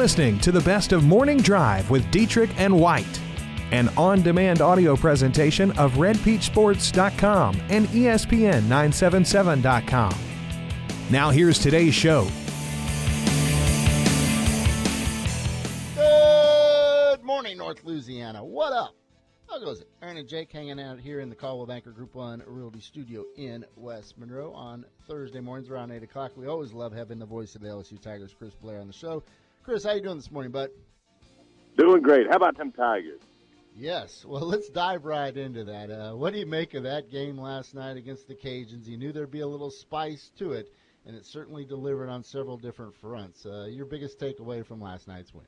Listening 0.00 0.38
to 0.38 0.50
the 0.50 0.62
best 0.62 0.92
of 0.92 1.04
Morning 1.04 1.36
Drive 1.36 1.90
with 1.90 2.10
Dietrich 2.10 2.48
and 2.56 2.80
White, 2.80 3.20
an 3.70 3.90
on 3.98 4.22
demand 4.22 4.62
audio 4.62 4.96
presentation 4.96 5.72
of 5.72 5.92
RedPeachSports.com 5.92 7.60
and 7.68 7.84
E 7.94 8.04
ESPN977.com. 8.04 10.14
Now, 11.10 11.28
here's 11.28 11.58
today's 11.58 11.92
show. 11.92 12.26
Good 15.96 17.22
morning, 17.22 17.58
North 17.58 17.84
Louisiana. 17.84 18.42
What 18.42 18.72
up? 18.72 18.94
How 19.50 19.58
goes 19.58 19.82
it? 19.82 19.88
Aaron 20.00 20.16
and 20.16 20.26
Jake 20.26 20.50
hanging 20.50 20.80
out 20.80 20.98
here 20.98 21.20
in 21.20 21.28
the 21.28 21.36
Coldwell 21.36 21.66
Banker 21.66 21.90
Group 21.90 22.14
1 22.14 22.44
Realty 22.46 22.80
Studio 22.80 23.26
in 23.36 23.66
West 23.76 24.16
Monroe 24.16 24.54
on 24.54 24.86
Thursday 25.06 25.40
mornings 25.40 25.68
around 25.68 25.92
8 25.92 26.02
o'clock. 26.02 26.32
We 26.36 26.46
always 26.46 26.72
love 26.72 26.94
having 26.94 27.18
the 27.18 27.26
voice 27.26 27.54
of 27.54 27.60
the 27.60 27.68
LSU 27.68 28.00
Tigers, 28.00 28.32
Chris 28.32 28.54
Blair, 28.54 28.80
on 28.80 28.86
the 28.86 28.94
show. 28.94 29.22
Chris, 29.62 29.84
how 29.84 29.92
you 29.92 30.00
doing 30.00 30.16
this 30.16 30.30
morning, 30.30 30.50
bud? 30.50 30.70
Doing 31.76 32.00
great. 32.00 32.26
How 32.28 32.36
about 32.36 32.56
them 32.56 32.72
Tigers? 32.72 33.20
Yes. 33.76 34.24
Well, 34.26 34.40
let's 34.40 34.68
dive 34.70 35.04
right 35.04 35.36
into 35.36 35.64
that. 35.64 35.90
Uh, 35.90 36.12
what 36.16 36.32
do 36.32 36.38
you 36.38 36.46
make 36.46 36.74
of 36.74 36.82
that 36.84 37.10
game 37.10 37.38
last 37.38 37.74
night 37.74 37.96
against 37.96 38.26
the 38.26 38.34
Cajuns? 38.34 38.86
You 38.86 38.96
knew 38.96 39.12
there'd 39.12 39.30
be 39.30 39.40
a 39.40 39.46
little 39.46 39.70
spice 39.70 40.32
to 40.38 40.52
it, 40.52 40.72
and 41.06 41.14
it 41.14 41.26
certainly 41.26 41.64
delivered 41.64 42.08
on 42.08 42.22
several 42.24 42.56
different 42.56 42.94
fronts. 42.96 43.44
Uh, 43.44 43.66
your 43.70 43.84
biggest 43.84 44.18
takeaway 44.18 44.64
from 44.64 44.80
last 44.80 45.06
night's 45.06 45.34
win? 45.34 45.44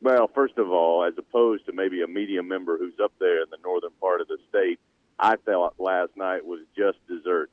Well, 0.00 0.30
first 0.34 0.56
of 0.56 0.70
all, 0.70 1.04
as 1.04 1.14
opposed 1.18 1.66
to 1.66 1.72
maybe 1.72 2.02
a 2.02 2.08
media 2.08 2.42
member 2.42 2.78
who's 2.78 2.94
up 3.02 3.12
there 3.18 3.42
in 3.42 3.50
the 3.50 3.58
northern 3.64 3.92
part 4.00 4.20
of 4.20 4.28
the 4.28 4.38
state, 4.48 4.78
I 5.18 5.36
felt 5.44 5.74
last 5.78 6.16
night 6.16 6.44
was 6.44 6.60
just 6.76 6.98
desserts. 7.08 7.52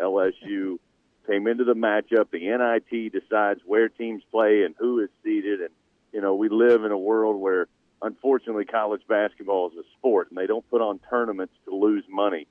LSU 0.00 0.78
came 1.28 1.46
into 1.46 1.64
the 1.64 1.74
matchup. 1.74 2.30
The 2.30 2.40
NIT 2.40 3.12
decides 3.12 3.60
where 3.66 3.88
teams 3.88 4.22
play 4.30 4.62
and 4.64 4.74
who 4.78 5.00
is 5.00 5.10
seeded. 5.22 5.60
And, 5.60 5.70
you 6.12 6.20
know, 6.20 6.34
we 6.34 6.48
live 6.48 6.84
in 6.84 6.92
a 6.92 6.98
world 6.98 7.40
where, 7.40 7.66
unfortunately, 8.02 8.64
college 8.64 9.02
basketball 9.08 9.70
is 9.70 9.76
a 9.76 9.84
sport 9.98 10.28
and 10.30 10.38
they 10.38 10.46
don't 10.46 10.68
put 10.70 10.80
on 10.80 11.00
tournaments 11.10 11.54
to 11.66 11.74
lose 11.74 12.04
money. 12.08 12.46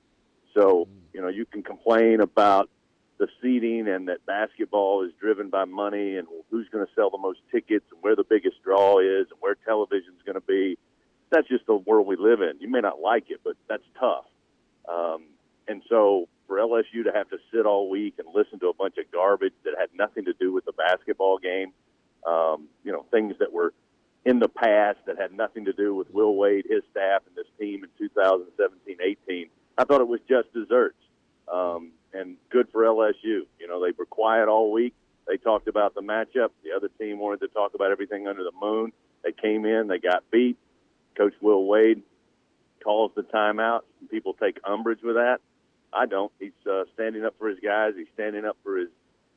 So, 0.54 0.88
you 1.12 1.20
know, 1.20 1.28
you 1.28 1.44
can 1.44 1.62
complain 1.62 2.20
about 2.20 2.70
the 3.18 3.28
seeding 3.42 3.88
and 3.88 4.08
that 4.08 4.24
basketball 4.26 5.04
is 5.04 5.12
driven 5.20 5.50
by 5.50 5.64
money 5.64 6.16
and 6.16 6.28
who's 6.50 6.68
going 6.68 6.86
to 6.86 6.92
sell 6.94 7.10
the 7.10 7.18
most 7.18 7.40
tickets 7.50 7.84
and 7.90 8.00
where 8.00 8.14
the 8.14 8.24
biggest 8.24 8.62
draw 8.62 9.00
is 9.00 9.26
and 9.30 9.40
where 9.40 9.56
television's 9.66 10.22
going 10.24 10.34
to 10.34 10.40
be. 10.40 10.78
That's 11.30 11.48
just 11.48 11.66
the 11.66 11.74
world 11.74 12.06
we 12.06 12.16
live 12.16 12.40
in. 12.40 12.52
You 12.60 12.70
may 12.70 12.80
not 12.80 13.00
like 13.00 13.24
it, 13.28 13.40
but 13.44 13.54
that's 13.68 13.82
tough. 13.98 14.24
Um, 14.88 15.24
and 15.66 15.82
so 15.88 16.28
for 16.48 16.56
LSU 16.56 17.04
to 17.04 17.12
have 17.14 17.28
to 17.28 17.38
sit 17.52 17.66
all 17.66 17.88
week 17.88 18.14
and 18.18 18.26
listen 18.34 18.58
to 18.60 18.68
a 18.68 18.74
bunch 18.74 18.96
of 18.98 19.08
garbage 19.12 19.52
that 19.64 19.74
had 19.78 19.90
nothing 19.94 20.24
to 20.24 20.32
do 20.32 20.52
with 20.52 20.64
the 20.64 20.72
basketball 20.72 21.38
game, 21.38 21.72
um, 22.26 22.66
you 22.82 22.90
know, 22.90 23.04
things 23.12 23.34
that 23.38 23.52
were 23.52 23.72
in 24.24 24.40
the 24.40 24.48
past 24.48 24.98
that 25.06 25.18
had 25.18 25.32
nothing 25.32 25.66
to 25.66 25.72
do 25.72 25.94
with 25.94 26.12
Will 26.12 26.34
Wade, 26.34 26.64
his 26.68 26.82
staff, 26.90 27.22
and 27.26 27.36
this 27.36 27.46
team 27.60 27.84
in 27.84 28.08
2017-18, 28.08 29.48
I 29.76 29.84
thought 29.84 30.00
it 30.00 30.08
was 30.08 30.20
just 30.28 30.52
desserts. 30.52 30.96
Um, 31.52 31.92
and 32.12 32.36
good 32.50 32.68
for 32.72 32.82
LSU. 32.82 33.46
You 33.60 33.68
know, 33.68 33.84
they 33.84 33.92
were 33.96 34.06
quiet 34.06 34.48
all 34.48 34.72
week. 34.72 34.94
They 35.26 35.36
talked 35.36 35.68
about 35.68 35.94
the 35.94 36.00
matchup. 36.00 36.50
The 36.64 36.72
other 36.74 36.88
team 36.98 37.18
wanted 37.18 37.40
to 37.40 37.48
talk 37.48 37.74
about 37.74 37.92
everything 37.92 38.26
under 38.26 38.42
the 38.42 38.52
moon. 38.60 38.92
They 39.22 39.32
came 39.32 39.64
in, 39.66 39.88
they 39.88 39.98
got 39.98 40.24
beat. 40.30 40.56
Coach 41.16 41.34
Will 41.40 41.66
Wade 41.66 42.02
calls 42.82 43.12
the 43.14 43.22
timeout. 43.22 43.80
People 44.10 44.34
take 44.34 44.58
umbrage 44.64 45.02
with 45.02 45.16
that. 45.16 45.40
I 45.92 46.06
don't. 46.06 46.32
He's 46.38 46.52
uh, 46.70 46.84
standing 46.94 47.24
up 47.24 47.34
for 47.38 47.48
his 47.48 47.58
guys. 47.60 47.94
He's 47.96 48.08
standing 48.14 48.44
up 48.44 48.56
for 48.62 48.76
his 48.78 48.88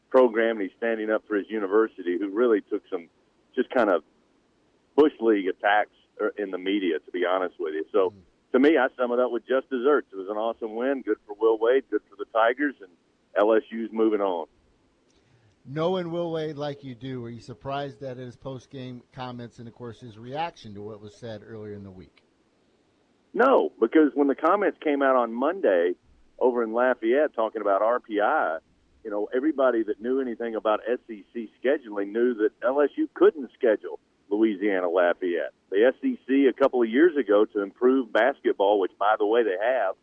program. 0.10 0.58
And 0.58 0.62
he's 0.62 0.78
standing 0.78 1.10
up 1.10 1.24
for 1.28 1.36
his 1.36 1.50
university, 1.50 2.18
who 2.20 2.30
really 2.30 2.62
took 2.62 2.84
some 2.92 3.08
just 3.56 3.70
kind 3.70 3.90
of 3.90 4.04
bush 4.96 5.14
league 5.20 5.48
attacks 5.48 5.96
er, 6.22 6.34
in 6.38 6.52
the 6.52 6.58
media. 6.58 7.00
To 7.00 7.12
be 7.12 7.26
honest 7.26 7.56
with 7.60 7.74
you, 7.74 7.86
so 7.92 8.14
to 8.52 8.60
me, 8.60 8.78
I 8.78 8.88
sum 8.98 9.12
it 9.12 9.20
up 9.20 9.32
with 9.32 9.48
just 9.48 9.70
desserts. 9.70 10.08
It 10.12 10.18
was 10.18 10.28
an 10.30 10.38
awesome 10.38 10.76
win. 10.76 11.02
Good 11.02 11.18
for 11.26 11.36
Will 11.40 11.58
Wade. 11.58 11.84
Good 11.90 12.02
for 12.10 12.16
the 12.18 12.26
Tigers, 12.34 12.76
and 12.82 12.92
LSU's 13.42 13.92
moving 13.92 14.22
on. 14.22 14.48
Knowing 15.66 16.12
Will 16.12 16.32
Wade 16.32 16.58
like 16.58 16.84
you 16.84 16.96
do, 16.96 17.22
were 17.22 17.30
you 17.30 17.40
surprised 17.40 18.02
at 18.04 18.18
his 18.18 18.36
post 18.36 18.70
game 18.72 19.04
comments 19.14 19.60
and, 19.60 19.68
of 19.68 19.76
course, 19.76 20.00
his 20.00 20.18
reaction 20.18 20.74
to 20.74 20.82
what 20.82 21.00
was 21.00 21.16
said 21.16 21.42
earlier 21.46 21.76
in 21.76 21.84
the 21.84 21.92
week? 21.92 22.24
No, 23.34 23.72
because 23.80 24.12
when 24.16 24.28
the 24.28 24.36
comments 24.36 24.78
came 24.84 25.02
out 25.02 25.16
on 25.16 25.32
Monday 25.34 25.94
over 26.42 26.64
in 26.64 26.74
Lafayette 26.74 27.34
talking 27.34 27.62
about 27.62 27.82
RPI, 27.82 28.60
you 29.06 29.12
know, 29.12 29.30
everybody 29.34 29.84
that 29.84 30.02
knew 30.02 30.20
anything 30.20 30.56
about 30.56 30.82
SEC 30.86 31.48
scheduling 31.64 32.12
knew 32.12 32.34
that 32.34 32.60
LSU 32.62 33.08
couldn't 33.14 33.52
schedule 33.54 34.00
Louisiana 34.30 34.90
Lafayette. 34.90 35.54
The 35.70 35.94
SEC 36.02 36.30
a 36.50 36.54
couple 36.54 36.82
of 36.82 36.90
years 36.90 37.16
ago 37.16 37.46
to 37.46 37.62
improve 37.62 38.12
basketball, 38.12 38.80
which 38.80 38.92
by 39.00 39.16
the 39.18 39.26
way 39.26 39.44
they 39.44 39.58
have 39.62 39.96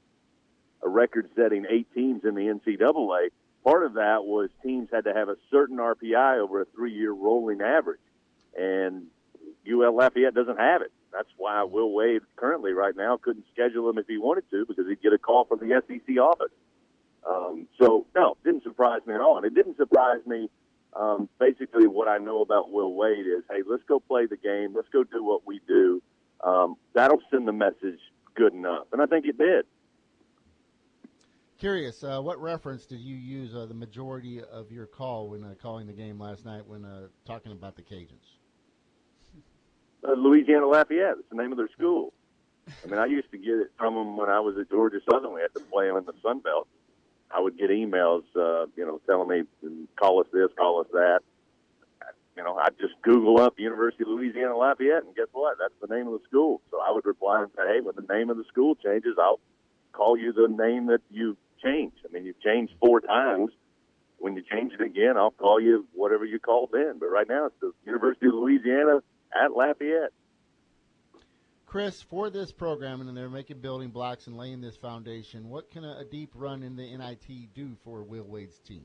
a 0.83 0.89
record-setting 0.89 1.67
eight 1.69 1.89
teams 1.93 2.25
in 2.25 2.35
the 2.35 2.43
NCAA. 2.43 3.29
Part 3.65 3.85
of 3.85 3.95
that 3.95 4.25
was 4.25 4.49
teams 4.63 4.89
had 4.93 5.05
to 5.05 5.13
have 5.13 5.29
a 5.29 5.37
certain 5.51 5.79
RPI 5.79 6.39
over 6.39 6.63
a 6.63 6.65
three-year 6.67 7.13
rolling 7.13 7.61
average, 7.61 8.01
and 8.57 9.07
Lafayette 9.91 10.35
doesn't 10.35 10.59
have 10.59 10.83
it. 10.83 10.93
That's 11.13 11.29
why 11.37 11.63
Will 11.65 11.93
Wade 11.93 12.23
currently 12.37 12.73
right 12.73 12.97
now 12.97 13.17
couldn't 13.17 13.45
schedule 13.53 13.89
him 13.89 13.99
if 13.99 14.07
he 14.07 14.19
wanted 14.19 14.45
to 14.51 14.67
because 14.67 14.87
he'd 14.87 15.03
get 15.03 15.13
a 15.13 15.19
call 15.19 15.45
from 15.45 15.59
the 15.61 15.83
SEC 15.87 16.19
office. 16.19 16.53
Um, 17.29 17.67
so 17.81 18.07
no, 18.15 18.37
didn't 18.45 18.63
surprise 18.63 19.01
me 19.07 19.15
at 19.15 19.21
all, 19.21 19.37
and 19.37 19.47
it 19.47 19.55
didn't 19.55 19.77
surprise 19.77 20.21
me. 20.27 20.49
Um, 20.95 21.29
basically, 21.39 21.87
what 21.87 22.09
I 22.09 22.19
know 22.19 22.41
about 22.41 22.71
Will 22.71 22.95
Wade 22.95 23.27
is, 23.27 23.45
hey, 23.51 23.63
let's 23.69 23.83
go 23.89 24.01
play 24.01 24.27
the 24.27 24.37
game. 24.37 24.75
Let's 24.75 24.89
go 24.89 25.05
do 25.05 25.23
what 25.23 25.47
we 25.47 25.61
do. 25.69 26.03
Um, 26.43 26.77
that'll 26.95 27.23
send 27.31 27.47
the 27.47 27.53
message 27.53 27.99
good 28.35 28.55
enough, 28.55 28.87
and 28.93 29.03
I 29.03 29.07
think 29.07 29.27
it 29.27 29.37
did. 29.37 29.67
Curious, 31.59 32.05
uh, 32.05 32.21
what 32.21 32.41
reference 32.41 32.87
did 32.87 33.01
you 33.01 33.17
use 33.17 33.55
uh, 33.55 33.67
the 33.67 33.75
majority 33.75 34.41
of 34.41 34.71
your 34.71 34.87
call 34.87 35.29
when 35.29 35.43
uh, 35.43 35.55
calling 35.61 35.89
the 35.89 35.93
game 35.93 36.19
last 36.19 36.45
night 36.45 36.65
when 36.65 36.85
uh, 36.85 37.09
talking 37.25 37.51
about 37.51 37.75
the 37.75 37.83
Cajuns? 37.83 38.38
Uh, 40.07 40.13
Louisiana 40.13 40.67
Lafayette. 40.67 41.17
It's 41.19 41.29
the 41.31 41.37
name 41.37 41.53
of 41.53 41.59
their 41.59 41.69
school. 41.77 42.13
I 42.85 42.87
mean, 42.87 42.99
I 42.99 43.07
used 43.07 43.31
to 43.33 43.39
get 43.39 43.55
it 43.55 43.73
from 43.79 43.95
them 43.95 44.17
when 44.17 44.29
I 44.29 44.41
was 44.41 44.57
at 44.59 44.71
Georgia 44.71 44.99
Southern. 45.11 45.33
We 45.33 45.41
had 45.41 45.55
to 45.55 45.61
play 45.61 45.89
them 45.89 45.97
in 45.97 46.05
the 46.05 46.13
Sun 46.23 46.41
Belt. 46.41 46.69
I 47.31 47.41
would 47.41 47.59
get 47.59 47.71
emails, 47.71 48.25
uh, 48.37 48.67
you 48.77 48.87
know, 48.87 49.01
telling 49.07 49.29
me, 49.29 49.43
call 49.97 50.21
us 50.21 50.27
this, 50.33 50.49
call 50.57 50.81
us 50.81 50.87
that. 50.93 51.21
You 52.37 52.45
know, 52.45 52.57
I'd 52.57 52.79
just 52.79 52.95
Google 53.03 53.41
up 53.41 53.59
University 53.59 54.05
of 54.05 54.11
Louisiana 54.11 54.57
Lafayette, 54.57 55.03
and 55.05 55.15
guess 55.17 55.27
what? 55.33 55.57
That's 55.59 55.75
the 55.81 55.93
name 55.93 56.07
of 56.07 56.13
the 56.13 56.25
school. 56.29 56.61
So 56.71 56.79
I 56.81 56.93
would 56.93 57.05
reply 57.05 57.43
and 57.43 57.51
say, 57.57 57.63
hey, 57.67 57.81
when 57.81 57.97
the 57.97 58.15
name 58.15 58.31
of 58.31 58.37
the 58.37 58.45
school 58.45 58.77
changes, 58.77 59.17
I'll 59.19 59.41
call 59.93 60.17
you 60.17 60.33
the 60.33 60.47
name 60.47 60.87
that 60.87 61.01
you 61.11 61.37
changed. 61.63 61.97
I 62.09 62.13
mean, 62.13 62.25
you've 62.25 62.41
changed 62.41 62.75
four 62.81 63.01
times. 63.01 63.51
When 64.19 64.37
you 64.37 64.43
change 64.43 64.73
it 64.73 64.81
again, 64.81 65.17
I'll 65.17 65.33
call 65.33 65.61
you 65.61 65.87
whatever 65.95 66.25
you 66.25 66.39
called 66.39 66.71
then. 66.73 66.99
But 67.01 67.07
right 67.07 67.29
now, 67.29 67.47
it's 67.47 67.61
the 67.61 67.73
University 67.85 68.27
of 68.27 68.35
Louisiana 68.35 69.03
at 69.35 69.53
Lafayette. 69.53 70.13
Chris, 71.67 72.01
for 72.01 72.31
this 72.31 72.51
program, 72.51 73.03
and 73.03 73.15
they're 73.15 73.29
making 73.29 73.61
building 73.61 73.91
blocks 73.91 74.27
and 74.27 74.39
laying 74.39 74.61
this 74.61 74.77
foundation, 74.77 75.51
what 75.51 75.71
can 75.71 75.85
a, 75.85 75.99
a 75.99 76.05
deep 76.05 76.31
run 76.35 76.63
in 76.63 76.77
the 76.77 76.97
NIT 76.97 77.55
do 77.55 77.77
for 77.85 78.03
Will 78.03 78.25
Wade's 78.25 78.59
team? 78.59 78.85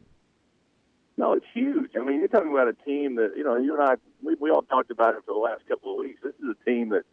No, 1.16 1.34
it's 1.34 1.46
huge. 1.54 1.92
I 1.96 2.04
mean, 2.04 2.20
you're 2.20 2.28
talking 2.28 2.52
about 2.52 2.68
a 2.68 2.74
team 2.74 3.16
that, 3.16 3.34
you 3.38 3.44
know, 3.44 3.56
you 3.56 3.74
and 3.74 3.84
I, 3.84 3.96
we, 4.22 4.36
we 4.40 4.50
all 4.50 4.64
talked 4.64 4.92
about 4.92 5.16
it 5.16 5.22
for 5.26 5.34
the 5.34 5.40
last 5.40 5.62
couple 5.68 5.94
of 5.94 6.00
weeks. 6.00 6.20
This 6.24 6.34
is 6.34 6.56
a 6.60 6.66
team 6.66 6.90
that, 6.90 7.04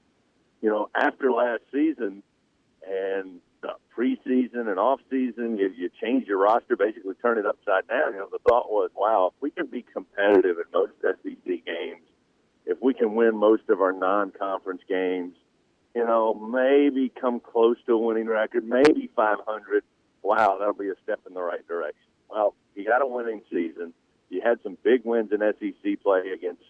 you 0.61 0.71
know, 0.71 0.89
after 0.95 1.31
last 1.31 1.63
season 1.71 2.23
and 2.85 3.41
the 3.63 3.75
preseason 3.97 4.69
and 4.69 4.79
off 4.79 5.01
season, 5.11 5.59
you, 5.59 5.71
you 5.77 5.91
change 6.03 6.27
your 6.27 6.39
roster, 6.39 6.77
basically 6.77 7.15
turn 7.23 7.39
it 7.39 7.47
upside 7.47 7.87
down. 7.89 8.15
You 8.15 8.21
know, 8.21 8.29
the 8.33 8.39
thought 8.49 8.71
was, 8.71 8.91
wow, 8.97 9.33
if 9.35 9.43
we 9.43 9.51
can 9.51 9.67
be 9.67 9.85
competitive 9.93 10.57
in 10.57 10.65
most 10.73 10.93
SEC 11.03 11.45
games, 11.45 12.03
if 12.67 12.79
we 12.81 12.95
can 12.95 13.15
win 13.15 13.37
most 13.37 13.69
of 13.69 13.81
our 13.81 13.93
non-conference 13.93 14.83
games, 14.89 15.35
you 15.95 16.05
know, 16.05 16.35
maybe 16.35 17.13
come 17.21 17.41
close 17.41 17.77
to 17.87 17.93
a 17.93 17.99
winning 17.99 18.27
record, 18.27 18.65
maybe 18.65 19.11
500. 19.17 19.83
Wow, 20.23 20.57
that'll 20.59 20.75
be 20.75 20.89
a 20.89 20.95
step 21.03 21.21
in 21.27 21.35
the 21.35 21.43
right 21.43 21.67
direction. 21.67 22.01
Well, 22.29 22.55
you 22.75 22.85
got 22.85 23.03
a 23.03 23.07
winning 23.07 23.43
season. 23.51 23.93
You 24.29 24.41
had 24.45 24.61
some 24.63 24.79
big 24.85 25.05
wins 25.05 25.33
in 25.33 25.41
SEC 25.41 26.03
play 26.03 26.31
against 26.33 26.63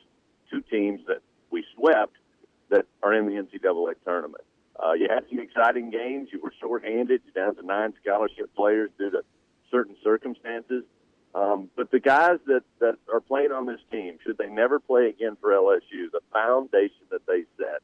two 0.50 0.62
teams 0.62 1.00
that 1.06 1.20
we 1.50 1.64
swept 1.76 2.14
that 2.70 2.86
are 3.02 3.12
in 3.12 3.26
the 3.26 3.32
NCAA 3.32 3.94
tournament. 4.04 4.44
Uh, 4.82 4.93
you 4.93 5.08
had 5.10 5.25
some 5.28 5.38
exciting 5.38 5.90
games. 5.90 6.28
You 6.32 6.40
were 6.40 6.54
shorthanded. 6.58 7.20
You're 7.25 7.46
down 7.46 7.56
to 7.56 7.66
nine 7.66 7.93
scholarship 8.02 8.54
players 8.56 8.90
due 8.98 9.10
to 9.10 9.22
certain 9.70 9.96
circumstances. 10.02 10.84
Um, 11.35 11.71
but 11.77 11.91
the 11.91 12.00
guys 12.00 12.38
that, 12.47 12.62
that 12.81 12.97
are 13.12 13.21
playing 13.21 13.53
on 13.53 13.67
this 13.67 13.81
team, 13.91 14.19
should 14.25 14.37
they 14.37 14.49
never 14.49 14.81
play 14.81 15.09
again 15.09 15.37
for 15.41 15.50
LSU, 15.50 16.11
the 16.12 16.21
foundation 16.32 17.06
that 17.11 17.25
they 17.27 17.44
set 17.56 17.82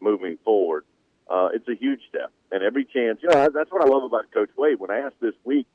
moving 0.00 0.38
forward, 0.44 0.84
uh, 1.30 1.48
it's 1.52 1.68
a 1.68 1.74
huge 1.74 2.00
step. 2.08 2.32
And 2.50 2.62
every 2.62 2.84
chance, 2.84 3.20
you 3.22 3.28
know, 3.28 3.48
that's 3.54 3.70
what 3.70 3.86
I 3.86 3.88
love 3.88 4.02
about 4.02 4.30
Coach 4.32 4.50
Wade. 4.56 4.80
When 4.80 4.90
I 4.90 5.00
asked 5.00 5.20
this 5.20 5.34
week 5.44 5.66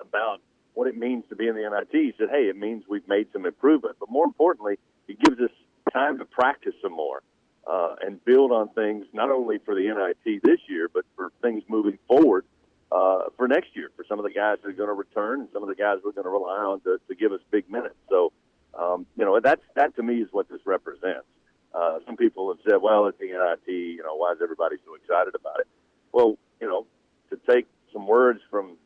about 0.00 0.40
what 0.74 0.88
it 0.88 0.96
means 0.96 1.24
to 1.28 1.36
be 1.36 1.46
in 1.46 1.54
the 1.54 1.68
NIT, 1.68 1.92
he 1.92 2.12
said, 2.18 2.28
hey, 2.30 2.48
it 2.48 2.56
means 2.56 2.84
we've 2.88 3.06
made 3.06 3.28
some 3.32 3.46
improvement. 3.46 3.96
But 4.00 4.10
more 4.10 4.24
importantly, 4.24 4.78
it 5.06 5.20
gives 5.20 5.40
us 5.40 5.50
time 5.92 6.18
to 6.18 6.24
practice 6.24 6.74
some 6.82 6.92
more 6.92 7.22
uh, 7.70 7.96
and 8.00 8.24
build 8.24 8.50
on 8.50 8.70
things, 8.70 9.06
not 9.12 9.30
only 9.30 9.58
for 9.58 9.74
the 9.74 9.82
NIT 9.82 10.42
this 10.42 10.58
year, 10.68 10.88
but 10.92 11.04
for 11.14 11.30
things 11.42 11.62
moving 11.68 11.98
forward 12.08 12.44
uh, 12.92 13.24
for 13.36 13.48
next 13.48 13.74
year 13.74 13.90
for 13.96 14.04
some 14.08 14.18
of 14.18 14.24
the 14.24 14.30
guys 14.30 14.58
that 14.62 14.68
are 14.68 14.72
going 14.72 14.88
to 14.88 14.94
return 14.94 15.40
and 15.40 15.48
some 15.52 15.62
of 15.62 15.68
the 15.68 15.74
guys 15.74 15.98
we're 16.04 16.12
going 16.12 16.24
to 16.24 16.30
rely 16.30 16.58
on 16.58 16.80
to, 16.80 16.98
to 17.08 17.14
give 17.14 17.32
us 17.32 17.40
big 17.50 17.70
minutes. 17.70 17.94
So, 18.10 18.32
um, 18.78 19.06
you 19.16 19.24
know, 19.24 19.40
that's 19.40 19.62
that 19.76 19.96
to 19.96 20.02
me 20.02 20.20
is 20.20 20.28
what 20.30 20.48
this 20.48 20.60
represents. 20.66 21.26
Uh, 21.74 22.00
some 22.04 22.16
people 22.16 22.52
have 22.52 22.58
said, 22.68 22.82
well, 22.82 23.06
it's 23.06 23.18
the 23.18 23.28
NIT, 23.28 23.72
you 23.72 24.02
know, 24.02 24.14
why 24.16 24.32
is 24.32 24.38
everybody 24.42 24.76
so 24.84 24.94
excited 24.94 25.34
about 25.34 25.60
it? 25.60 25.66
Well, 26.12 26.36
you 26.60 26.68
know, 26.68 26.86
to 27.30 27.40
take 27.50 27.66
some 27.92 28.06
words 28.06 28.40
from 28.50 28.76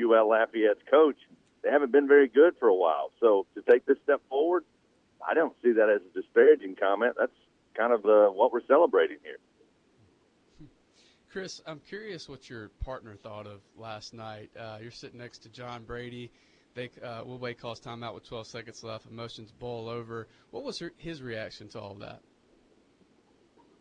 UL 0.00 0.28
Lafayette's 0.30 0.80
coach, 0.90 1.16
they 1.62 1.70
haven't 1.70 1.92
been 1.92 2.08
very 2.08 2.28
good 2.28 2.54
for 2.58 2.68
a 2.68 2.74
while. 2.74 3.10
So 3.20 3.44
to 3.54 3.62
take 3.70 3.84
this 3.84 3.98
step 4.04 4.22
forward, 4.30 4.64
I 5.26 5.34
don't 5.34 5.54
see 5.62 5.72
that 5.72 5.90
as 5.90 6.00
a 6.00 6.18
disparaging 6.18 6.76
comment. 6.76 7.16
That's 7.18 7.32
kind 7.74 7.92
of 7.92 8.06
uh, 8.06 8.28
what 8.32 8.52
we're 8.52 8.64
celebrating 8.66 9.18
here. 9.22 9.36
Chris, 11.30 11.62
I'm 11.64 11.78
curious 11.88 12.28
what 12.28 12.50
your 12.50 12.70
partner 12.84 13.14
thought 13.14 13.46
of 13.46 13.60
last 13.76 14.12
night. 14.12 14.50
Uh, 14.58 14.78
you're 14.82 14.90
sitting 14.90 15.20
next 15.20 15.38
to 15.44 15.48
John 15.48 15.84
Brady. 15.84 16.32
They 16.74 16.90
uh, 17.04 17.22
Will 17.24 17.38
Wade 17.38 17.60
calls 17.60 17.80
timeout 17.80 18.14
with 18.14 18.26
12 18.28 18.48
seconds 18.48 18.82
left. 18.82 19.06
Emotions 19.06 19.52
boil 19.52 19.88
over. 19.88 20.26
What 20.50 20.64
was 20.64 20.80
her, 20.80 20.92
his 20.96 21.22
reaction 21.22 21.68
to 21.68 21.80
all 21.80 21.94
that? 22.00 22.20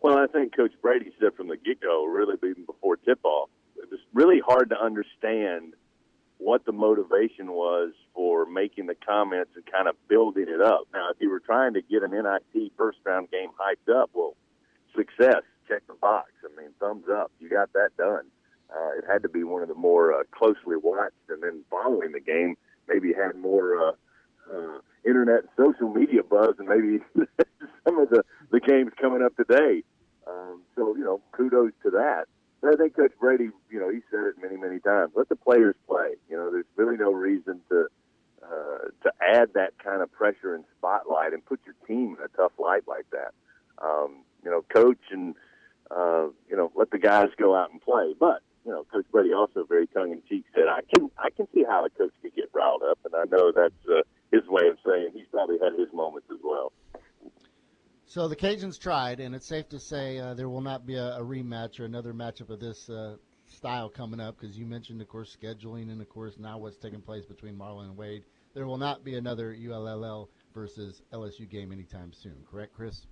Well, 0.01 0.17
I 0.17 0.27
think 0.27 0.55
Coach 0.55 0.73
Brady 0.79 1.11
said 1.19 1.33
from 1.35 1.47
the 1.47 1.57
get-go, 1.57 2.05
really 2.05 2.35
even 2.35 2.65
before 2.65 2.97
tip-off, 2.97 3.49
it 3.77 3.89
was 3.89 3.99
really 4.13 4.41
hard 4.45 4.69
to 4.69 4.79
understand 4.79 5.73
what 6.37 6.65
the 6.65 6.71
motivation 6.71 7.51
was 7.51 7.93
for 8.13 8.45
making 8.45 8.85
the 8.85 8.95
comments 8.95 9.51
and 9.55 9.65
kind 9.65 9.87
of 9.87 9.95
building 10.07 10.45
it 10.47 10.61
up. 10.61 10.81
Now, 10.93 11.09
if 11.09 11.17
you 11.19 11.31
were 11.31 11.41
trying 11.41 11.73
to 11.73 11.81
get 11.81 12.03
an 12.03 12.11
NIT 12.11 12.73
first-round 12.77 13.31
game 13.31 13.49
hyped 13.59 13.91
up, 13.93 14.11
well, 14.13 14.35
success 14.95 15.41
check 15.69 15.85
the 15.87 15.93
box. 15.93 16.31
I 16.43 16.59
mean, 16.59 16.71
thumbs 16.79 17.05
up. 17.11 17.31
You 17.39 17.49
got 17.49 17.71
that 17.73 17.89
done. 17.97 18.25
Uh, 18.69 18.97
it 18.97 19.05
had 19.07 19.23
to 19.23 19.29
be 19.29 19.43
one 19.43 19.61
of 19.61 19.67
the 19.67 19.75
more 19.75 20.13
uh, 20.13 20.23
closely 20.31 20.75
watched, 20.81 21.15
and 21.29 21.41
then 21.41 21.63
following 21.69 22.11
the 22.11 22.19
game, 22.19 22.55
maybe 22.87 23.13
had 23.13 23.35
more 23.35 23.89
uh, 23.89 23.91
uh, 24.53 24.79
internet 25.05 25.41
and 25.41 25.49
social 25.57 25.91
media 25.93 26.21
buzz, 26.23 26.55
and 26.59 26.67
maybe 26.67 26.99
some 27.85 27.99
of 27.99 28.09
the 28.09 28.23
the 28.51 28.59
games 28.59 28.91
coming 28.99 29.23
up 29.23 29.35
today. 29.35 29.83
Um, 30.27 30.61
so 30.75 30.95
you 30.95 31.03
know, 31.03 31.21
kudos 31.31 31.71
to 31.83 31.91
that. 31.91 32.25
But 32.61 32.73
I 32.73 32.75
think 32.75 32.95
Coach 32.95 33.13
Brady, 33.19 33.49
you 33.71 33.79
know, 33.79 33.89
he 33.89 33.99
said 34.11 34.19
it 34.25 34.35
many, 34.41 34.57
many 34.57 34.79
times. 34.79 35.13
Let 35.15 35.29
the 35.29 35.35
players 35.35 35.75
play. 35.87 36.15
You 36.29 36.35
know, 36.35 36.51
there's 36.51 36.65
really 36.75 36.97
no 36.97 37.11
reason 37.11 37.61
to 37.69 37.87
uh, 38.43 38.89
to 39.03 39.11
add 39.21 39.49
that 39.53 39.77
kind 39.83 40.01
of 40.01 40.11
pressure 40.11 40.53
and 40.55 40.63
spotlight 40.77 41.33
and 41.33 41.43
put 41.45 41.59
your 41.65 41.75
team 41.87 42.17
in 42.19 42.23
a 42.23 42.27
tough 42.37 42.51
light 42.59 42.87
like 42.87 43.05
that. 43.11 43.33
Um, 43.83 44.23
you 44.43 44.51
know, 44.51 44.63
coach 44.73 44.99
and 45.11 45.35
uh, 45.91 46.27
you 46.49 46.55
know, 46.55 46.71
let 46.75 46.91
the 46.91 46.99
guys 46.99 47.29
go 47.37 47.55
out 47.55 47.71
and 47.71 47.81
play. 47.81 48.13
But 48.19 48.41
you 48.65 48.71
know, 48.71 48.85
Coach 48.91 49.05
Brady 49.11 49.33
also 49.33 49.65
very 49.67 49.87
tongue 49.87 50.11
in 50.11 50.21
cheek 50.27 50.45
said, 50.53 50.67
"I 50.67 50.81
can 50.93 51.09
I 51.17 51.29
can 51.29 51.47
see 51.53 51.63
how 51.67 51.83
the 51.83 51.89
coach 51.89 52.13
could 52.21 52.35
get 52.35 52.49
riled 52.53 52.83
up, 52.89 52.99
and 53.05 53.15
I 53.15 53.23
know 53.25 53.51
that's 53.51 53.73
uh, 53.89 54.01
his 54.31 54.47
way 54.47 54.67
of 54.67 54.77
saying 54.85 55.11
he's 55.13 55.27
probably 55.31 55.57
had 55.61 55.73
his 55.79 55.91
moments 55.93 56.27
as 56.31 56.39
well." 56.43 56.71
So 58.05 58.27
the 58.27 58.35
Cajuns 58.35 58.79
tried, 58.79 59.19
and 59.19 59.35
it's 59.35 59.45
safe 59.45 59.69
to 59.69 59.79
say 59.79 60.17
uh, 60.17 60.33
there 60.33 60.49
will 60.49 60.61
not 60.61 60.85
be 60.85 60.95
a, 60.95 61.17
a, 61.17 61.21
rematch 61.21 61.79
or 61.79 61.85
another 61.85 62.11
matchup 62.11 62.49
of 62.49 62.59
this 62.59 62.89
uh, 62.89 63.17
style 63.45 63.87
coming 63.87 64.19
up 64.19 64.39
because 64.39 64.57
you 64.57 64.65
mentioned, 64.65 64.99
of 64.99 65.07
course, 65.07 65.37
scheduling, 65.39 65.91
and 65.91 66.01
of 66.01 66.09
course 66.09 66.39
now 66.39 66.57
what's 66.57 66.77
taking 66.77 67.01
place 67.01 67.25
between 67.25 67.55
Marlin 67.55 67.87
and 67.87 67.97
Wade. 67.97 68.23
There 68.55 68.65
will 68.65 68.79
not 68.79 69.03
be 69.03 69.15
another 69.15 69.55
ULL 69.55 70.27
versus 70.55 71.03
LSU 71.13 71.47
game 71.47 71.71
anytime 71.71 72.11
soon. 72.11 72.35
Correct, 72.49 72.73
Chris? 72.73 73.05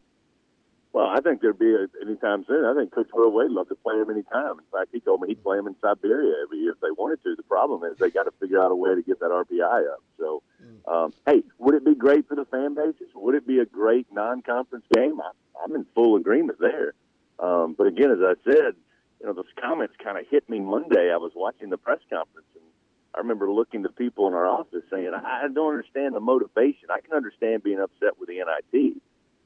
Well, 0.98 1.14
I 1.14 1.22
think 1.22 1.42
there'd 1.42 1.60
be 1.60 1.76
a, 1.76 1.86
anytime 2.02 2.44
soon. 2.48 2.66
I 2.66 2.74
think 2.74 2.92
Coach 2.92 3.10
Will 3.14 3.30
Wade 3.30 3.52
love 3.52 3.70
to 3.70 3.76
play 3.76 3.94
him 3.98 4.10
anytime. 4.10 4.58
In 4.58 4.66
fact, 4.74 4.90
he 4.92 5.00
told 5.00 5.22
me 5.22 5.28
he'd 5.28 5.44
play 5.44 5.60
him 5.60 5.68
in 5.68 5.76
Siberia 5.80 6.34
every 6.42 6.58
year 6.58 6.72
if 6.72 6.80
they 6.80 6.90
wanted 6.90 7.22
to. 7.22 7.36
The 7.36 7.44
problem 7.44 7.84
is 7.84 8.00
they 8.00 8.10
got 8.10 8.24
to 8.24 8.32
figure 8.40 8.60
out 8.60 8.72
a 8.72 8.76
way 8.76 8.96
to 8.96 9.04
get 9.04 9.20
that 9.20 9.30
RPI 9.30 9.94
up. 9.94 10.02
So, 10.18 10.42
mm. 10.60 10.92
um, 10.92 11.14
hey, 11.28 11.44
would 11.60 11.76
it 11.76 11.86
be 11.86 11.94
great 11.94 12.28
for 12.28 12.34
the 12.34 12.46
fan 12.46 12.74
bases? 12.74 13.14
Would 13.14 13.36
it 13.36 13.46
be 13.46 13.60
a 13.60 13.66
great 13.66 14.08
non-conference 14.12 14.86
game? 14.92 15.22
I, 15.22 15.30
I'm 15.64 15.76
in 15.76 15.86
full 15.94 16.16
agreement 16.16 16.58
there. 16.60 16.96
Um, 17.38 17.76
but 17.78 17.86
again, 17.86 18.10
as 18.10 18.18
I 18.20 18.34
said, 18.44 18.74
you 19.22 19.28
know, 19.28 19.34
those 19.34 19.54
comments 19.62 19.94
kind 20.04 20.18
of 20.18 20.26
hit 20.32 20.50
me 20.50 20.60
Monday. 20.60 21.12
I 21.14 21.18
was 21.18 21.32
watching 21.36 21.70
the 21.70 21.78
press 21.78 22.00
conference, 22.10 22.48
and 22.56 22.66
I 23.14 23.20
remember 23.20 23.52
looking 23.52 23.84
to 23.84 23.90
people 23.90 24.28
in 24.30 24.34
our 24.34 24.48
office 24.48 24.82
saying, 24.90 25.12
"I 25.14 25.48
don't 25.54 25.70
understand 25.70 26.16
the 26.16 26.20
motivation. 26.20 26.90
I 26.90 27.02
can 27.02 27.14
understand 27.14 27.62
being 27.62 27.80
upset 27.80 28.18
with 28.20 28.30
the 28.30 28.42
NIT." 28.42 28.98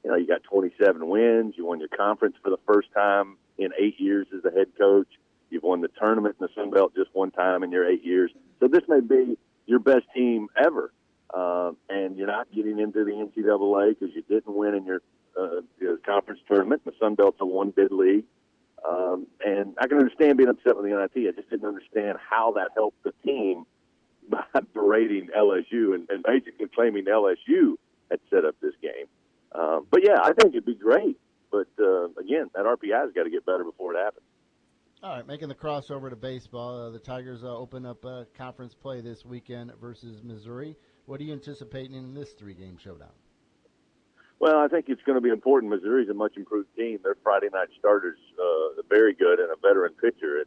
You 0.04 0.10
know, 0.10 0.16
you 0.16 0.26
got 0.26 0.42
27 0.44 1.06
wins. 1.06 1.54
You 1.56 1.66
won 1.66 1.78
your 1.78 1.88
conference 1.88 2.36
for 2.42 2.50
the 2.50 2.58
first 2.66 2.88
time 2.94 3.36
in 3.58 3.70
eight 3.78 4.00
years 4.00 4.26
as 4.34 4.42
the 4.42 4.50
head 4.50 4.68
coach. 4.78 5.08
You've 5.50 5.62
won 5.62 5.80
the 5.80 5.88
tournament 5.88 6.36
in 6.40 6.46
the 6.46 6.52
Sun 6.54 6.70
Belt 6.70 6.94
just 6.94 7.10
one 7.12 7.30
time 7.30 7.62
in 7.62 7.70
your 7.70 7.88
eight 7.88 8.04
years. 8.04 8.32
So 8.60 8.68
this 8.68 8.82
may 8.88 9.00
be 9.00 9.36
your 9.66 9.78
best 9.78 10.04
team 10.14 10.48
ever. 10.56 10.92
Uh, 11.32 11.72
and 11.88 12.16
you're 12.16 12.26
not 12.26 12.52
getting 12.54 12.78
into 12.78 13.04
the 13.04 13.12
NCAA 13.12 13.98
because 13.98 14.14
you 14.14 14.22
didn't 14.22 14.54
win 14.54 14.74
in 14.74 14.84
your, 14.84 15.02
uh, 15.38 15.60
your 15.80 15.98
conference 15.98 16.40
tournament. 16.48 16.82
The 16.84 16.92
Sun 17.00 17.14
Belt's 17.14 17.38
a 17.40 17.46
one 17.46 17.70
bid 17.70 17.92
league. 17.92 18.24
Um, 18.86 19.26
and 19.44 19.74
I 19.80 19.86
can 19.86 19.98
understand 19.98 20.36
being 20.38 20.48
upset 20.48 20.76
with 20.76 20.84
the 20.84 20.90
NIT. 20.90 21.28
I 21.28 21.32
just 21.36 21.48
didn't 21.48 21.68
understand 21.68 22.18
how 22.18 22.52
that 22.52 22.70
helped 22.74 23.02
the 23.04 23.12
team 23.24 23.64
by 24.28 24.44
berating 24.74 25.28
LSU 25.36 25.94
and, 25.94 26.08
and 26.10 26.22
basically 26.22 26.66
claiming 26.74 27.04
LSU 27.04 27.76
had 28.10 28.20
set 28.30 28.44
up 28.44 28.56
this 28.60 28.74
game. 28.82 29.06
Um, 29.54 29.86
but 29.90 30.00
yeah, 30.04 30.18
I 30.22 30.32
think 30.32 30.54
it'd 30.54 30.64
be 30.64 30.74
great. 30.74 31.18
But 31.50 31.68
uh, 31.78 32.06
again, 32.18 32.50
that 32.54 32.64
RPI's 32.64 33.12
got 33.14 33.24
to 33.24 33.30
get 33.30 33.44
better 33.44 33.64
before 33.64 33.94
it 33.94 33.98
happens. 33.98 34.24
All 35.02 35.16
right, 35.16 35.26
making 35.26 35.48
the 35.48 35.54
crossover 35.54 36.08
to 36.10 36.16
baseball, 36.16 36.86
uh, 36.86 36.90
the 36.90 36.98
Tigers 36.98 37.42
uh, 37.42 37.48
open 37.48 37.84
up 37.84 38.04
uh, 38.04 38.24
conference 38.36 38.72
play 38.72 39.00
this 39.00 39.24
weekend 39.24 39.72
versus 39.80 40.22
Missouri. 40.22 40.76
What 41.06 41.20
are 41.20 41.24
you 41.24 41.32
anticipating 41.32 41.94
in 41.94 42.14
this 42.14 42.32
three-game 42.34 42.78
showdown? 42.78 43.10
Well, 44.38 44.58
I 44.58 44.68
think 44.68 44.86
it's 44.88 45.02
going 45.02 45.16
to 45.16 45.20
be 45.20 45.30
important. 45.30 45.72
Missouri's 45.72 46.08
a 46.08 46.14
much 46.14 46.36
improved 46.36 46.68
team. 46.76 47.00
Their 47.02 47.16
Friday 47.22 47.48
night 47.52 47.68
starters 47.78 48.18
uh, 48.38 48.82
very 48.88 49.12
good 49.12 49.40
and 49.40 49.50
a 49.50 49.56
veteran 49.56 49.92
pitcher, 50.00 50.38
and 50.38 50.46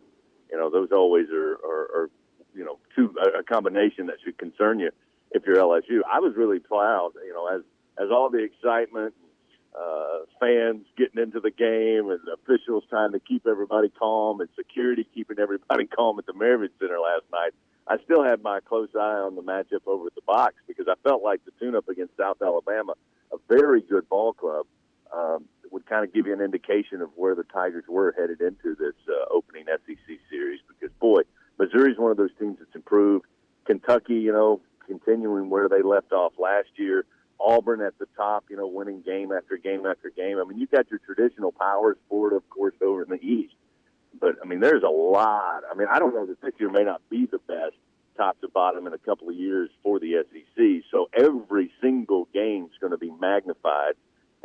you 0.51 0.57
know 0.57 0.69
those 0.69 0.89
always 0.91 1.27
are, 1.31 1.53
are, 1.53 1.87
are 1.95 2.09
you 2.53 2.63
know 2.63 2.79
two 2.95 3.13
a 3.37 3.43
combination 3.43 4.07
that 4.07 4.15
should 4.23 4.37
concern 4.37 4.79
you 4.79 4.91
if 5.31 5.43
you're 5.45 5.57
LSU. 5.57 5.99
I 6.11 6.19
was 6.19 6.33
really 6.35 6.59
proud, 6.59 7.11
you 7.25 7.33
know, 7.33 7.47
as 7.47 7.61
as 7.97 8.09
all 8.11 8.29
the 8.29 8.43
excitement, 8.43 9.13
uh, 9.77 10.19
fans 10.39 10.85
getting 10.97 11.21
into 11.21 11.39
the 11.39 11.51
game, 11.51 12.09
and 12.09 12.19
officials 12.33 12.83
trying 12.89 13.11
to 13.11 13.19
keep 13.19 13.45
everybody 13.45 13.89
calm, 13.89 14.39
and 14.39 14.49
security 14.55 15.07
keeping 15.13 15.39
everybody 15.39 15.85
calm 15.95 16.17
at 16.19 16.25
the 16.25 16.33
Maravich 16.33 16.71
Center 16.79 16.99
last 16.99 17.25
night. 17.31 17.51
I 17.87 17.97
still 18.03 18.23
had 18.23 18.41
my 18.41 18.61
close 18.61 18.89
eye 18.95 19.21
on 19.21 19.35
the 19.35 19.43
matchup 19.43 19.85
over 19.85 20.07
at 20.07 20.15
the 20.15 20.21
box 20.25 20.55
because 20.67 20.87
I 20.87 20.95
felt 21.07 21.21
like 21.23 21.45
the 21.45 21.51
tune-up 21.59 21.87
against 21.87 22.17
South 22.17 22.37
Alabama, 22.41 22.93
a 23.31 23.37
very 23.47 23.81
good 23.81 24.09
ball 24.09 24.33
club, 24.33 24.65
um, 25.15 25.45
would 25.71 25.85
kind 25.85 26.03
of 26.03 26.13
give 26.13 26.25
you 26.25 26.33
an 26.33 26.41
indication 26.41 27.01
of 27.01 27.09
where 27.15 27.35
the 27.35 27.43
Tigers 27.43 27.83
were 27.87 28.15
headed 28.17 28.41
into 28.41 28.75
this 28.75 28.95
uh, 29.07 29.25
opening 29.31 29.65
SEC 29.67 30.17
series. 30.29 30.61
Because 30.67 30.95
boy, 30.99 31.21
Missouri's 31.59 31.97
one 31.97 32.11
of 32.11 32.17
those 32.17 32.31
teams 32.39 32.57
that's 32.59 32.73
improved. 32.73 33.25
Kentucky, 33.65 34.15
you 34.15 34.31
know, 34.31 34.61
continuing 34.87 35.49
where 35.49 35.69
they 35.69 35.81
left 35.81 36.11
off 36.11 36.33
last 36.39 36.69
year. 36.75 37.05
Auburn 37.39 37.81
at 37.81 37.97
the 37.99 38.07
top, 38.15 38.45
you 38.49 38.57
know, 38.57 38.67
winning 38.67 39.01
game 39.01 39.31
after 39.31 39.57
game 39.57 39.85
after 39.85 40.09
game. 40.09 40.39
I 40.39 40.43
mean, 40.43 40.57
you've 40.57 40.71
got 40.71 40.89
your 40.89 40.99
traditional 40.99 41.51
powers, 41.51 41.97
Florida, 42.09 42.37
of 42.37 42.49
course, 42.49 42.73
over 42.81 43.03
in 43.03 43.09
the 43.09 43.23
East. 43.23 43.53
But, 44.19 44.35
I 44.41 44.47
mean, 44.47 44.61
there's 44.61 44.83
a 44.83 44.89
lot. 44.89 45.63
I 45.69 45.75
mean, 45.75 45.87
I 45.91 45.99
don't 45.99 46.13
know 46.13 46.25
that 46.25 46.41
this 46.41 46.53
year 46.59 46.69
may 46.69 46.83
not 46.83 47.01
be 47.09 47.25
the 47.25 47.39
best 47.39 47.75
top 48.17 48.39
to 48.41 48.47
bottom 48.47 48.87
in 48.87 48.93
a 48.93 48.97
couple 48.97 49.29
of 49.29 49.35
years 49.35 49.69
for 49.83 49.99
the 49.99 50.23
SEC. 50.31 50.83
So 50.91 51.09
every 51.13 51.71
single 51.81 52.27
game 52.33 52.65
is 52.65 52.77
going 52.79 52.91
to 52.91 52.97
be 52.97 53.11
magnified, 53.11 53.95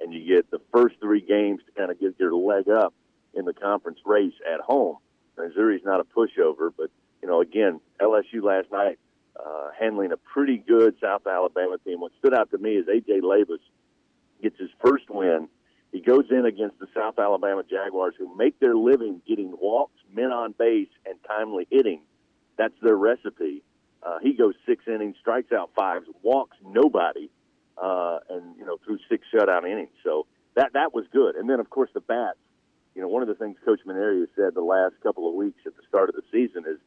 and 0.00 0.12
you 0.12 0.36
get 0.36 0.50
the 0.50 0.60
first 0.72 0.96
three 1.00 1.20
games 1.20 1.60
to 1.66 1.72
kind 1.78 1.90
of 1.90 2.00
get 2.00 2.16
your 2.18 2.34
leg 2.34 2.68
up 2.68 2.92
in 3.34 3.44
the 3.44 3.54
conference 3.54 4.00
race 4.04 4.34
at 4.52 4.60
home. 4.60 4.96
Missouri's 5.38 5.84
not 5.84 6.00
a 6.00 6.04
pushover, 6.04 6.70
but, 6.76 6.90
you 7.22 7.28
know, 7.28 7.40
again, 7.40 7.80
LSU 8.00 8.42
last 8.42 8.72
night 8.72 8.98
uh, 9.44 9.70
handling 9.78 10.12
a 10.12 10.16
pretty 10.16 10.58
good 10.58 10.94
South 11.00 11.26
Alabama 11.26 11.76
team. 11.84 12.00
What 12.00 12.12
stood 12.18 12.34
out 12.34 12.50
to 12.50 12.58
me 12.58 12.72
is 12.76 12.86
A.J. 12.88 13.20
Labas 13.20 13.58
gets 14.42 14.58
his 14.58 14.70
first 14.84 15.08
win. 15.10 15.48
He 15.92 16.00
goes 16.00 16.26
in 16.30 16.46
against 16.46 16.78
the 16.78 16.86
South 16.94 17.18
Alabama 17.18 17.62
Jaguars, 17.68 18.14
who 18.18 18.34
make 18.36 18.58
their 18.60 18.76
living 18.76 19.20
getting 19.26 19.56
walks, 19.60 19.98
men 20.12 20.30
on 20.30 20.54
base, 20.58 20.88
and 21.04 21.18
timely 21.26 21.66
hitting. 21.70 22.02
That's 22.56 22.74
their 22.82 22.96
recipe. 22.96 23.62
Uh, 24.02 24.18
he 24.22 24.32
goes 24.32 24.54
six 24.66 24.84
innings, 24.86 25.16
strikes 25.20 25.52
out 25.52 25.70
fives, 25.74 26.06
walks 26.22 26.56
nobody, 26.64 27.28
uh, 27.76 28.18
and 28.30 28.56
you 28.56 28.64
know 28.64 28.78
through 28.84 28.98
six 29.08 29.26
shutout 29.34 29.70
innings. 29.70 29.90
So 30.04 30.26
that 30.54 30.72
that 30.74 30.94
was 30.94 31.04
good. 31.12 31.36
And 31.36 31.50
then 31.50 31.60
of 31.60 31.68
course 31.70 31.90
the 31.92 32.00
bats. 32.00 32.38
You 32.94 33.02
know, 33.02 33.08
one 33.08 33.22
of 33.22 33.28
the 33.28 33.34
things 33.34 33.56
Coach 33.64 33.80
Mainieri 33.86 34.20
has 34.20 34.28
said 34.34 34.54
the 34.54 34.62
last 34.62 34.94
couple 35.02 35.28
of 35.28 35.34
weeks 35.34 35.60
at 35.66 35.76
the 35.76 35.82
start 35.88 36.08
of 36.08 36.16
the 36.16 36.22
season 36.32 36.64
is 36.68 36.78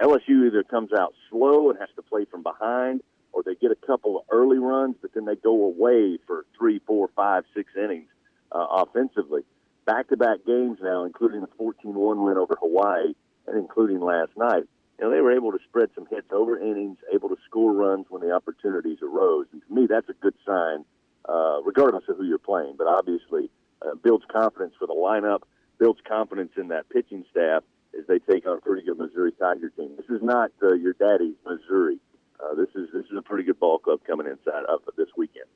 LSU 0.00 0.46
either 0.46 0.62
comes 0.62 0.90
out 0.92 1.14
slow 1.30 1.70
and 1.70 1.78
has 1.78 1.88
to 1.96 2.02
play 2.02 2.24
from 2.24 2.42
behind, 2.42 3.02
or 3.32 3.42
they 3.42 3.54
get 3.54 3.70
a 3.70 3.86
couple 3.86 4.18
of 4.18 4.24
early 4.30 4.58
runs, 4.58 4.96
but 5.00 5.12
then 5.14 5.24
they 5.24 5.36
go 5.36 5.64
away 5.64 6.18
for 6.26 6.44
three, 6.56 6.80
four, 6.86 7.08
five, 7.14 7.44
six 7.54 7.70
innings 7.76 8.08
uh, 8.52 8.66
offensively. 8.70 9.42
Back-to-back 9.84 10.44
games 10.46 10.78
now, 10.82 11.04
including 11.04 11.40
the 11.40 11.48
14-1 11.58 12.24
win 12.24 12.36
over 12.36 12.56
Hawaii, 12.60 13.14
and 13.46 13.58
including 13.58 14.00
last 14.00 14.30
night. 14.36 14.64
You 14.98 15.06
know, 15.06 15.10
they 15.10 15.20
were 15.20 15.34
able 15.34 15.52
to 15.52 15.58
spread 15.68 15.90
some 15.94 16.06
hits 16.06 16.28
over 16.30 16.58
innings, 16.58 16.98
able 17.12 17.28
to 17.30 17.36
score 17.46 17.72
runs 17.72 18.06
when 18.08 18.22
the 18.22 18.32
opportunities 18.32 18.98
arose. 19.02 19.46
And 19.52 19.62
to 19.66 19.74
me, 19.74 19.86
that's 19.86 20.08
a 20.08 20.14
good 20.14 20.34
sign, 20.46 20.84
uh, 21.28 21.60
regardless 21.64 22.04
of 22.08 22.18
who 22.18 22.24
you're 22.24 22.38
playing. 22.38 22.76
But 22.78 22.86
obviously, 22.86 23.50
uh, 23.80 23.96
builds 23.96 24.24
confidence 24.30 24.74
for 24.78 24.86
the 24.86 24.94
lineup, 24.94 25.42
builds 25.78 26.00
confidence 26.06 26.52
in 26.56 26.68
that 26.68 26.88
pitching 26.88 27.24
staff 27.30 27.64
as 27.98 28.06
they 28.06 28.18
take 28.18 28.46
on 28.46 28.58
a 28.58 28.60
pretty 28.60 28.86
good 28.86 28.98
Missouri 28.98 29.32
Tiger 29.32 29.70
team. 29.70 29.92
This 29.96 30.06
is 30.08 30.22
not 30.22 30.50
uh, 30.62 30.74
your 30.74 30.94
daddy's 30.94 31.36
Missouri. 31.46 31.98
Uh, 32.40 32.54
this 32.54 32.68
is 32.74 32.88
this 32.92 33.04
is 33.04 33.16
a 33.16 33.22
pretty 33.22 33.44
good 33.44 33.60
ball 33.60 33.78
club 33.78 34.00
coming 34.06 34.26
inside 34.26 34.64
of 34.68 34.80
this 34.96 35.08
weekend. 35.16 35.46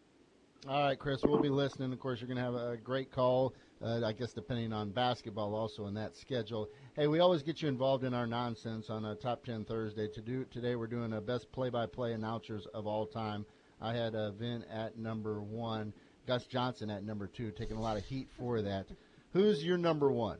All 0.68 0.82
right, 0.82 0.98
Chris, 0.98 1.22
we'll 1.22 1.40
be 1.40 1.48
listening. 1.48 1.92
Of 1.92 2.00
course, 2.00 2.20
you're 2.20 2.26
going 2.26 2.38
to 2.38 2.42
have 2.42 2.54
a 2.54 2.76
great 2.76 3.12
call. 3.12 3.54
Uh, 3.80 4.00
I 4.04 4.12
guess 4.12 4.32
depending 4.32 4.72
on 4.72 4.90
basketball, 4.90 5.54
also 5.54 5.86
in 5.86 5.94
that 5.94 6.16
schedule. 6.16 6.68
Hey, 6.94 7.06
we 7.06 7.20
always 7.20 7.42
get 7.42 7.62
you 7.62 7.68
involved 7.68 8.04
in 8.04 8.14
our 8.14 8.26
nonsense 8.26 8.90
on 8.90 9.04
a 9.04 9.14
Top 9.14 9.44
Ten 9.44 9.64
Thursday. 9.64 10.08
To 10.08 10.20
do 10.20 10.44
today, 10.50 10.74
we're 10.74 10.86
doing 10.86 11.12
a 11.12 11.20
best 11.20 11.52
play-by-play 11.52 12.14
announcers 12.14 12.66
of 12.74 12.86
all 12.86 13.06
time. 13.06 13.44
I 13.80 13.94
had 13.94 14.14
uh, 14.14 14.32
Vin 14.32 14.64
at 14.72 14.98
number 14.98 15.40
one, 15.42 15.92
Gus 16.26 16.46
Johnson 16.46 16.90
at 16.90 17.04
number 17.04 17.26
two, 17.26 17.50
taking 17.50 17.76
a 17.76 17.80
lot 17.80 17.96
of 17.98 18.04
heat 18.04 18.28
for 18.38 18.62
that. 18.62 18.86
Who's 19.34 19.62
your 19.62 19.76
number 19.78 20.10
one? 20.10 20.38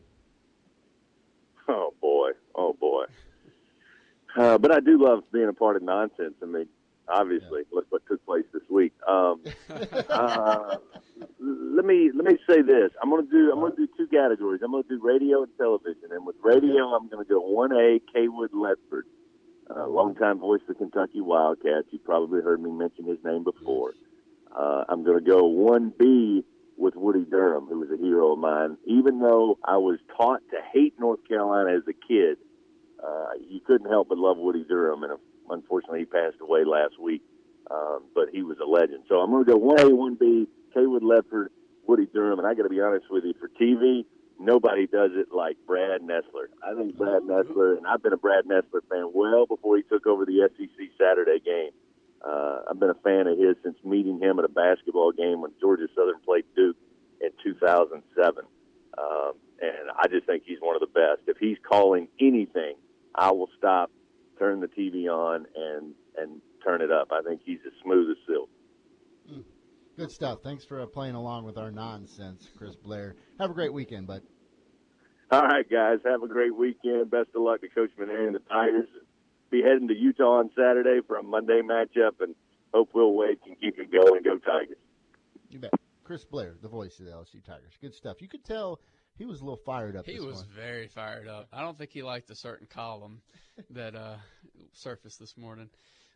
Oh 1.68 1.92
boy, 2.00 2.30
oh 2.54 2.72
boy. 2.72 3.04
Uh, 4.36 4.58
but 4.58 4.70
I 4.70 4.80
do 4.80 5.02
love 5.02 5.24
being 5.32 5.48
a 5.48 5.52
part 5.52 5.76
of 5.76 5.82
nonsense. 5.82 6.34
I 6.42 6.46
mean, 6.46 6.68
obviously, 7.08 7.60
yeah. 7.60 7.76
look 7.76 7.86
what 7.90 8.02
took 8.06 8.24
place 8.26 8.44
this 8.52 8.62
week. 8.68 8.92
Um, 9.08 9.42
uh, 10.10 10.76
let 11.40 11.84
me 11.84 12.10
let 12.14 12.24
me 12.24 12.38
say 12.48 12.62
this. 12.62 12.90
I'm 13.02 13.10
going 13.10 13.24
to 13.24 13.30
do 13.30 13.50
I'm 13.52 13.60
going 13.60 13.74
to 13.76 13.86
do 13.86 13.88
two 13.96 14.06
categories. 14.08 14.60
I'm 14.64 14.70
going 14.70 14.82
to 14.82 14.88
do 14.88 15.00
radio 15.02 15.42
and 15.42 15.52
television. 15.56 16.10
And 16.10 16.26
with 16.26 16.36
radio, 16.42 16.94
I'm 16.94 17.08
going 17.08 17.24
to 17.24 17.28
go 17.28 17.40
one 17.40 17.72
A. 17.72 18.00
Cawood 18.14 18.50
Ledford, 18.52 19.02
uh, 19.74 19.86
longtime 19.86 20.38
voice 20.38 20.60
of 20.68 20.68
the 20.68 20.74
Kentucky 20.74 21.20
Wildcats. 21.20 21.88
You 21.90 21.98
probably 21.98 22.42
heard 22.42 22.62
me 22.62 22.70
mention 22.70 23.06
his 23.06 23.18
name 23.24 23.44
before. 23.44 23.94
Uh, 24.54 24.84
I'm 24.88 25.04
going 25.04 25.18
to 25.18 25.24
go 25.24 25.46
one 25.46 25.92
B 25.98 26.44
with 26.78 26.94
Woody 26.94 27.24
Durham, 27.24 27.66
who 27.66 27.80
was 27.80 27.90
a 27.90 27.96
hero 27.96 28.32
of 28.32 28.38
mine. 28.38 28.76
Even 28.86 29.20
though 29.20 29.58
I 29.64 29.78
was 29.78 29.98
taught 30.16 30.40
to 30.50 30.58
hate 30.72 30.94
North 30.98 31.20
Carolina 31.26 31.74
as 31.76 31.82
a 31.88 31.92
kid, 31.92 32.36
uh, 33.02 33.32
you 33.48 33.60
couldn't 33.60 33.90
help 33.90 34.08
but 34.08 34.18
love 34.18 34.36
Woody 34.38 34.64
Durham, 34.64 35.02
and 35.02 35.12
unfortunately, 35.50 36.00
he 36.00 36.04
passed 36.06 36.36
away 36.40 36.64
last 36.64 36.98
week. 37.00 37.22
Um, 37.68 38.04
but 38.14 38.28
he 38.32 38.42
was 38.42 38.58
a 38.62 38.64
legend. 38.64 39.04
So 39.08 39.16
I'm 39.16 39.30
going 39.30 39.44
to 39.44 39.50
go 39.50 39.56
one 39.56 39.80
A, 39.80 39.92
one 39.92 40.14
B, 40.14 40.46
Cawood 40.72 41.02
Ledford, 41.02 41.48
Woody 41.86 42.06
Durham, 42.06 42.38
and 42.38 42.46
I 42.46 42.54
got 42.54 42.62
to 42.62 42.68
be 42.68 42.80
honest 42.80 43.06
with 43.10 43.24
you, 43.24 43.34
for 43.40 43.48
TV, 43.60 44.04
nobody 44.38 44.86
does 44.86 45.10
it 45.14 45.34
like 45.34 45.56
Brad 45.66 46.00
Nessler. 46.02 46.46
I 46.62 46.74
think 46.74 46.96
Brad 46.96 47.22
Nessler, 47.22 47.76
and 47.76 47.86
I've 47.86 48.02
been 48.02 48.12
a 48.12 48.16
Brad 48.16 48.44
Nessler 48.44 48.82
fan 48.88 49.10
well 49.12 49.46
before 49.46 49.76
he 49.76 49.82
took 49.82 50.06
over 50.06 50.24
the 50.24 50.48
SEC 50.56 50.88
Saturday 50.98 51.40
game. 51.44 51.70
Uh, 52.24 52.60
I've 52.70 52.78
been 52.78 52.90
a 52.90 53.02
fan 53.02 53.26
of 53.26 53.38
his 53.38 53.56
since 53.62 53.76
meeting 53.84 54.20
him 54.20 54.38
at 54.38 54.44
a 54.44 54.48
basketball 54.48 55.12
game 55.12 55.40
when 55.40 55.52
Georgia 55.60 55.86
Southern 55.94 56.20
played 56.24 56.44
Duke 56.54 56.76
in 57.20 57.30
2007. 57.42 58.44
Um, 58.98 59.32
and 59.60 59.90
I 59.96 60.08
just 60.08 60.26
think 60.26 60.42
he's 60.46 60.58
one 60.60 60.74
of 60.74 60.80
the 60.80 60.86
best. 60.86 61.22
If 61.26 61.38
he's 61.38 61.58
calling 61.68 62.08
anything, 62.20 62.74
I 63.16 63.30
will 63.32 63.48
stop, 63.56 63.90
turn 64.38 64.60
the 64.60 64.68
TV 64.68 65.06
on, 65.06 65.46
and 65.56 65.94
and 66.16 66.40
turn 66.64 66.82
it 66.82 66.90
up. 66.90 67.12
I 67.12 67.22
think 67.22 67.40
he's 67.44 67.58
as 67.66 67.72
smooth 67.82 68.10
as 68.10 68.16
silk. 68.26 68.48
Hmm. 69.28 69.40
Good 69.96 70.10
stuff. 70.10 70.40
Thanks 70.42 70.64
for 70.64 70.80
uh, 70.82 70.86
playing 70.86 71.14
along 71.14 71.44
with 71.44 71.56
our 71.56 71.70
nonsense, 71.70 72.48
Chris 72.56 72.76
Blair. 72.76 73.16
Have 73.40 73.50
a 73.50 73.54
great 73.54 73.72
weekend, 73.72 74.06
bud. 74.06 74.22
All 75.30 75.42
right, 75.42 75.68
guys. 75.68 75.98
Have 76.04 76.22
a 76.22 76.28
great 76.28 76.54
weekend. 76.54 77.10
Best 77.10 77.30
of 77.34 77.42
luck 77.42 77.62
to 77.62 77.68
Coach 77.68 77.90
Mainieri 77.98 78.26
and 78.26 78.34
the 78.34 78.40
Tigers 78.40 78.88
be 79.50 79.62
heading 79.62 79.88
to 79.88 79.94
Utah 79.94 80.38
on 80.40 80.50
Saturday 80.56 81.00
for 81.06 81.16
a 81.16 81.22
Monday 81.22 81.62
matchup, 81.62 82.20
and 82.20 82.34
hope 82.74 82.90
Will 82.94 83.14
Wade 83.14 83.38
can 83.42 83.56
keep 83.56 83.78
it 83.78 83.90
going. 83.90 84.22
Go 84.22 84.38
Tigers! 84.38 84.76
You 85.50 85.60
bet. 85.60 85.70
Chris 86.04 86.24
Blair, 86.24 86.54
the 86.62 86.68
voice 86.68 87.00
of 87.00 87.06
the 87.06 87.10
LSU 87.10 87.44
Tigers. 87.44 87.72
Good 87.80 87.94
stuff. 87.94 88.22
You 88.22 88.28
could 88.28 88.44
tell 88.44 88.80
he 89.16 89.24
was 89.24 89.40
a 89.40 89.44
little 89.44 89.60
fired 89.64 89.96
up. 89.96 90.06
He 90.06 90.20
was 90.20 90.36
morning. 90.36 90.50
very 90.54 90.88
fired 90.88 91.28
up. 91.28 91.48
I 91.52 91.62
don't 91.62 91.76
think 91.76 91.90
he 91.90 92.02
liked 92.02 92.30
a 92.30 92.34
certain 92.34 92.66
column 92.66 93.22
that 93.70 93.94
uh, 93.94 94.16
surfaced 94.72 95.18
this 95.18 95.36
morning. 95.36 95.70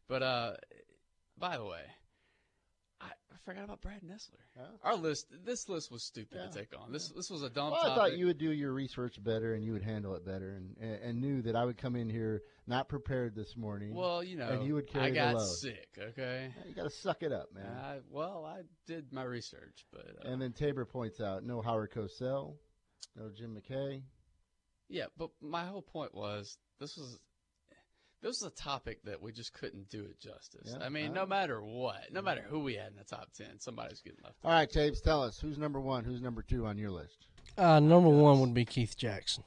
But 0.09 0.23
uh, 0.23 0.53
by 1.39 1.57
the 1.57 1.65
way, 1.65 1.83
I, 3.01 3.07
I 3.07 3.37
forgot 3.45 3.65
about 3.65 3.81
Brad 3.81 4.03
Nessler. 4.03 4.43
Huh? 4.59 4.67
Our 4.83 4.97
list, 4.97 5.29
this 5.45 5.69
list 5.69 5.91
was 5.91 6.03
stupid 6.03 6.39
yeah. 6.39 6.51
to 6.51 6.59
take 6.59 6.79
on. 6.79 6.93
This 6.93 7.09
this 7.09 7.31
was 7.31 7.43
a 7.43 7.49
dumb. 7.49 7.71
Well, 7.71 7.81
I 7.91 7.95
thought 7.95 8.19
you 8.19 8.27
would 8.27 8.39
do 8.39 8.53
your 8.53 8.73
research 8.73 9.23
better 9.23 9.55
and 9.55 9.65
you 9.65 9.73
would 9.73 9.83
handle 9.83 10.15
it 10.15 10.27
better, 10.27 10.51
and, 10.51 10.77
and, 10.81 11.03
and 11.03 11.21
knew 11.21 11.43
that 11.43 11.57
I 11.57 11.65
would 11.65 11.79
come 11.79 11.97
in 11.97 12.11
here 12.11 12.43
not 12.67 12.89
prepared 12.89 13.35
this 13.35 13.57
morning. 13.57 13.95
Well, 13.95 14.23
you 14.23 14.37
know, 14.37 14.49
and 14.49 14.67
you 14.67 14.75
would 14.75 14.89
carry 14.89 15.07
I 15.07 15.11
got 15.11 15.33
the 15.33 15.39
load. 15.39 15.57
sick. 15.57 15.89
Okay, 15.99 16.53
you 16.69 16.75
got 16.75 16.85
to 16.85 16.91
suck 16.91 17.23
it 17.23 17.33
up, 17.33 17.55
man. 17.55 17.67
I, 17.67 17.99
well, 18.11 18.45
I 18.45 18.63
did 18.87 19.13
my 19.13 19.23
research, 19.23 19.87
but 19.93 20.07
uh, 20.25 20.29
and 20.29 20.43
then 20.43 20.53
Tabor 20.53 20.85
points 20.85 21.21
out 21.21 21.45
no 21.45 21.63
Howard 21.63 21.93
Cosell, 21.93 22.57
no 23.17 23.31
Jim 23.35 23.57
McKay. 23.57 24.03
Yeah, 24.89 25.07
but 25.17 25.31
my 25.41 25.65
whole 25.65 25.83
point 25.83 26.15
was 26.15 26.59
this 26.79 26.97
was 26.97 27.19
this 28.23 28.43
was 28.43 28.53
a 28.53 28.55
topic 28.55 29.03
that 29.05 29.23
we 29.23 29.33
just 29.33 29.53
couldn't 29.53 29.89
do 29.89 30.05
it 30.05 30.21
justice. 30.21 30.75
Yeah, 30.79 30.85
I 30.85 30.89
mean, 30.89 31.13
no 31.13 31.25
matter 31.25 31.63
what, 31.63 32.13
no 32.13 32.21
matter 32.21 32.43
who 32.47 32.61
we 32.61 32.75
had 32.75 32.89
in 32.89 32.97
the 32.97 33.05
top 33.05 33.29
ten, 33.37 33.59
somebody's 33.59 34.01
getting 34.01 34.19
left. 34.23 34.37
out. 34.45 34.49
All 34.49 34.55
right, 34.55 34.71
Tapes, 34.71 35.01
tell 35.01 35.23
us 35.23 35.41
who's 35.41 35.59
number 35.59 35.81
one, 35.81 36.05
who's 36.05 36.21
number 36.21 36.43
two 36.43 36.67
on 36.67 36.77
your 36.77 36.91
list. 36.91 37.27
Uh, 37.57 37.81
number 37.81 38.11
one 38.11 38.41
would 38.41 38.55
be 38.55 38.65
Keith 38.65 38.97
Jackson. 38.97 39.45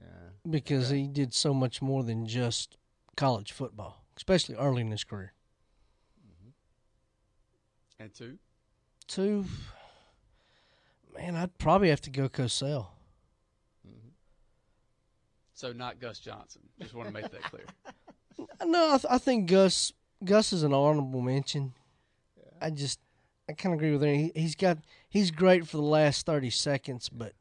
Yeah, 0.00 0.06
because 0.48 0.88
okay. 0.88 1.00
he 1.00 1.06
did 1.06 1.32
so 1.32 1.54
much 1.54 1.80
more 1.80 2.02
than 2.02 2.26
just 2.26 2.76
college 3.16 3.52
football, 3.52 4.04
especially 4.16 4.56
early 4.56 4.82
in 4.82 4.90
his 4.90 5.04
career. 5.04 5.32
Mm-hmm. 6.26 8.02
And 8.02 8.14
two. 8.14 8.38
Two. 9.06 9.44
Man, 11.14 11.36
I'd 11.36 11.56
probably 11.58 11.90
have 11.90 12.00
to 12.02 12.10
go 12.10 12.28
Cosell. 12.28 12.86
Mm-hmm. 13.86 14.08
So 15.54 15.72
not 15.72 16.00
Gus 16.00 16.18
Johnson. 16.18 16.62
Just 16.80 16.94
want 16.94 17.08
to 17.08 17.14
make 17.14 17.30
that 17.30 17.42
clear. 17.42 17.64
no, 18.64 18.94
I, 18.94 18.98
th- 18.98 19.06
I, 19.10 19.18
think 19.18 19.48
Gus 19.48 19.92
Gus 20.24 20.52
is 20.52 20.62
an 20.62 20.72
honorable 20.72 21.20
mention. 21.20 21.74
Yeah. 22.36 22.66
I 22.66 22.70
just 22.70 23.00
I 23.48 23.52
kind 23.52 23.74
of 23.74 23.80
agree 23.80 23.92
with 23.92 24.02
him. 24.02 24.30
He, 24.34 24.42
has 24.42 24.54
got 24.54 24.78
he's 25.08 25.30
great 25.30 25.66
for 25.66 25.76
the 25.76 25.82
last 25.82 26.26
thirty 26.26 26.50
seconds, 26.50 27.08
but 27.08 27.34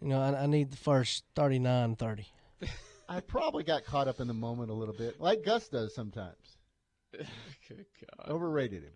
you 0.00 0.08
know 0.08 0.20
I, 0.20 0.44
I 0.44 0.46
need 0.46 0.70
the 0.70 0.76
first 0.76 1.24
39, 1.34 1.96
30. 1.96 2.26
I 3.08 3.20
probably 3.20 3.64
got 3.64 3.84
caught 3.84 4.08
up 4.08 4.20
in 4.20 4.28
the 4.28 4.34
moment 4.34 4.70
a 4.70 4.74
little 4.74 4.94
bit, 4.94 5.20
like 5.20 5.44
Gus 5.44 5.68
does 5.68 5.94
sometimes. 5.94 6.56
Good 7.68 7.86
God. 8.00 8.28
Overrated 8.28 8.82
him. 8.82 8.92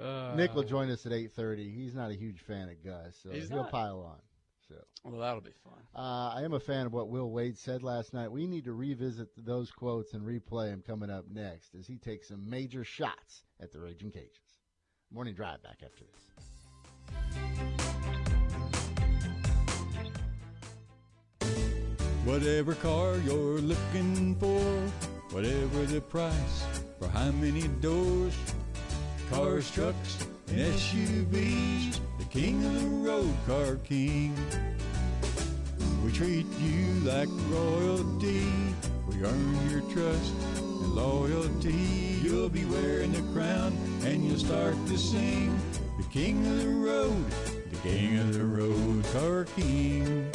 Uh, 0.00 0.34
Nick 0.34 0.54
will 0.54 0.62
join 0.62 0.90
us 0.90 1.04
at 1.06 1.12
eight 1.12 1.32
thirty. 1.32 1.70
He's 1.70 1.94
not 1.94 2.10
a 2.10 2.14
huge 2.14 2.40
fan 2.40 2.68
of 2.68 2.82
Gus, 2.84 3.18
so 3.22 3.30
he'll 3.30 3.62
not. 3.62 3.70
pile 3.70 4.00
on. 4.00 4.18
So 4.68 4.76
well, 5.04 5.20
that'll 5.20 5.40
be 5.40 5.50
fun. 5.64 5.82
Uh, 5.94 6.32
I 6.36 6.42
am 6.44 6.52
a 6.52 6.60
fan 6.60 6.86
of 6.86 6.92
what 6.92 7.08
Will 7.08 7.30
Wade 7.30 7.58
said 7.58 7.82
last 7.82 8.14
night. 8.14 8.30
We 8.30 8.46
need 8.46 8.64
to 8.64 8.72
revisit 8.72 9.28
those 9.36 9.72
quotes 9.72 10.14
and 10.14 10.22
replay 10.22 10.70
them 10.70 10.82
coming 10.86 11.10
up 11.10 11.24
next 11.28 11.74
as 11.74 11.86
he 11.88 11.98
takes 11.98 12.28
some 12.28 12.48
major 12.48 12.84
shots 12.84 13.44
at 13.60 13.72
the 13.72 13.80
Raging 13.80 14.12
Cajuns. 14.12 14.60
Morning 15.12 15.34
drive 15.34 15.60
back 15.62 15.82
after 15.84 16.04
this. 16.04 16.40
Whatever 22.24 22.74
car 22.76 23.16
you're 23.26 23.60
looking 23.60 24.36
for, 24.36 24.62
whatever 25.34 25.84
the 25.86 26.00
price, 26.00 26.64
for 27.00 27.08
how 27.08 27.32
many 27.32 27.66
doors, 27.80 28.34
cars, 29.30 29.70
trucks, 29.70 30.26
and 30.48 30.58
SUVs 30.58 32.00
the 32.18 32.24
king 32.24 32.64
of 32.64 32.82
the 32.82 32.88
road, 32.88 33.34
car 33.46 33.76
king. 33.76 34.34
We 36.04 36.12
treat 36.12 36.46
you 36.58 36.86
like 37.04 37.28
royalty. 37.48 38.46
We 39.08 39.22
earn 39.24 39.70
your 39.70 39.82
trust 39.82 40.32
and 40.56 40.94
loyalty. 40.94 42.18
You'll 42.22 42.48
be 42.48 42.64
wearing 42.64 43.12
the 43.12 43.22
crown 43.32 43.76
and 44.04 44.24
you'll 44.24 44.38
start 44.38 44.74
to 44.86 44.98
sing. 44.98 45.56
The 45.96 46.04
king 46.04 46.44
of 46.46 46.58
the 46.58 46.68
road, 46.68 47.30
the 47.70 47.76
king 47.88 48.18
of 48.18 48.34
the 48.34 48.44
road, 48.44 49.04
Car 49.12 49.44
King. 49.56 50.30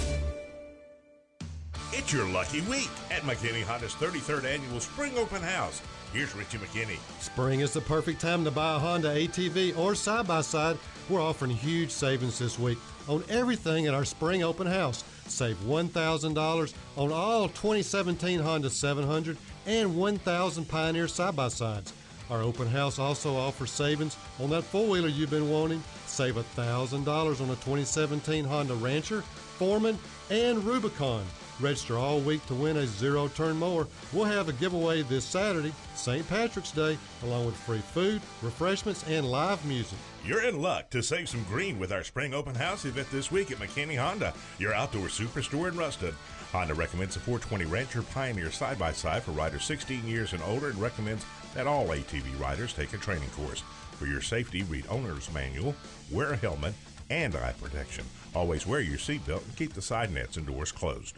It's 1.92 2.14
your 2.14 2.28
lucky 2.30 2.62
week 2.62 2.90
at 3.12 3.24
McKinney 3.24 3.64
Honda's 3.64 3.94
33rd 3.94 4.46
annual 4.46 4.80
Spring 4.80 5.18
Open 5.18 5.42
House. 5.42 5.82
Here's 6.15 6.34
Richie 6.34 6.60
McKinney. 6.60 6.98
Spring 7.19 7.60
is 7.60 7.74
the 7.74 7.81
perfect 7.81 8.22
time 8.22 8.45
to 8.45 8.51
buy 8.51 8.77
a 8.77 8.79
Honda 8.79 9.13
ATV 9.13 9.77
or 9.77 9.95
side 9.95 10.25
by 10.25 10.39
side. 10.39 10.77
We're 11.10 11.19
offering 11.19 11.51
huge 11.51 11.91
savings 11.91 12.39
this 12.39 12.57
week 12.57 12.77
on 13.10 13.25
everything 13.27 13.86
at 13.86 13.93
our 13.93 14.05
Spring 14.05 14.41
Open 14.41 14.65
House. 14.65 15.03
Save 15.27 15.57
$1,000 15.65 16.74
on 16.95 17.12
all 17.12 17.50
2017 17.50 18.39
Honda 18.39 18.69
700 18.69 19.38
and 19.65 19.93
1,000 19.93 20.63
Pioneer 20.69 21.10
side 21.10 21.36
by 21.36 21.50
sides. 21.50 21.91
Our 22.29 22.41
open 22.41 22.67
house 22.67 22.98
also 22.98 23.36
offers 23.36 23.72
savings 23.72 24.15
on 24.39 24.50
that 24.51 24.63
four 24.63 24.88
wheeler 24.88 25.10
you've 25.10 25.31
been 25.31 25.50
wanting. 25.50 25.84
Save 26.05 26.36
$1,000 26.36 27.05
on 27.41 27.50
a 27.50 27.55
2017 27.55 28.45
Honda 28.45 28.75
Rancher, 28.75 29.19
Foreman, 29.57 30.00
and 30.29 30.63
Rubicon. 30.63 31.25
Register 31.62 31.97
all 31.97 32.19
week 32.19 32.45
to 32.47 32.53
win 32.53 32.77
a 32.77 32.85
zero 32.85 33.29
turn 33.29 33.57
mower. 33.57 33.88
We'll 34.12 34.25
have 34.25 34.50
a 34.50 34.53
giveaway 34.53 35.03
this 35.03 35.24
Saturday, 35.24 35.74
St. 35.95 36.27
Patrick's 36.27 36.71
Day, 36.71 36.97
along 37.24 37.45
with 37.45 37.55
free 37.55 37.79
food, 37.79 38.21
refreshments, 38.41 39.05
and 39.07 39.25
live 39.25 39.63
music. 39.65 39.97
You're 40.25 40.43
in 40.43 40.62
luck 40.62 40.89
to 40.89 41.01
save 41.01 41.29
some 41.29 41.43
green 41.45 41.79
with 41.79 41.93
our 41.93 42.03
Spring 42.03 42.33
Open 42.33 42.55
House 42.55 42.83
event 42.83 43.09
this 43.09 43.31
week 43.31 43.51
at 43.51 43.57
McKinney 43.57 43.97
Honda, 43.97 44.33
your 44.59 44.74
outdoor 44.74 45.07
superstore 45.07 45.69
in 45.69 45.77
Ruston. 45.77 46.13
Honda 46.51 46.74
recommends 46.74 47.15
a 47.15 47.19
420 47.19 47.65
Rancher 47.65 48.01
Pioneer 48.01 48.51
side 48.51 48.77
by 48.77 48.91
side 48.91 49.24
for 49.24 49.31
riders 49.31 49.63
16 49.63 50.05
years 50.05 50.33
and 50.33 50.43
older 50.43 50.69
and 50.69 50.81
recommends 50.81 51.25
that 51.53 51.67
all 51.67 51.88
ATV 51.88 52.38
riders 52.39 52.74
take 52.74 52.93
a 52.93 52.97
training 52.97 53.29
course. 53.29 53.62
For 53.93 54.07
your 54.07 54.21
safety, 54.21 54.63
read 54.63 54.85
owner's 54.89 55.31
manual, 55.33 55.74
wear 56.12 56.33
a 56.33 56.38
helmet, 56.38 56.74
and 57.09 57.33
eye 57.35 57.53
protection. 57.62 58.03
Always 58.33 58.67
wear 58.67 58.81
your 58.81 58.97
seatbelt 58.97 59.45
and 59.45 59.55
keep 59.55 59.74
the 59.74 59.81
side 59.81 60.12
nets 60.12 60.35
and 60.35 60.45
doors 60.45 60.71
closed. 60.71 61.17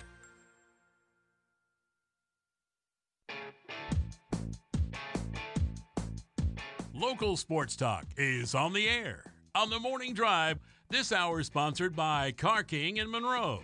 Local 7.01 7.35
sports 7.35 7.75
talk 7.75 8.05
is 8.15 8.53
on 8.53 8.73
the 8.73 8.87
air. 8.87 9.23
On 9.55 9.71
the 9.71 9.79
morning 9.79 10.13
drive, 10.13 10.59
this 10.91 11.11
hour 11.11 11.39
is 11.39 11.47
sponsored 11.47 11.95
by 11.95 12.31
Car 12.31 12.61
King 12.61 12.97
in 12.97 13.09
Monroe. 13.09 13.63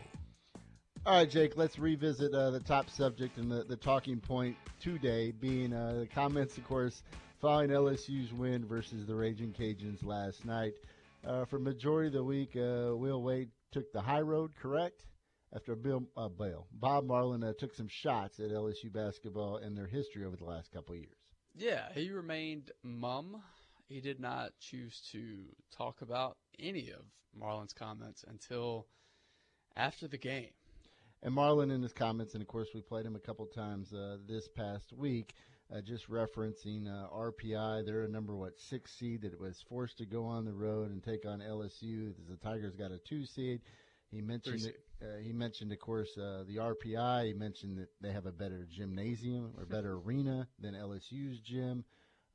All 1.06 1.13
right, 1.13 1.30
Jake, 1.30 1.56
let's 1.56 1.78
revisit 1.78 2.34
uh, 2.34 2.50
the 2.50 2.60
top 2.60 2.89
subject 2.89 3.38
and 3.38 3.52
the, 3.52 3.63
the 3.63 3.76
talking 3.76 4.19
point 4.19 4.56
today 4.80 5.34
being 5.39 5.71
uh, 5.71 5.97
the 6.00 6.08
comments, 6.08 6.58
of 6.58 6.67
course, 6.67 7.04
following 7.39 7.69
LSU's 7.69 8.34
win 8.34 8.65
versus 8.65 9.06
the 9.06 9.13
Raging 9.13 9.54
Cajuns 9.54 10.04
last 10.04 10.43
night. 10.43 10.73
Uh, 11.23 11.45
for 11.45 11.60
majority 11.60 12.08
of 12.08 12.13
the 12.13 12.23
week, 12.23 12.56
uh, 12.56 12.95
Will 12.95 13.21
Wade 13.21 13.52
took 13.71 13.93
the 13.93 14.02
high 14.02 14.21
road, 14.21 14.54
correct? 14.60 15.06
After 15.56 15.76
Bill, 15.76 16.02
uh, 16.17 16.30
Bill 16.30 16.65
Bob 16.71 17.06
Marlin 17.06 17.43
uh, 17.43 17.54
took 17.60 17.76
some 17.76 17.88
shots 17.88 18.39
at 18.39 18.50
LSU 18.50 18.91
basketball 18.91 19.58
and 19.58 19.78
their 19.78 19.86
history 19.86 20.26
over 20.26 20.38
the 20.38 20.43
last 20.43 20.71
couple 20.71 20.95
years. 20.95 21.16
Yeah, 21.58 21.88
he 21.93 22.12
remained 22.12 22.72
mum. 22.84 23.41
He 23.88 24.00
did 24.00 24.20
not 24.20 24.52
choose 24.60 25.02
to 25.12 25.38
talk 25.76 26.02
about 26.02 26.38
any 26.60 26.91
of 26.91 27.02
Marlin's 27.36 27.74
comments 27.74 28.24
until 28.28 28.86
after 29.76 30.08
the 30.08 30.17
game. 30.17 30.52
And 31.24 31.34
Marlin, 31.34 31.72
in 31.72 31.82
his 31.82 31.93
comments, 31.93 32.34
and 32.34 32.43
of 32.43 32.48
course, 32.48 32.70
we 32.76 32.82
played 32.82 33.06
him 33.06 33.15
a 33.15 33.20
couple 33.20 33.46
times 33.48 33.91
uh, 33.91 34.17
this 34.28 34.48
past 34.48 34.93
week, 34.93 35.34
uh, 35.74 35.82
just 35.82 36.10
referencing 36.12 36.88
uh, 36.88 37.10
RPI. 37.10 37.86
They're 37.86 38.04
a 38.04 38.10
number 38.10 38.36
what 38.36 38.60
six 38.60 38.93
seed 38.93 39.22
that 39.24 39.39
was 39.39 39.63
forced 39.67 39.98
to 39.98 40.06
go 40.06 40.26
on 40.26 40.46
the 40.46 40.54
road 40.54 40.91
and 40.91 41.04
take 41.04 41.26
on 41.26 41.39
LSU. 41.39 42.13
The 42.30 42.38
Tigers 42.38 42.76
got 42.76 42.91
a 42.91 43.00
two 43.00 43.26
seed. 43.26 43.62
He 44.12 44.22
mentioned 44.22 44.63
it, 44.63 44.80
uh, 45.01 45.17
he 45.21 45.31
mentioned, 45.31 45.71
of 45.71 45.79
course, 45.79 46.17
uh, 46.17 46.43
the 46.47 46.57
RPI. 46.57 47.27
He 47.27 47.33
mentioned 47.33 47.77
that 47.77 47.89
they 48.01 48.12
have 48.12 48.25
a 48.25 48.31
better 48.31 48.67
gymnasium 48.69 49.53
or 49.57 49.65
better 49.69 49.93
arena 49.93 50.47
than 50.60 50.73
LSU's 50.73 51.39
gym. 51.39 51.83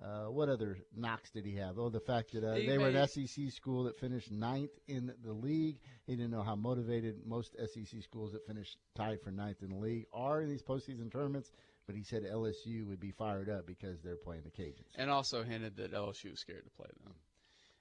Uh, 0.02 0.24
what 0.24 0.48
other 0.48 0.78
knocks 0.96 1.30
did 1.30 1.44
he 1.44 1.54
have? 1.54 1.78
Oh, 1.78 1.88
the 1.88 2.00
fact 2.00 2.32
that 2.32 2.42
uh, 2.42 2.54
they 2.54 2.76
were 2.76 2.88
an 2.88 3.06
SEC 3.06 3.52
school 3.52 3.84
that 3.84 3.96
finished 3.96 4.32
ninth 4.32 4.72
in 4.88 5.12
the 5.24 5.32
league. 5.32 5.78
He 6.06 6.16
didn't 6.16 6.32
know 6.32 6.42
how 6.42 6.56
motivated 6.56 7.24
most 7.24 7.54
SEC 7.56 8.02
schools 8.02 8.32
that 8.32 8.44
finished 8.44 8.78
tied 8.96 9.20
for 9.22 9.30
ninth 9.30 9.62
in 9.62 9.70
the 9.70 9.76
league 9.76 10.06
are 10.12 10.42
in 10.42 10.48
these 10.48 10.62
postseason 10.62 11.10
tournaments. 11.12 11.52
But 11.86 11.94
he 11.94 12.02
said 12.02 12.24
LSU 12.24 12.86
would 12.88 13.00
be 13.00 13.12
fired 13.12 13.48
up 13.48 13.66
because 13.66 14.00
they're 14.02 14.16
playing 14.16 14.42
the 14.44 14.50
Cajuns. 14.50 14.86
And 14.96 15.10
also 15.10 15.44
hinted 15.44 15.76
that 15.76 15.92
LSU 15.92 16.30
was 16.30 16.40
scared 16.40 16.64
to 16.64 16.70
play 16.70 16.88
them. 17.04 17.14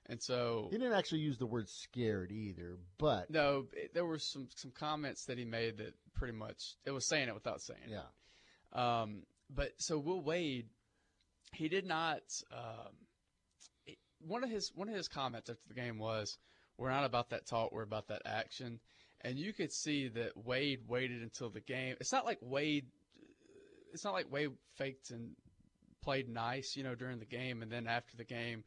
And 0.07 0.21
so 0.21 0.67
he 0.71 0.77
didn't 0.77 0.93
actually 0.93 1.21
use 1.21 1.37
the 1.37 1.45
word 1.45 1.69
scared 1.69 2.31
either, 2.31 2.77
but 2.97 3.29
no, 3.29 3.67
it, 3.73 3.93
there 3.93 4.05
were 4.05 4.19
some 4.19 4.47
some 4.55 4.71
comments 4.71 5.25
that 5.25 5.37
he 5.37 5.45
made 5.45 5.77
that 5.77 5.93
pretty 6.15 6.33
much 6.33 6.75
it 6.85 6.91
was 6.91 7.07
saying 7.07 7.27
it 7.27 7.33
without 7.33 7.61
saying 7.61 7.79
yeah. 7.87 8.01
it. 8.73 8.79
Um, 8.79 9.23
but 9.49 9.71
so 9.77 9.99
Will 9.99 10.21
Wade, 10.21 10.67
he 11.53 11.69
did 11.69 11.85
not. 11.85 12.21
Um, 12.51 12.93
it, 13.85 13.97
one 14.19 14.43
of 14.43 14.49
his 14.49 14.71
one 14.75 14.89
of 14.89 14.95
his 14.95 15.07
comments 15.07 15.49
after 15.49 15.67
the 15.67 15.75
game 15.75 15.97
was, 15.97 16.37
"We're 16.77 16.89
not 16.89 17.05
about 17.05 17.29
that 17.29 17.45
talk. 17.45 17.71
We're 17.71 17.83
about 17.83 18.07
that 18.07 18.23
action." 18.25 18.79
And 19.23 19.37
you 19.37 19.53
could 19.53 19.71
see 19.71 20.07
that 20.07 20.35
Wade 20.35 20.81
waited 20.87 21.21
until 21.21 21.51
the 21.51 21.61
game. 21.61 21.95
It's 21.99 22.11
not 22.11 22.25
like 22.25 22.39
Wade. 22.41 22.87
It's 23.93 24.03
not 24.03 24.13
like 24.13 24.31
Wade 24.31 24.51
faked 24.77 25.11
and 25.11 25.35
played 26.01 26.27
nice, 26.27 26.75
you 26.75 26.83
know, 26.83 26.95
during 26.95 27.19
the 27.19 27.25
game, 27.25 27.61
and 27.61 27.71
then 27.71 27.87
after 27.87 28.17
the 28.17 28.23
game 28.23 28.63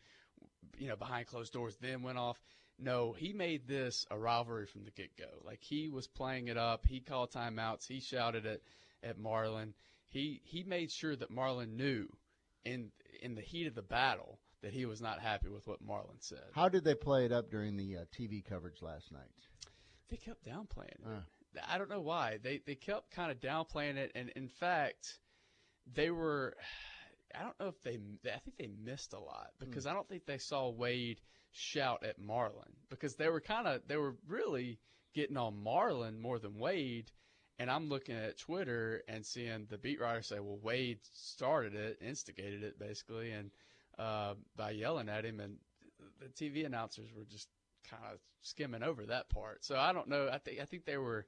you 0.78 0.88
know, 0.88 0.96
behind 0.96 1.26
closed 1.26 1.52
doors, 1.52 1.76
then 1.80 2.02
went 2.02 2.18
off. 2.18 2.40
No, 2.78 3.12
he 3.12 3.32
made 3.32 3.68
this 3.68 4.04
a 4.10 4.18
rivalry 4.18 4.66
from 4.66 4.84
the 4.84 4.90
get 4.90 5.16
go. 5.16 5.28
Like 5.44 5.62
he 5.62 5.88
was 5.88 6.06
playing 6.06 6.48
it 6.48 6.56
up. 6.56 6.86
He 6.86 7.00
called 7.00 7.30
timeouts. 7.30 7.86
He 7.86 8.00
shouted 8.00 8.46
at, 8.46 8.60
at 9.02 9.18
Marlin. 9.18 9.74
He 10.06 10.40
he 10.44 10.64
made 10.64 10.90
sure 10.90 11.14
that 11.14 11.30
Marlin 11.30 11.76
knew 11.76 12.08
in 12.64 12.90
in 13.22 13.34
the 13.34 13.42
heat 13.42 13.66
of 13.66 13.74
the 13.74 13.82
battle 13.82 14.38
that 14.62 14.72
he 14.72 14.86
was 14.86 15.00
not 15.00 15.20
happy 15.20 15.48
with 15.48 15.66
what 15.66 15.80
Marlin 15.82 16.16
said. 16.20 16.44
How 16.52 16.68
did 16.68 16.84
they 16.84 16.94
play 16.94 17.26
it 17.26 17.32
up 17.32 17.50
during 17.50 17.76
the 17.76 17.98
uh, 17.98 18.04
TV 18.16 18.44
coverage 18.44 18.80
last 18.82 19.12
night? 19.12 19.20
They 20.08 20.16
kept 20.16 20.44
downplaying 20.44 20.88
it. 20.88 21.06
Uh. 21.06 21.20
I 21.68 21.78
don't 21.78 21.90
know 21.90 22.00
why. 22.00 22.38
They 22.42 22.60
they 22.66 22.74
kept 22.74 23.10
kind 23.10 23.30
of 23.30 23.40
downplaying 23.40 23.96
it, 23.96 24.12
and 24.14 24.30
in 24.30 24.48
fact, 24.48 25.18
they 25.92 26.10
were 26.10 26.56
I 27.38 27.42
don't 27.42 27.58
know 27.60 27.68
if 27.68 27.82
they. 27.82 27.98
I 28.30 28.38
think 28.38 28.56
they 28.58 28.68
missed 28.84 29.12
a 29.12 29.18
lot 29.18 29.50
because 29.58 29.86
mm. 29.86 29.90
I 29.90 29.94
don't 29.94 30.08
think 30.08 30.26
they 30.26 30.38
saw 30.38 30.68
Wade 30.70 31.20
shout 31.52 32.04
at 32.04 32.18
Marlin 32.18 32.72
because 32.90 33.14
they 33.16 33.28
were 33.28 33.40
kind 33.40 33.66
of 33.66 33.82
they 33.86 33.96
were 33.96 34.16
really 34.26 34.78
getting 35.14 35.36
on 35.36 35.62
Marlin 35.62 36.20
more 36.20 36.38
than 36.38 36.58
Wade. 36.58 37.10
And 37.58 37.70
I'm 37.70 37.88
looking 37.88 38.16
at 38.16 38.36
Twitter 38.36 39.02
and 39.06 39.24
seeing 39.24 39.66
the 39.70 39.78
beat 39.78 40.00
writer 40.00 40.22
say, 40.22 40.40
"Well, 40.40 40.58
Wade 40.60 40.98
started 41.12 41.74
it, 41.74 41.98
instigated 42.00 42.64
it, 42.64 42.78
basically, 42.80 43.30
and 43.30 43.50
uh, 43.98 44.34
by 44.56 44.72
yelling 44.72 45.08
at 45.08 45.24
him." 45.24 45.38
And 45.38 45.58
the 46.20 46.26
TV 46.26 46.66
announcers 46.66 47.10
were 47.16 47.24
just 47.24 47.48
kind 47.88 48.02
of 48.12 48.18
skimming 48.42 48.82
over 48.82 49.06
that 49.06 49.30
part. 49.30 49.64
So 49.64 49.76
I 49.76 49.92
don't 49.92 50.08
know. 50.08 50.28
I 50.32 50.38
think 50.38 50.60
I 50.60 50.64
think 50.64 50.84
they 50.84 50.96
were 50.96 51.26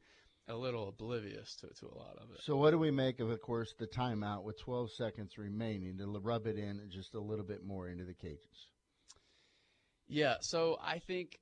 a 0.48 0.54
little 0.54 0.88
oblivious 0.88 1.56
to, 1.56 1.66
to 1.80 1.86
a 1.86 1.96
lot 1.96 2.16
of 2.18 2.30
it. 2.32 2.40
So, 2.42 2.56
what 2.56 2.70
do 2.70 2.78
we 2.78 2.90
make 2.90 3.20
of, 3.20 3.30
of 3.30 3.40
course, 3.40 3.74
the 3.78 3.86
timeout 3.86 4.44
with 4.44 4.58
12 4.60 4.92
seconds 4.92 5.38
remaining 5.38 5.98
to 5.98 6.06
rub 6.06 6.46
it 6.46 6.56
in 6.56 6.80
just 6.88 7.14
a 7.14 7.20
little 7.20 7.44
bit 7.44 7.64
more 7.64 7.88
into 7.88 8.04
the 8.04 8.14
Cajuns? 8.14 8.66
Yeah, 10.08 10.36
so 10.40 10.78
I 10.80 11.00
think 11.00 11.40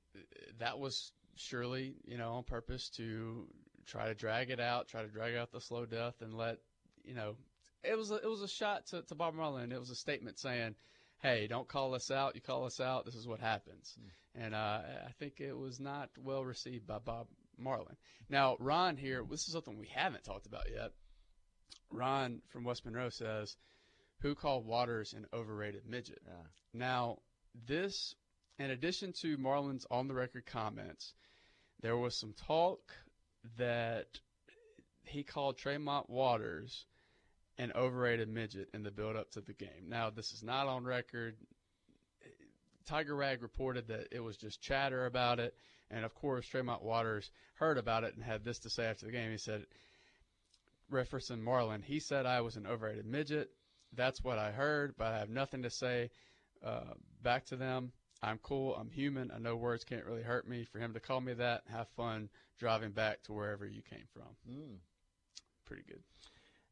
that 0.59 0.79
was 0.79 1.11
surely, 1.35 1.95
you 2.05 2.17
know, 2.17 2.33
on 2.33 2.43
purpose 2.43 2.89
to 2.97 3.47
try 3.85 4.07
to 4.07 4.15
drag 4.15 4.49
it 4.49 4.59
out, 4.59 4.87
try 4.87 5.03
to 5.03 5.07
drag 5.07 5.35
out 5.35 5.51
the 5.51 5.61
slow 5.61 5.85
death, 5.85 6.15
and 6.21 6.33
let, 6.33 6.57
you 7.03 7.13
know, 7.13 7.35
it 7.83 7.95
was 7.95 8.09
a, 8.09 8.15
it 8.15 8.27
was 8.27 8.41
a 8.41 8.47
shot 8.47 8.87
to, 8.87 9.03
to 9.03 9.15
Bob 9.15 9.35
Marlin. 9.35 9.71
It 9.71 9.79
was 9.79 9.91
a 9.91 9.95
statement 9.95 10.39
saying, 10.39 10.73
"Hey, 11.19 11.45
don't 11.45 11.67
call 11.67 11.93
us 11.93 12.09
out. 12.09 12.33
You 12.33 12.41
call 12.41 12.65
us 12.65 12.79
out, 12.79 13.05
this 13.05 13.13
is 13.13 13.27
what 13.27 13.39
happens." 13.39 13.95
Mm. 13.99 14.45
And 14.45 14.55
uh, 14.55 14.81
I 15.07 15.11
think 15.19 15.39
it 15.39 15.55
was 15.55 15.79
not 15.79 16.09
well 16.17 16.43
received 16.43 16.87
by 16.87 16.97
Bob 16.97 17.27
Marlin. 17.57 17.97
Now, 18.29 18.57
Ron 18.59 18.97
here, 18.97 19.23
this 19.29 19.47
is 19.47 19.53
something 19.53 19.77
we 19.77 19.87
haven't 19.87 20.23
talked 20.23 20.45
about 20.45 20.69
yet. 20.73 20.91
Ron 21.91 22.41
from 22.49 22.63
West 22.63 22.85
Monroe 22.85 23.09
says, 23.09 23.55
"Who 24.19 24.35
called 24.35 24.65
Waters 24.65 25.13
an 25.13 25.27
overrated 25.33 25.85
midget?" 25.85 26.21
Yeah. 26.25 26.47
Now, 26.73 27.19
this 27.67 28.15
in 28.57 28.71
addition 28.71 29.13
to 29.13 29.37
Marlin's 29.37 29.85
on 29.91 30.07
the 30.07 30.13
record 30.13 30.45
comments, 30.45 31.13
there 31.81 31.97
was 31.97 32.17
some 32.17 32.33
talk 32.33 32.93
that 33.57 34.19
he 35.03 35.23
called 35.23 35.57
Tremont 35.57 36.09
Waters 36.09 36.85
an 37.57 37.71
overrated 37.73 38.27
midget 38.27 38.69
in 38.73 38.83
the 38.83 38.91
build 38.91 39.15
up 39.15 39.31
to 39.31 39.41
the 39.41 39.53
game. 39.53 39.87
Now, 39.87 40.09
this 40.09 40.33
is 40.33 40.43
not 40.43 40.67
on 40.67 40.83
record. 40.83 41.37
Tiger 42.85 43.15
Rag 43.15 43.41
reported 43.41 43.87
that 43.87 44.07
it 44.11 44.19
was 44.19 44.37
just 44.37 44.61
chatter 44.61 45.05
about 45.05 45.39
it. 45.39 45.55
And 45.91 46.03
of 46.03 46.13
course, 46.15 46.47
Tremont 46.47 46.83
Waters 46.83 47.29
heard 47.55 47.77
about 47.77 48.03
it 48.03 48.15
and 48.15 48.23
had 48.23 48.43
this 48.43 48.59
to 48.59 48.69
say 48.69 48.85
after 48.85 49.05
the 49.05 49.11
game. 49.11 49.31
He 49.31 49.37
said, 49.37 49.65
referencing 50.91 51.41
Marlin, 51.41 51.81
he 51.81 51.99
said 51.99 52.25
I 52.25 52.41
was 52.41 52.55
an 52.55 52.67
overrated 52.67 53.05
midget. 53.05 53.49
That's 53.93 54.23
what 54.23 54.37
I 54.37 54.51
heard, 54.51 54.95
but 54.97 55.07
I 55.07 55.19
have 55.19 55.29
nothing 55.29 55.63
to 55.63 55.69
say 55.69 56.09
uh, 56.63 56.93
back 57.21 57.45
to 57.45 57.55
them. 57.55 57.91
I'm 58.21 58.39
cool. 58.39 58.75
I'm 58.75 58.89
human. 58.89 59.31
I 59.33 59.39
know 59.39 59.55
words 59.55 59.83
can't 59.83 60.05
really 60.05 60.23
hurt 60.23 60.47
me. 60.47 60.65
For 60.65 60.79
him 60.79 60.93
to 60.93 60.99
call 60.99 61.21
me 61.21 61.33
that, 61.33 61.63
have 61.71 61.87
fun 61.95 62.29
driving 62.57 62.91
back 62.91 63.21
to 63.23 63.33
wherever 63.33 63.65
you 63.65 63.81
came 63.81 64.05
from. 64.13 64.35
Mm. 64.49 64.77
Pretty 65.65 65.83
good. 65.87 66.01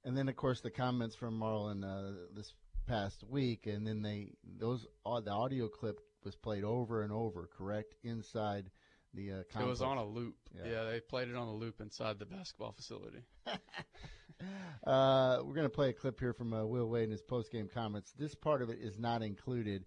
And 0.04 0.17
then, 0.17 0.30
of 0.30 0.36
course, 0.36 0.62
the 0.62 0.71
comments 0.71 1.15
from 1.15 1.38
Marlin 1.38 1.84
uh, 1.84 2.13
this 2.36 2.54
past 2.88 3.23
week, 3.30 3.67
and 3.67 3.86
then 3.88 4.02
they 4.02 4.32
those 4.60 4.86
the 5.06 5.32
audio 5.32 5.67
clip 5.67 5.99
was 6.23 6.36
played 6.36 6.63
over 6.63 7.04
and 7.04 7.12
over. 7.12 7.49
Correct 7.58 7.95
inside 8.04 8.69
the 9.13 9.32
uh, 9.32 9.36
complex. 9.52 9.65
It 9.65 9.69
was 9.69 9.82
on 9.82 9.97
a 9.97 10.06
loop. 10.06 10.36
Yeah. 10.56 10.71
yeah. 10.71 10.84
they 10.91 10.99
played 10.99 11.30
it 11.30 11.36
on 11.36 11.47
a 11.47 11.54
loop 11.54 11.82
inside 11.82 12.19
the 12.19 12.26
basketball 12.26 12.71
facility. 12.71 13.23
uh, 14.86 15.39
we're 15.43 15.56
going 15.56 15.63
to 15.63 15.69
play 15.69 15.89
a 15.89 15.93
clip 15.93 16.19
here 16.19 16.34
from 16.34 16.54
uh, 16.54 16.65
Will 16.65 16.89
Wade 16.89 17.06
in 17.06 17.12
his 17.12 17.21
post 17.21 17.52
game 17.52 17.69
comments. 17.73 18.13
This 18.17 18.36
part 18.36 18.62
of 18.62 18.69
it 18.69 18.80
is 18.82 18.97
not 18.97 19.21
included 19.21 19.86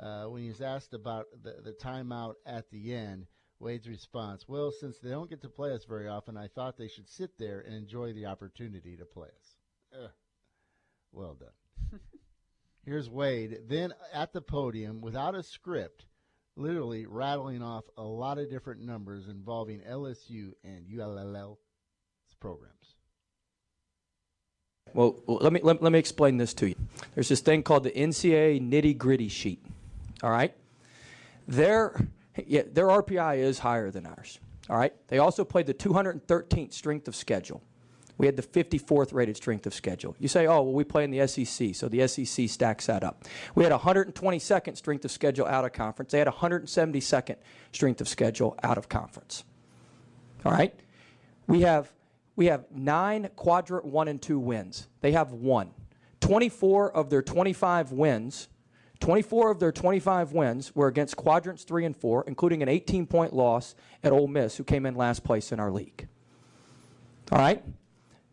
uh, 0.00 0.24
when 0.24 0.42
he 0.42 0.48
was 0.48 0.60
asked 0.60 0.94
about 0.94 1.26
the, 1.42 1.56
the 1.62 1.72
timeout 1.72 2.34
at 2.46 2.70
the 2.70 2.94
end, 2.94 3.26
Wade's 3.60 3.88
response, 3.88 4.44
well, 4.46 4.70
since 4.70 4.98
they 4.98 5.10
don't 5.10 5.28
get 5.28 5.42
to 5.42 5.48
play 5.48 5.72
us 5.72 5.84
very 5.84 6.06
often, 6.06 6.36
I 6.36 6.46
thought 6.46 6.76
they 6.76 6.88
should 6.88 7.08
sit 7.08 7.38
there 7.38 7.60
and 7.60 7.74
enjoy 7.74 8.12
the 8.12 8.26
opportunity 8.26 8.96
to 8.96 9.04
play 9.04 9.28
us. 9.28 9.56
Well 11.12 11.34
done. 11.34 12.00
Here's 12.84 13.10
Wade, 13.10 13.58
then 13.66 13.92
at 14.14 14.32
the 14.32 14.40
podium 14.40 15.00
without 15.00 15.34
a 15.34 15.42
script, 15.42 16.06
literally 16.58 17.06
rattling 17.06 17.62
off 17.62 17.84
a 17.96 18.02
lot 18.02 18.38
of 18.38 18.50
different 18.50 18.80
numbers 18.82 19.28
involving 19.28 19.80
LSU 19.80 20.52
and 20.64 20.84
ULL 20.92 21.58
programs. 22.40 22.74
Well, 24.94 25.16
let 25.26 25.52
me 25.52 25.60
let, 25.62 25.82
let 25.82 25.92
me 25.92 25.98
explain 25.98 26.38
this 26.38 26.54
to 26.54 26.68
you. 26.68 26.74
There's 27.14 27.28
this 27.28 27.40
thing 27.40 27.62
called 27.62 27.84
the 27.84 27.90
NCAA 27.90 28.60
nitty 28.66 28.96
gritty 28.96 29.28
sheet. 29.28 29.62
All 30.22 30.30
right? 30.30 30.54
Their, 31.46 32.00
yeah, 32.46 32.62
their 32.70 32.86
RPI 32.86 33.38
is 33.38 33.58
higher 33.58 33.90
than 33.90 34.06
ours. 34.06 34.38
All 34.68 34.76
right? 34.76 34.92
They 35.08 35.18
also 35.18 35.44
played 35.44 35.66
the 35.66 35.74
213th 35.74 36.72
strength 36.72 37.08
of 37.08 37.14
schedule. 37.14 37.62
We 38.18 38.26
had 38.26 38.36
the 38.36 38.42
54th 38.42 39.14
rated 39.14 39.36
strength 39.36 39.66
of 39.66 39.72
schedule. 39.72 40.16
You 40.18 40.28
say, 40.28 40.46
oh, 40.46 40.62
well, 40.62 40.72
we 40.72 40.84
play 40.84 41.04
in 41.04 41.10
the 41.10 41.26
SEC, 41.26 41.74
so 41.74 41.88
the 41.88 42.06
SEC 42.06 42.48
stacks 42.48 42.86
that 42.86 43.04
up. 43.04 43.24
We 43.54 43.64
had 43.64 43.72
122nd 43.72 44.76
strength 44.76 45.04
of 45.04 45.10
schedule 45.10 45.46
out 45.46 45.64
of 45.64 45.72
conference. 45.72 46.12
They 46.12 46.18
had 46.18 46.28
172nd 46.28 47.36
strength 47.72 48.00
of 48.00 48.08
schedule 48.08 48.58
out 48.62 48.76
of 48.76 48.88
conference. 48.88 49.44
All 50.44 50.52
right? 50.52 50.74
We 51.46 51.62
have, 51.62 51.92
we 52.36 52.46
have 52.46 52.66
nine 52.70 53.30
quadrant 53.36 53.84
one 53.84 54.08
and 54.08 54.20
two 54.20 54.38
wins. 54.38 54.88
They 55.00 55.12
have 55.12 55.32
one. 55.32 55.70
24 56.20 56.94
of 56.94 57.10
their 57.10 57.22
25 57.22 57.92
wins 57.92 58.48
24 59.00 59.50
of 59.52 59.60
their 59.60 59.72
25 59.72 60.32
wins 60.32 60.74
were 60.74 60.88
against 60.88 61.16
quadrants 61.16 61.64
3 61.64 61.84
and 61.84 61.96
4, 61.96 62.24
including 62.26 62.62
an 62.62 62.68
18 62.68 63.06
point 63.06 63.32
loss 63.32 63.74
at 64.02 64.12
Ole 64.12 64.26
Miss, 64.26 64.56
who 64.56 64.64
came 64.64 64.86
in 64.86 64.96
last 64.96 65.24
place 65.24 65.52
in 65.52 65.60
our 65.60 65.70
league. 65.70 66.08
All 67.30 67.38
right? 67.38 67.62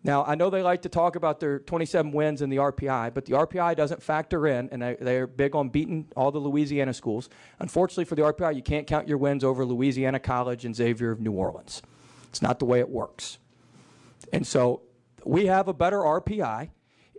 Now, 0.05 0.23
I 0.23 0.35
know 0.35 0.51
they 0.51 0.61
like 0.61 0.83
to 0.83 0.89
talk 0.89 1.15
about 1.15 1.39
their 1.39 1.57
27 1.57 2.11
wins 2.11 2.43
in 2.43 2.51
the 2.51 2.57
RPI, 2.57 3.15
but 3.15 3.25
the 3.25 3.33
RPI 3.33 3.75
doesn't 3.75 4.03
factor 4.03 4.45
in, 4.45 4.69
and 4.71 4.79
they, 4.79 5.17
are 5.17 5.25
big 5.25 5.55
on 5.55 5.69
beating 5.69 6.07
all 6.15 6.31
the 6.31 6.37
Louisiana 6.37 6.93
schools. 6.93 7.27
Unfortunately, 7.57 8.05
for 8.05 8.13
the 8.13 8.21
RPI, 8.21 8.55
you 8.55 8.61
can't 8.61 8.85
count 8.85 9.07
your 9.07 9.17
wins 9.17 9.43
over 9.43 9.65
Louisiana 9.65 10.19
College 10.19 10.63
and 10.63 10.75
Xavier 10.75 11.09
of 11.09 11.21
New 11.21 11.31
Orleans. 11.31 11.81
It's 12.29 12.43
not 12.43 12.59
the 12.59 12.65
way 12.65 12.79
it 12.81 12.87
works. 12.87 13.39
And 14.31 14.45
so 14.45 14.83
we 15.23 15.47
have 15.47 15.67
a 15.67 15.73
better 15.73 15.97
RPI. 15.97 16.69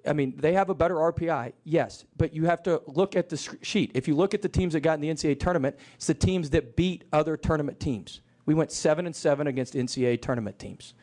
I 0.07 0.13
mean, 0.13 0.35
they 0.37 0.53
have 0.53 0.71
a 0.71 0.75
better 0.75 0.95
RPI, 0.95 1.55
yes, 1.65 2.05
but 2.17 2.33
you 2.33 2.45
have 2.45 2.63
to 2.63 2.83
look 2.87 3.17
at 3.17 3.31
the 3.31 3.59
sheet. 3.63 3.91
If 3.95 4.07
you 4.07 4.15
look 4.15 4.33
at 4.33 4.43
the 4.43 4.49
teams 4.49 4.75
that 4.75 4.81
got 4.81 4.95
in 4.95 5.01
the 5.01 5.09
NCAA 5.09 5.41
tournament, 5.41 5.77
it's 5.97 6.07
the 6.07 6.15
teams 6.15 6.51
that 6.51 6.77
beat 6.77 7.03
other 7.13 7.37
tournament 7.37 7.81
teams. 7.81 8.21
We 8.45 8.55
went 8.55 8.71
seven 8.71 9.07
and 9.07 9.17
seven 9.17 9.49
against 9.49 9.75
NCAA 9.75 10.23
tournament 10.23 10.61
teams. 10.61 10.95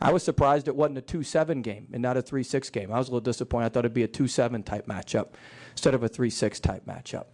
I 0.00 0.12
was 0.12 0.22
surprised 0.22 0.68
it 0.68 0.76
wasn't 0.76 0.98
a 0.98 1.02
2 1.02 1.22
7 1.22 1.62
game 1.62 1.88
and 1.92 2.02
not 2.02 2.16
a 2.16 2.22
3 2.22 2.42
6 2.42 2.70
game. 2.70 2.92
I 2.92 2.98
was 2.98 3.08
a 3.08 3.10
little 3.10 3.20
disappointed. 3.20 3.66
I 3.66 3.68
thought 3.70 3.80
it'd 3.80 3.94
be 3.94 4.04
a 4.04 4.08
2 4.08 4.28
7 4.28 4.62
type 4.62 4.86
matchup 4.86 5.28
instead 5.72 5.94
of 5.94 6.02
a 6.02 6.08
3 6.08 6.30
6 6.30 6.60
type 6.60 6.86
matchup. 6.86 7.26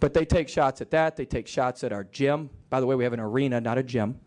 But 0.00 0.14
they 0.14 0.24
take 0.24 0.48
shots 0.48 0.80
at 0.80 0.90
that. 0.92 1.16
They 1.16 1.26
take 1.26 1.46
shots 1.46 1.84
at 1.84 1.92
our 1.92 2.04
gym. 2.04 2.50
By 2.70 2.80
the 2.80 2.86
way, 2.86 2.94
we 2.94 3.04
have 3.04 3.12
an 3.12 3.20
arena, 3.20 3.60
not 3.60 3.78
a 3.78 3.82
gym. 3.82 4.18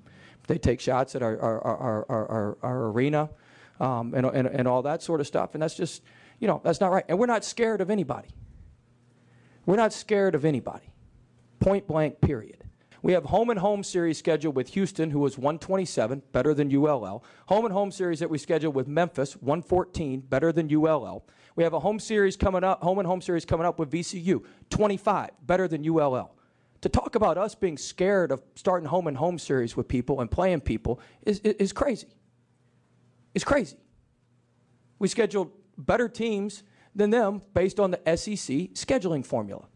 They 0.47 0.57
take 0.57 0.79
shots 0.79 1.15
at 1.15 1.23
our, 1.23 1.39
our, 1.39 1.61
our, 1.61 2.05
our, 2.09 2.29
our, 2.29 2.57
our 2.61 2.85
arena 2.89 3.29
um, 3.79 4.13
and, 4.13 4.25
and, 4.25 4.47
and 4.47 4.67
all 4.67 4.83
that 4.83 5.01
sort 5.01 5.19
of 5.19 5.27
stuff. 5.27 5.53
And 5.53 5.63
that's 5.63 5.75
just 5.75 6.03
you 6.43 6.47
know, 6.47 6.59
that's 6.61 6.81
not 6.81 6.91
right. 6.91 7.05
And 7.07 7.17
we're 7.17 7.25
not 7.25 7.45
scared 7.45 7.79
of 7.79 7.89
anybody. 7.89 8.27
We're 9.65 9.77
not 9.77 9.93
scared 9.93 10.35
of 10.35 10.43
anybody. 10.43 10.91
Point 11.61 11.87
blank, 11.87 12.19
period. 12.19 12.62
We 13.03 13.11
have 13.11 13.25
home 13.25 13.49
and 13.49 13.59
home 13.59 13.83
series 13.83 14.17
scheduled 14.17 14.55
with 14.55 14.69
Houston, 14.69 15.11
who 15.11 15.19
was 15.19 15.37
127, 15.37 16.23
better 16.31 16.53
than 16.53 16.73
ULL. 16.73 17.21
Home 17.47 17.65
and 17.65 17.73
home 17.73 17.91
series 17.91 18.19
that 18.19 18.29
we 18.29 18.37
scheduled 18.37 18.73
with 18.73 18.87
Memphis, 18.87 19.33
114, 19.33 20.21
better 20.21 20.53
than 20.53 20.73
ULL. 20.73 21.25
We 21.57 21.65
have 21.65 21.73
a 21.73 21.81
home 21.81 21.99
series 21.99 22.37
coming 22.37 22.63
up, 22.63 22.81
home 22.81 22.99
and 22.99 23.05
home 23.07 23.21
series 23.21 23.43
coming 23.43 23.67
up 23.67 23.77
with 23.77 23.91
VCU, 23.91 24.45
25, 24.69 25.31
better 25.45 25.67
than 25.67 25.85
ULL. 25.85 26.33
To 26.79 26.89
talk 26.89 27.15
about 27.15 27.37
us 27.37 27.55
being 27.55 27.77
scared 27.77 28.31
of 28.31 28.41
starting 28.55 28.87
home 28.87 29.07
and 29.07 29.17
home 29.17 29.37
series 29.37 29.75
with 29.75 29.89
people 29.89 30.21
and 30.21 30.31
playing 30.31 30.61
people 30.61 31.01
is, 31.23 31.39
is, 31.39 31.55
is 31.55 31.73
crazy. 31.73 32.07
It's 33.35 33.43
crazy. 33.43 33.75
We 34.99 35.09
scheduled 35.09 35.51
better 35.77 36.07
teams 36.07 36.63
than 36.95 37.09
them 37.09 37.41
based 37.53 37.81
on 37.81 37.91
the 37.91 37.97
SEC 38.15 38.71
scheduling 38.75 39.25
formula. 39.25 39.67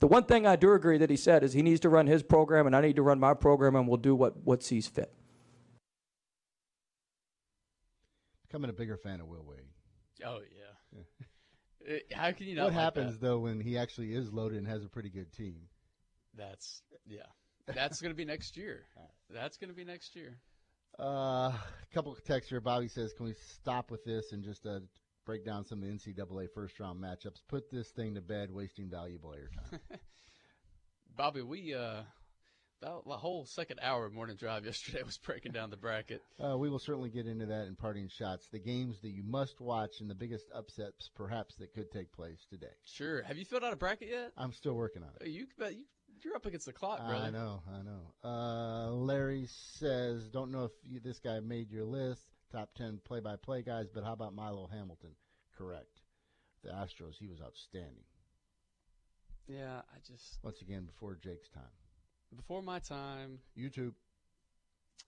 The 0.00 0.06
one 0.06 0.24
thing 0.24 0.46
I 0.46 0.56
do 0.56 0.72
agree 0.72 0.96
that 0.98 1.10
he 1.10 1.16
said 1.16 1.44
is 1.44 1.52
he 1.52 1.60
needs 1.60 1.80
to 1.80 1.90
run 1.90 2.06
his 2.06 2.22
program 2.22 2.66
and 2.66 2.74
I 2.74 2.80
need 2.80 2.96
to 2.96 3.02
run 3.02 3.20
my 3.20 3.34
program 3.34 3.76
and 3.76 3.86
we'll 3.86 3.98
do 3.98 4.14
what, 4.14 4.34
what 4.44 4.62
sees 4.62 4.88
fit. 4.88 5.12
Becoming 8.48 8.70
a 8.70 8.72
bigger 8.72 8.96
fan 8.96 9.20
of 9.20 9.28
Will 9.28 9.44
Wade. 9.46 9.60
Oh, 10.26 10.40
yeah. 10.40 11.02
it, 11.82 12.06
how 12.12 12.32
can 12.32 12.46
you 12.46 12.56
not? 12.56 12.64
What 12.64 12.74
like 12.74 12.82
happens, 12.82 13.12
that? 13.12 13.20
though, 13.20 13.38
when 13.40 13.60
he 13.60 13.76
actually 13.76 14.14
is 14.14 14.32
loaded 14.32 14.58
and 14.58 14.66
has 14.66 14.84
a 14.84 14.88
pretty 14.88 15.10
good 15.10 15.32
team? 15.32 15.60
That's, 16.34 16.82
yeah. 17.06 17.20
That's 17.66 18.00
going 18.00 18.10
to 18.10 18.16
be 18.16 18.24
next 18.24 18.56
year. 18.56 18.86
That's 19.30 19.58
going 19.58 19.68
to 19.68 19.76
be 19.76 19.84
next 19.84 20.16
year. 20.16 20.38
Uh, 20.98 21.52
a 21.52 21.94
couple 21.94 22.10
of 22.10 22.24
texts 22.24 22.50
here. 22.50 22.60
Bobby 22.60 22.88
says, 22.88 23.12
"Can 23.12 23.26
we 23.26 23.34
stop 23.34 23.90
with 23.90 24.04
this 24.04 24.32
and 24.32 24.42
just 24.42 24.66
uh, 24.66 24.80
break 25.30 25.44
down 25.44 25.64
some 25.64 25.80
of 25.80 25.88
the 25.88 25.94
NCAA 25.94 26.48
first 26.52 26.80
round 26.80 27.00
matchups? 27.00 27.40
Put 27.48 27.70
this 27.70 27.88
thing 27.90 28.16
to 28.16 28.20
bed, 28.20 28.50
wasting 28.50 28.90
valuable 28.90 29.30
airtime." 29.30 29.78
Bobby, 31.16 31.42
we 31.42 31.72
uh, 31.72 32.02
the 32.80 32.88
whole 33.16 33.46
second 33.46 33.78
hour 33.80 34.06
of 34.06 34.12
morning 34.12 34.34
drive 34.34 34.64
yesterday 34.66 35.04
was 35.04 35.18
breaking 35.18 35.52
down 35.52 35.70
the 35.70 35.76
bracket. 35.76 36.20
Uh, 36.44 36.58
we 36.58 36.68
will 36.68 36.80
certainly 36.80 37.10
get 37.10 37.28
into 37.28 37.46
that 37.46 37.68
in 37.68 37.76
parting 37.76 38.08
shots. 38.08 38.48
The 38.50 38.58
games 38.58 38.98
that 39.02 39.10
you 39.10 39.22
must 39.22 39.60
watch 39.60 40.00
and 40.00 40.10
the 40.10 40.16
biggest 40.16 40.46
upsets, 40.52 41.08
perhaps, 41.14 41.54
that 41.56 41.72
could 41.74 41.92
take 41.92 42.10
place 42.10 42.44
today. 42.50 42.74
Sure. 42.84 43.22
Have 43.22 43.38
you 43.38 43.44
filled 43.44 43.62
out 43.62 43.72
a 43.72 43.76
bracket 43.76 44.08
yet? 44.08 44.32
I'm 44.36 44.52
still 44.52 44.74
working 44.74 45.04
on 45.04 45.10
it. 45.20 45.28
You 45.28 45.46
bet 45.56 45.74
you 45.74 45.84
you're 46.24 46.34
up 46.34 46.44
against 46.44 46.66
the 46.66 46.72
clock, 46.72 46.98
brother. 46.98 47.24
I 47.24 47.30
know, 47.30 47.62
I 47.72 47.82
know. 47.82 48.28
Uh, 48.28 48.90
Larry 48.90 49.46
says, 49.78 50.28
don't 50.28 50.50
know 50.50 50.64
if 50.64 50.72
you, 50.84 50.98
this 51.00 51.20
guy 51.20 51.38
made 51.40 51.70
your 51.70 51.84
list, 51.84 52.26
top 52.50 52.74
10 52.74 53.00
play 53.04 53.20
by 53.20 53.36
play 53.36 53.62
guys, 53.62 53.86
but 53.92 54.04
how 54.04 54.12
about 54.12 54.34
Milo 54.34 54.68
Hamilton? 54.70 55.10
Correct. 55.56 56.00
The 56.62 56.70
Astros, 56.70 57.16
he 57.18 57.26
was 57.26 57.40
outstanding. 57.40 58.04
Yeah, 59.46 59.78
I 59.78 59.98
just 60.06 60.38
once 60.42 60.60
again 60.62 60.84
before 60.84 61.16
Jake's 61.16 61.48
time. 61.48 61.62
Before 62.36 62.62
my 62.62 62.78
time. 62.78 63.40
YouTube. 63.58 63.94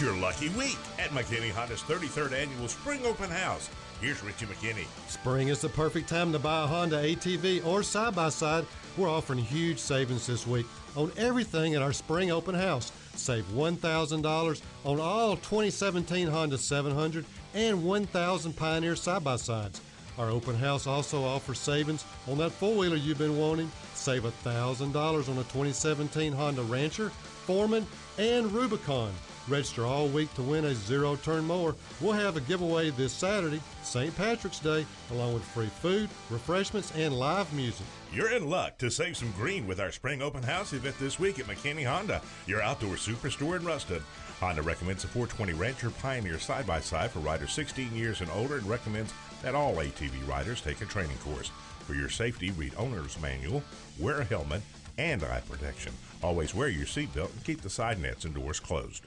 Your 0.00 0.16
lucky 0.16 0.48
week 0.50 0.78
at 0.98 1.10
McKinney 1.10 1.50
Honda's 1.50 1.82
33rd 1.82 2.32
annual 2.32 2.68
Spring 2.68 3.04
Open 3.04 3.28
House. 3.28 3.68
Here's 4.00 4.22
Richie 4.22 4.46
McKinney. 4.46 4.86
Spring 5.10 5.48
is 5.48 5.60
the 5.60 5.68
perfect 5.68 6.08
time 6.08 6.32
to 6.32 6.38
buy 6.38 6.64
a 6.64 6.66
Honda 6.66 7.02
ATV 7.02 7.66
or 7.66 7.82
side 7.82 8.14
by 8.14 8.30
side. 8.30 8.64
We're 8.96 9.10
offering 9.10 9.40
huge 9.40 9.78
savings 9.78 10.26
this 10.26 10.46
week 10.46 10.64
on 10.96 11.12
everything 11.18 11.74
at 11.74 11.82
our 11.82 11.92
Spring 11.92 12.30
Open 12.30 12.54
House. 12.54 12.92
Save 13.14 13.44
$1,000 13.48 14.62
on 14.84 15.00
all 15.00 15.36
2017 15.36 16.28
Honda 16.28 16.56
700 16.56 17.26
and 17.52 17.84
1,000 17.84 18.56
Pioneer 18.56 18.96
side 18.96 19.22
by 19.22 19.36
sides. 19.36 19.82
Our 20.16 20.30
open 20.30 20.56
house 20.56 20.86
also 20.86 21.22
offers 21.22 21.58
savings 21.58 22.06
on 22.26 22.38
that 22.38 22.52
four 22.52 22.74
wheeler 22.74 22.96
you've 22.96 23.18
been 23.18 23.36
wanting. 23.36 23.70
Save 23.92 24.22
$1,000 24.22 24.94
on 24.94 25.12
a 25.12 25.42
2017 25.42 26.32
Honda 26.32 26.62
Rancher, 26.62 27.10
Foreman, 27.10 27.86
and 28.16 28.50
Rubicon. 28.50 29.12
Register 29.50 29.84
all 29.84 30.06
week 30.06 30.32
to 30.34 30.42
win 30.42 30.64
a 30.64 30.74
zero 30.74 31.16
turn 31.16 31.44
mower. 31.44 31.74
We'll 32.00 32.12
have 32.12 32.36
a 32.36 32.40
giveaway 32.42 32.90
this 32.90 33.12
Saturday, 33.12 33.60
St. 33.82 34.16
Patrick's 34.16 34.60
Day, 34.60 34.86
along 35.10 35.34
with 35.34 35.42
free 35.42 35.66
food, 35.66 36.08
refreshments, 36.30 36.92
and 36.94 37.18
live 37.18 37.52
music. 37.52 37.84
You're 38.14 38.30
in 38.30 38.48
luck 38.48 38.78
to 38.78 38.92
save 38.92 39.16
some 39.16 39.32
green 39.32 39.66
with 39.66 39.80
our 39.80 39.90
Spring 39.90 40.22
Open 40.22 40.44
House 40.44 40.72
event 40.72 40.96
this 41.00 41.18
week 41.18 41.40
at 41.40 41.46
McKinney 41.46 41.84
Honda, 41.84 42.22
your 42.46 42.62
outdoor 42.62 42.94
superstore 42.94 43.58
in 43.58 43.66
Ruston. 43.66 44.00
Honda 44.38 44.62
recommends 44.62 45.02
a 45.02 45.08
420 45.08 45.54
Rancher 45.54 45.90
Pioneer 45.90 46.38
side 46.38 46.66
by 46.66 46.78
side 46.78 47.10
for 47.10 47.18
riders 47.18 47.52
16 47.52 47.92
years 47.92 48.20
and 48.20 48.30
older 48.30 48.58
and 48.58 48.68
recommends 48.68 49.12
that 49.42 49.56
all 49.56 49.74
ATV 49.74 50.28
riders 50.28 50.60
take 50.60 50.80
a 50.80 50.86
training 50.86 51.18
course. 51.18 51.50
For 51.88 51.94
your 51.94 52.08
safety, 52.08 52.52
read 52.52 52.72
owner's 52.78 53.20
manual, 53.20 53.64
wear 53.98 54.20
a 54.20 54.24
helmet, 54.24 54.62
and 54.96 55.24
eye 55.24 55.42
protection. 55.50 55.92
Always 56.22 56.54
wear 56.54 56.68
your 56.68 56.86
seatbelt 56.86 57.32
and 57.32 57.44
keep 57.44 57.62
the 57.62 57.70
side 57.70 58.00
nets 58.00 58.24
and 58.24 58.32
doors 58.32 58.60
closed. 58.60 59.04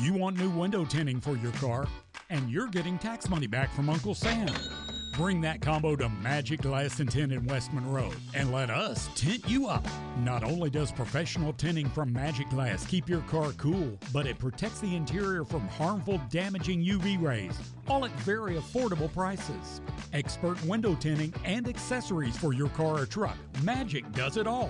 You 0.00 0.12
want 0.12 0.36
new 0.36 0.50
window 0.50 0.84
tinting 0.84 1.22
for 1.22 1.38
your 1.38 1.52
car, 1.52 1.86
and 2.28 2.50
you're 2.50 2.68
getting 2.68 2.98
tax 2.98 3.30
money 3.30 3.46
back 3.46 3.72
from 3.72 3.88
Uncle 3.88 4.14
Sam. 4.14 4.54
Bring 5.14 5.40
that 5.40 5.62
combo 5.62 5.96
to 5.96 6.10
Magic 6.10 6.60
Glass 6.60 7.00
and 7.00 7.10
Tint 7.10 7.32
in 7.32 7.46
West 7.46 7.72
Monroe 7.72 8.12
and 8.34 8.52
let 8.52 8.68
us 8.68 9.08
tint 9.14 9.48
you 9.48 9.68
up. 9.68 9.86
Not 10.18 10.44
only 10.44 10.68
does 10.68 10.92
professional 10.92 11.54
tinting 11.54 11.88
from 11.88 12.12
Magic 12.12 12.50
Glass 12.50 12.86
keep 12.86 13.08
your 13.08 13.22
car 13.22 13.52
cool, 13.52 13.98
but 14.12 14.26
it 14.26 14.38
protects 14.38 14.80
the 14.80 14.94
interior 14.94 15.46
from 15.46 15.66
harmful, 15.66 16.20
damaging 16.28 16.84
UV 16.84 17.22
rays, 17.22 17.58
all 17.88 18.04
at 18.04 18.12
very 18.20 18.56
affordable 18.56 19.10
prices. 19.14 19.80
Expert 20.12 20.62
window 20.66 20.94
tinting 20.94 21.32
and 21.46 21.66
accessories 21.66 22.36
for 22.36 22.52
your 22.52 22.68
car 22.68 23.00
or 23.00 23.06
truck. 23.06 23.38
Magic 23.62 24.12
does 24.12 24.36
it 24.36 24.46
all. 24.46 24.68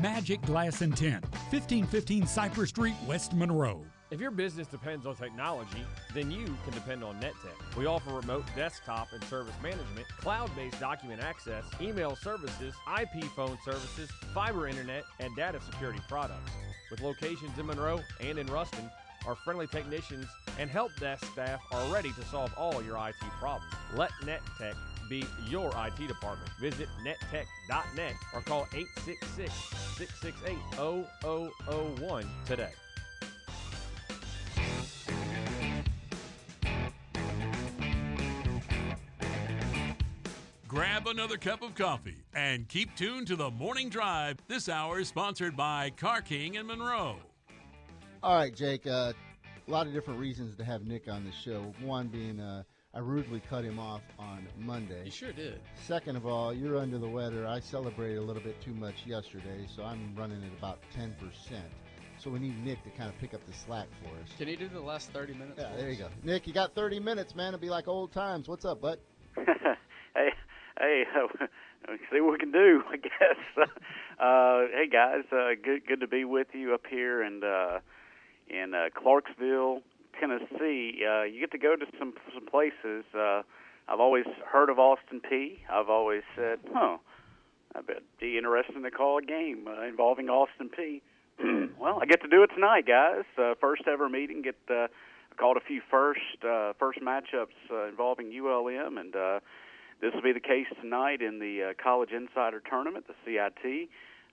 Magic 0.00 0.40
Glass 0.42 0.82
and 0.82 0.96
Tint, 0.96 1.24
1515 1.50 2.28
Cypress 2.28 2.68
Street, 2.68 2.94
West 3.08 3.34
Monroe. 3.34 3.84
If 4.10 4.22
your 4.22 4.30
business 4.30 4.66
depends 4.66 5.04
on 5.04 5.16
technology, 5.16 5.84
then 6.14 6.30
you 6.30 6.46
can 6.64 6.72
depend 6.72 7.04
on 7.04 7.20
NetTech. 7.20 7.76
We 7.76 7.84
offer 7.84 8.10
remote 8.10 8.44
desktop 8.56 9.12
and 9.12 9.22
service 9.24 9.52
management, 9.62 10.08
cloud 10.18 10.50
based 10.56 10.80
document 10.80 11.22
access, 11.22 11.62
email 11.78 12.16
services, 12.16 12.74
IP 12.98 13.24
phone 13.36 13.58
services, 13.62 14.08
fiber 14.32 14.66
internet, 14.66 15.04
and 15.20 15.36
data 15.36 15.60
security 15.60 16.00
products. 16.08 16.50
With 16.90 17.02
locations 17.02 17.58
in 17.58 17.66
Monroe 17.66 18.00
and 18.18 18.38
in 18.38 18.46
Ruston, 18.46 18.90
our 19.26 19.34
friendly 19.34 19.66
technicians 19.66 20.26
and 20.58 20.70
help 20.70 20.90
desk 20.98 21.26
staff 21.32 21.60
are 21.70 21.92
ready 21.92 22.12
to 22.12 22.24
solve 22.24 22.50
all 22.56 22.82
your 22.82 22.96
IT 22.96 23.20
problems. 23.38 23.74
Let 23.94 24.10
NetTech 24.22 24.74
be 25.10 25.26
your 25.50 25.70
IT 25.76 26.08
department. 26.08 26.50
Visit 26.58 26.88
nettech.net 27.04 28.14
or 28.34 28.40
call 28.40 28.66
866 28.72 29.52
668 29.98 30.56
0001 32.00 32.26
today. 32.46 32.72
Grab 40.68 41.06
another 41.06 41.38
cup 41.38 41.62
of 41.62 41.74
coffee 41.74 42.22
and 42.34 42.68
keep 42.68 42.94
tuned 42.94 43.26
to 43.28 43.36
the 43.36 43.50
morning 43.50 43.88
drive. 43.88 44.36
This 44.48 44.68
hour 44.68 45.00
is 45.00 45.08
sponsored 45.08 45.56
by 45.56 45.88
Car 45.96 46.20
King 46.20 46.58
and 46.58 46.68
Monroe. 46.68 47.16
All 48.22 48.36
right, 48.36 48.54
Jake. 48.54 48.86
Uh, 48.86 49.14
a 49.66 49.70
lot 49.70 49.86
of 49.86 49.94
different 49.94 50.20
reasons 50.20 50.58
to 50.58 50.64
have 50.64 50.86
Nick 50.86 51.08
on 51.08 51.24
the 51.24 51.32
show. 51.32 51.72
One 51.80 52.08
being 52.08 52.38
uh, 52.38 52.64
I 52.94 52.98
rudely 52.98 53.40
cut 53.48 53.64
him 53.64 53.78
off 53.78 54.02
on 54.18 54.46
Monday. 54.58 55.06
You 55.06 55.10
sure 55.10 55.32
did. 55.32 55.58
Second 55.86 56.16
of 56.16 56.26
all, 56.26 56.52
you're 56.52 56.76
under 56.76 56.98
the 56.98 57.08
weather. 57.08 57.46
I 57.46 57.60
celebrated 57.60 58.18
a 58.18 58.22
little 58.22 58.42
bit 58.42 58.60
too 58.60 58.74
much 58.74 59.06
yesterday, 59.06 59.66
so 59.74 59.84
I'm 59.84 60.14
running 60.14 60.44
at 60.44 60.52
about 60.58 60.80
10%. 60.94 61.12
So 62.18 62.28
we 62.28 62.40
need 62.40 62.62
Nick 62.62 62.84
to 62.84 62.90
kind 62.90 63.08
of 63.08 63.18
pick 63.18 63.32
up 63.32 63.40
the 63.46 63.54
slack 63.54 63.86
for 64.02 64.10
us. 64.22 64.28
Can 64.36 64.48
you 64.48 64.56
do 64.58 64.68
the 64.68 64.80
last 64.80 65.12
30 65.12 65.32
minutes? 65.32 65.60
Yeah, 65.62 65.74
there 65.78 65.88
you 65.88 65.96
go. 65.96 66.08
Nick, 66.22 66.46
you 66.46 66.52
got 66.52 66.74
30 66.74 67.00
minutes, 67.00 67.34
man. 67.34 67.54
It'll 67.54 67.60
be 67.60 67.70
like 67.70 67.88
old 67.88 68.12
times. 68.12 68.48
What's 68.48 68.66
up, 68.66 68.82
bud? 68.82 68.98
hey, 69.36 70.28
hey, 70.78 71.04
see 72.12 72.20
what 72.20 72.32
we 72.32 72.38
can 72.38 72.52
do, 72.52 72.82
I 72.90 72.96
guess. 72.96 73.38
uh, 74.18 74.62
hey 74.72 74.88
guys, 74.90 75.24
uh, 75.32 75.50
good 75.62 75.86
good 75.86 76.00
to 76.00 76.08
be 76.08 76.24
with 76.24 76.48
you 76.52 76.74
up 76.74 76.86
here 76.88 77.22
and 77.22 77.44
uh, 77.44 77.80
in 78.48 78.74
uh, 78.74 78.88
Clarksville, 78.94 79.82
Tennessee. 80.18 81.02
Uh, 81.08 81.22
you 81.22 81.40
get 81.40 81.52
to 81.52 81.58
go 81.58 81.76
to 81.76 81.86
some 81.98 82.14
some 82.34 82.46
places. 82.46 83.04
Uh, 83.14 83.42
I've 83.88 84.00
always 84.00 84.26
heard 84.50 84.70
of 84.70 84.78
Austin 84.78 85.20
Peay. 85.20 85.58
I've 85.70 85.88
always 85.88 86.22
said, 86.36 86.58
huh, 86.74 86.98
I 87.74 87.80
bet 87.80 88.02
be 88.20 88.36
interesting 88.36 88.82
to 88.82 88.90
call 88.90 89.18
a 89.18 89.22
game 89.22 89.66
uh, 89.66 89.82
involving 89.82 90.28
Austin 90.28 90.68
Peay 90.68 91.00
well, 91.78 91.98
I 92.02 92.06
get 92.06 92.20
to 92.22 92.28
do 92.28 92.42
it 92.42 92.50
tonight, 92.54 92.86
guys. 92.86 93.24
Uh, 93.36 93.54
first 93.60 93.82
ever 93.86 94.08
meeting. 94.08 94.42
Get 94.42 94.56
uh, 94.68 94.88
called 95.38 95.56
a 95.56 95.60
few 95.60 95.80
first 95.90 96.44
uh, 96.46 96.72
first 96.78 97.00
matchups 97.00 97.56
uh, 97.70 97.88
involving 97.88 98.32
ULM 98.32 98.98
and. 98.98 99.14
Uh, 99.14 99.40
This 100.00 100.12
will 100.14 100.22
be 100.22 100.32
the 100.32 100.40
case 100.40 100.66
tonight 100.80 101.22
in 101.22 101.38
the 101.38 101.70
uh, 101.70 101.82
College 101.82 102.10
Insider 102.12 102.62
Tournament, 102.68 103.06
the 103.06 103.14
CIT. 103.24 103.88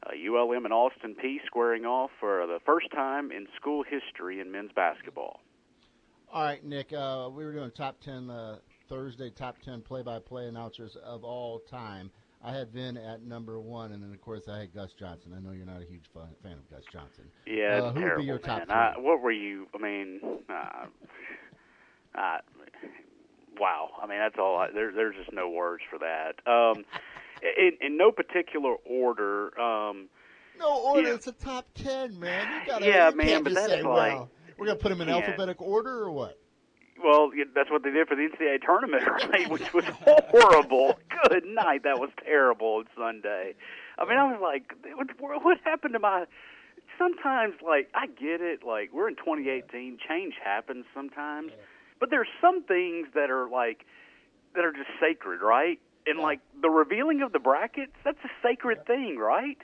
Uh, 0.06 0.12
ULM 0.14 0.66
and 0.66 0.74
Austin 0.74 1.16
Peay 1.16 1.38
squaring 1.48 1.86
off 1.86 2.12
for 2.20 2.46
the 2.46 2.60
first 2.66 2.92
time 2.92 3.32
in 3.32 3.48
school 3.56 3.84
history 3.84 4.40
in 4.40 4.52
men's 4.52 4.72
basketball. 4.76 5.40
All 6.32 6.44
right, 6.44 6.64
Nick. 6.64 6.94
Uh, 6.94 7.30
we 7.32 7.46
were 7.46 7.54
doing 7.54 7.72
top 7.72 8.00
ten 8.02 8.30
uh, 8.30 8.58
Thursday, 8.90 9.32
top 9.32 9.56
ten 9.64 9.82
play-by-play 9.82 10.48
announcers 10.48 10.98
of 11.04 11.24
all 11.24 11.60
time. 11.60 12.12
I 12.44 12.52
had 12.52 12.72
Vin 12.72 12.98
at 12.98 13.24
number 13.24 13.60
one, 13.60 13.94
and 13.94 14.04
then 14.04 14.12
of 14.12 14.22
course 14.22 14.44
I 14.48 14.60
had 14.60 14.74
Gus 14.74 14.92
Johnson. 15.00 15.34
I 15.36 15.40
know 15.40 15.52
you're 15.52 15.66
not 15.66 15.82
a 15.82 15.86
huge 15.86 16.04
fan, 16.14 16.28
fan 16.44 16.54
of 16.54 16.70
Gus 16.70 16.84
Johnson. 16.94 17.24
Yeah, 17.48 17.80
uh, 17.82 17.94
who 17.94 18.00
terrible, 18.02 18.18
would 18.18 18.22
be 18.22 18.28
your 18.28 18.38
top 18.38 18.68
man. 18.68 18.70
I, 18.70 19.00
what 19.00 19.22
were 19.22 19.32
you? 19.32 19.68
I 19.74 19.78
mean, 19.82 20.20
uh, 20.48 20.86
uh, 22.16 22.38
wow. 23.60 23.90
I 24.02 24.08
mean, 24.08 24.20
that's 24.20 24.36
all. 24.40 24.58
I, 24.58 24.72
there, 24.72 24.92
there's 24.92 25.16
just 25.16 25.34
no 25.34 25.50
words 25.50 25.84
for 25.90 26.00
that. 26.00 26.36
Um, 26.50 26.86
in, 27.58 27.72
in 27.82 27.98
no 27.98 28.12
particular 28.12 28.76
order. 28.86 29.60
Um, 29.60 30.08
no 30.60 30.82
order. 30.82 31.10
Yeah. 31.10 31.16
It's 31.16 31.28
a 31.28 31.32
top 31.34 31.66
ten, 31.76 32.20
man. 32.20 32.62
You 32.62 32.68
gotta, 32.72 32.86
Yeah, 32.86 33.10
you 33.10 33.16
man, 33.18 33.44
but 33.44 33.54
that's 33.54 33.68
say, 33.72 33.82
like- 33.84 34.14
well, 34.14 34.30
we're 34.58 34.68
gonna 34.68 34.80
put 34.80 34.90
them 34.90 35.02
in 35.02 35.08
Yeah. 35.10 35.16
alphabetical 35.16 35.68
order 35.68 36.04
or 36.04 36.12
what? 36.12 36.38
Well, 37.04 37.30
that's 37.54 37.70
what 37.70 37.84
they 37.84 37.92
did 37.92 38.08
for 38.08 38.16
the 38.16 38.22
NCAA 38.30 38.62
tournament, 38.66 39.04
right? 39.30 39.50
Which 39.50 39.74
was 39.74 39.84
horrible. 39.86 40.98
Good 41.30 41.44
night. 41.46 41.84
That 41.84 42.00
was 42.00 42.10
terrible 42.24 42.76
on 42.78 42.86
Sunday. 42.98 43.54
I 44.00 44.06
mean, 44.06 44.18
I 44.18 44.32
was 44.32 44.40
like, 44.42 44.74
what, 45.20 45.44
what 45.44 45.58
happened 45.66 45.94
to 45.94 46.00
my? 46.00 46.24
Sometimes, 46.98 47.56
like, 47.66 47.90
I 47.94 48.08
get 48.08 48.40
it. 48.40 48.64
Like, 48.66 48.92
we're 48.94 49.10
in 49.10 49.16
2018. 49.18 49.98
Change 50.08 50.36
happens 50.42 50.86
sometimes, 50.94 51.52
but 52.00 52.10
there's 52.10 52.28
some 52.42 52.64
things 52.64 53.08
that 53.14 53.30
are 53.30 53.50
like 53.50 53.86
that 54.56 54.64
are 54.66 54.72
just 54.72 54.90
sacred, 55.00 55.42
right? 55.42 55.80
And 56.08 56.20
like 56.20 56.40
the 56.62 56.70
revealing 56.70 57.22
of 57.22 57.32
the 57.34 57.40
brackets, 57.40 57.94
that's 58.04 58.24
a 58.24 58.30
sacred 58.44 58.86
thing, 58.86 59.18
right? 59.18 59.58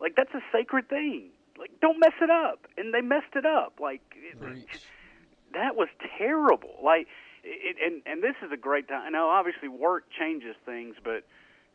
Like 0.00 0.16
that's 0.16 0.32
a 0.34 0.40
sacred 0.52 0.88
thing. 0.88 1.30
Like 1.58 1.70
don't 1.80 1.98
mess 2.00 2.14
it 2.22 2.30
up. 2.30 2.66
And 2.78 2.94
they 2.94 3.00
messed 3.02 3.34
it 3.36 3.44
up. 3.46 3.74
Like 3.80 4.00
it, 4.16 4.40
that 5.52 5.76
was 5.76 5.88
terrible. 6.18 6.76
Like 6.82 7.06
it, 7.44 7.76
and 7.84 8.02
and 8.06 8.22
this 8.22 8.36
is 8.44 8.50
a 8.52 8.56
great 8.56 8.88
time. 8.88 9.12
Now 9.12 9.28
obviously 9.28 9.68
work 9.68 10.04
changes 10.18 10.56
things, 10.64 10.96
but 11.04 11.24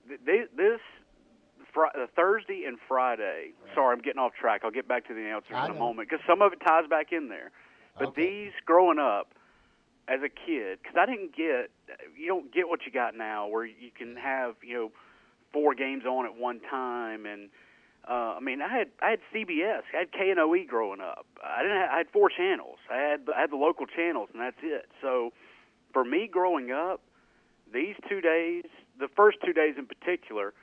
th- 0.08 0.20
th- 0.26 0.50
this 0.58 0.80
Fri- 1.74 1.92
uh, 1.94 2.08
Thursday 2.16 2.64
and 2.66 2.78
Friday. 2.88 3.52
Sorry, 3.76 3.94
I'm 3.96 4.02
getting 4.02 4.20
off 4.20 4.34
track. 4.34 4.62
I'll 4.64 4.72
get 4.72 4.88
back 4.88 5.08
to 5.10 5.14
the 5.14 5.22
announcers 5.22 5.52
in 5.52 5.56
a 5.76 5.80
moment 5.80 6.10
because 6.10 6.26
some 6.26 6.42
of 6.42 6.54
it 6.54 6.60
ties 6.66 6.88
back 6.90 7.12
in 7.12 7.30
there. 7.30 7.52
But 8.00 8.16
these 8.16 8.52
growing 8.66 8.98
up 9.00 9.34
as 10.08 10.20
a 10.22 10.30
kid, 10.30 10.80
because 10.82 10.98
I 10.98 11.06
didn't 11.06 11.36
get, 11.36 11.72
you 12.18 12.28
don't 12.28 12.54
get 12.54 12.68
what 12.68 12.86
you 12.86 12.92
got 12.92 13.16
now, 13.16 13.48
where 13.48 13.66
you 13.66 13.90
can 13.98 14.16
have 14.18 14.56
you 14.62 14.74
know 14.76 14.92
four 15.52 15.74
games 15.74 16.06
on 16.06 16.26
at 16.26 16.36
one 16.36 16.60
time, 16.60 17.26
and 17.26 17.50
uh, 18.08 18.36
I 18.38 18.40
mean 18.40 18.62
I 18.62 18.70
had 18.70 18.88
I 19.02 19.12
had 19.12 19.20
CBS, 19.34 19.82
I 19.94 20.00
had 20.00 20.12
KNOE 20.12 20.68
growing 20.68 21.02
up. 21.02 21.26
I 21.44 21.64
didn't. 21.64 21.78
Have, 21.78 21.90
I 21.92 21.98
had 21.98 22.10
four 22.12 22.30
channels. 22.30 22.78
I 22.92 22.98
had 22.98 23.22
I 23.36 23.42
had 23.42 23.52
the 23.52 23.58
local 23.58 23.86
channels, 23.86 24.30
and 24.32 24.42
that's 24.42 24.62
it. 24.62 24.88
So 25.02 25.32
for 25.94 26.06
me 26.06 26.28
growing 26.32 26.72
up, 26.72 27.02
these 27.74 27.96
two 28.08 28.22
days, 28.22 28.66
the 29.00 29.08
first 29.16 29.38
two 29.44 29.54
days 29.54 29.76
in 29.78 29.88
particular, 29.88 30.54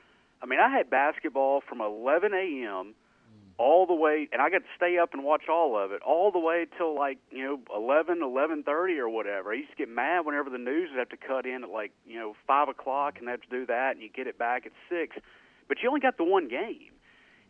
I 0.41 0.45
mean 0.45 0.59
I 0.59 0.69
had 0.69 0.89
basketball 0.89 1.61
from 1.67 1.81
11 1.81 2.33
a.m 2.33 2.95
all 3.57 3.85
the 3.85 3.93
way 3.93 4.27
and 4.31 4.41
I 4.41 4.49
got 4.49 4.59
to 4.59 4.73
stay 4.75 4.97
up 4.97 5.13
and 5.13 5.23
watch 5.23 5.43
all 5.49 5.77
of 5.77 5.91
it 5.91 6.01
all 6.01 6.31
the 6.31 6.39
way 6.39 6.65
till 6.77 6.95
like 6.95 7.19
you 7.31 7.43
know 7.43 7.59
eleven 7.75 8.21
eleven 8.23 8.63
thirty 8.63 8.97
or 8.97 9.09
whatever. 9.09 9.51
I 9.51 9.55
used 9.55 9.71
to 9.71 9.75
get 9.75 9.89
mad 9.89 10.25
whenever 10.25 10.49
the 10.49 10.57
news 10.57 10.89
would 10.91 10.99
have 10.99 11.09
to 11.09 11.17
cut 11.17 11.45
in 11.45 11.63
at 11.63 11.69
like 11.69 11.91
you 12.05 12.19
know 12.19 12.35
five 12.47 12.67
o'clock 12.69 13.15
and 13.19 13.27
they 13.27 13.31
have 13.31 13.41
to 13.41 13.49
do 13.49 13.65
that 13.67 13.91
and 13.91 14.01
you 14.01 14.09
get 14.09 14.27
it 14.27 14.37
back 14.37 14.65
at 14.65 14.71
six, 14.89 15.17
but 15.67 15.77
you 15.81 15.89
only 15.89 16.01
got 16.01 16.17
the 16.17 16.23
one 16.23 16.47
game. 16.47 16.91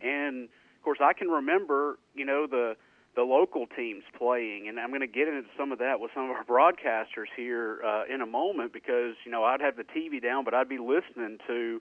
And 0.02 0.46
of 0.46 0.84
course, 0.84 1.00
I 1.02 1.14
can 1.14 1.30
remember 1.30 1.98
you 2.14 2.26
know 2.26 2.48
the 2.48 2.76
the 3.16 3.22
local 3.22 3.68
teams 3.68 4.04
playing, 4.18 4.68
and 4.68 4.80
I'm 4.80 4.90
going 4.90 5.02
to 5.02 5.08
get 5.08 5.28
into 5.28 5.48
some 5.58 5.72
of 5.72 5.80
that 5.80 6.00
with 6.00 6.10
some 6.16 6.30
of 6.30 6.32
our 6.32 6.44
broadcasters 6.44 7.30
here 7.36 7.80
uh, 7.86 8.04
in 8.12 8.22
a 8.22 8.26
moment 8.26 8.74
because 8.74 9.16
you 9.24 9.32
know 9.32 9.44
I'd 9.44 9.62
have 9.62 9.78
the 9.78 9.84
TV 9.84 10.22
down, 10.22 10.44
but 10.44 10.54
I'd 10.54 10.70
be 10.70 10.80
listening 10.80 11.38
to 11.48 11.80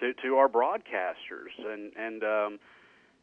to 0.00 0.14
to 0.24 0.36
our 0.36 0.48
broadcasters 0.48 1.52
and 1.58 1.92
and 1.96 2.24
um, 2.24 2.58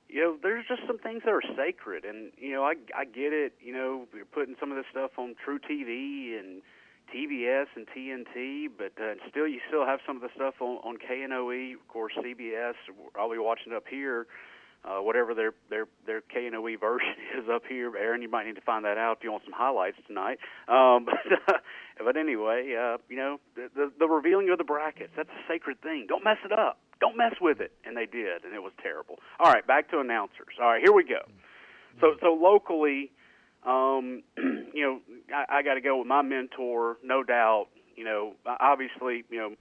you 0.09 0.21
know, 0.21 0.37
there's 0.41 0.65
just 0.67 0.81
some 0.87 0.97
things 0.97 1.23
that 1.25 1.31
are 1.31 1.43
sacred, 1.55 2.05
and 2.05 2.31
you 2.37 2.53
know, 2.53 2.63
I 2.63 2.73
I 2.95 3.05
get 3.05 3.33
it. 3.33 3.53
You 3.59 3.73
know, 3.73 4.07
you're 4.15 4.25
putting 4.25 4.55
some 4.59 4.71
of 4.71 4.77
this 4.77 4.85
stuff 4.91 5.11
on 5.17 5.35
truTV 5.45 6.39
and 6.39 6.61
TBS 7.13 7.67
and 7.75 7.87
TNT, 7.87 8.67
but 8.75 8.93
uh, 9.01 9.15
still, 9.29 9.47
you 9.47 9.59
still 9.67 9.85
have 9.85 9.99
some 10.05 10.17
of 10.17 10.21
the 10.21 10.29
stuff 10.35 10.55
on 10.61 10.77
on 10.77 10.97
KNOE, 10.97 11.73
of 11.73 11.87
course, 11.87 12.13
CBS. 12.17 12.73
I'll 13.17 13.31
be 13.31 13.37
watching 13.37 13.73
up 13.73 13.83
here. 13.89 14.27
Uh, 14.85 14.99
whatever 15.01 15.33
their 15.33 15.53
their 15.69 15.87
their 16.05 16.21
KNOE 16.33 16.79
version 16.79 17.15
is 17.37 17.49
up 17.53 17.63
here, 17.67 17.91
Aaron, 17.97 18.21
you 18.21 18.29
might 18.29 18.45
need 18.45 18.55
to 18.55 18.61
find 18.61 18.85
that 18.85 18.97
out 18.97 19.17
if 19.17 19.23
you 19.23 19.31
want 19.31 19.43
some 19.43 19.53
highlights 19.53 19.97
tonight. 20.07 20.39
Um, 20.69 21.05
but 21.05 21.59
but 22.05 22.15
anyway, 22.15 22.75
uh, 22.79 22.97
you 23.09 23.17
know 23.17 23.39
the, 23.55 23.69
the 23.75 23.91
the 23.99 24.07
revealing 24.07 24.49
of 24.49 24.57
the 24.57 24.63
brackets 24.63 25.11
that's 25.17 25.29
a 25.29 25.51
sacred 25.51 25.81
thing. 25.81 26.05
Don't 26.07 26.23
mess 26.23 26.37
it 26.45 26.51
up. 26.53 26.79
Don't 26.99 27.17
mess 27.17 27.33
with 27.39 27.62
it, 27.62 27.71
and 27.86 27.95
they 27.95 28.05
did, 28.05 28.43
and 28.43 28.53
it 28.53 28.62
was 28.62 28.73
terrible. 28.81 29.19
All 29.39 29.51
right, 29.51 29.65
back 29.65 29.89
to 29.91 29.99
announcers. 29.99 30.55
All 30.60 30.67
right, 30.67 30.81
here 30.81 30.93
we 30.93 31.03
go. 31.03 31.21
So 31.99 32.15
so 32.21 32.33
locally, 32.33 33.12
um, 33.63 34.23
you 34.38 34.81
know, 34.81 34.99
I, 35.33 35.60
I 35.60 35.63
got 35.63 35.75
to 35.75 35.81
go 35.81 35.97
with 35.97 36.07
my 36.07 36.21
mentor, 36.21 36.97
no 37.03 37.23
doubt. 37.23 37.67
You 37.95 38.03
know, 38.03 38.33
obviously, 38.45 39.23
you 39.29 39.39
know, 39.39 39.55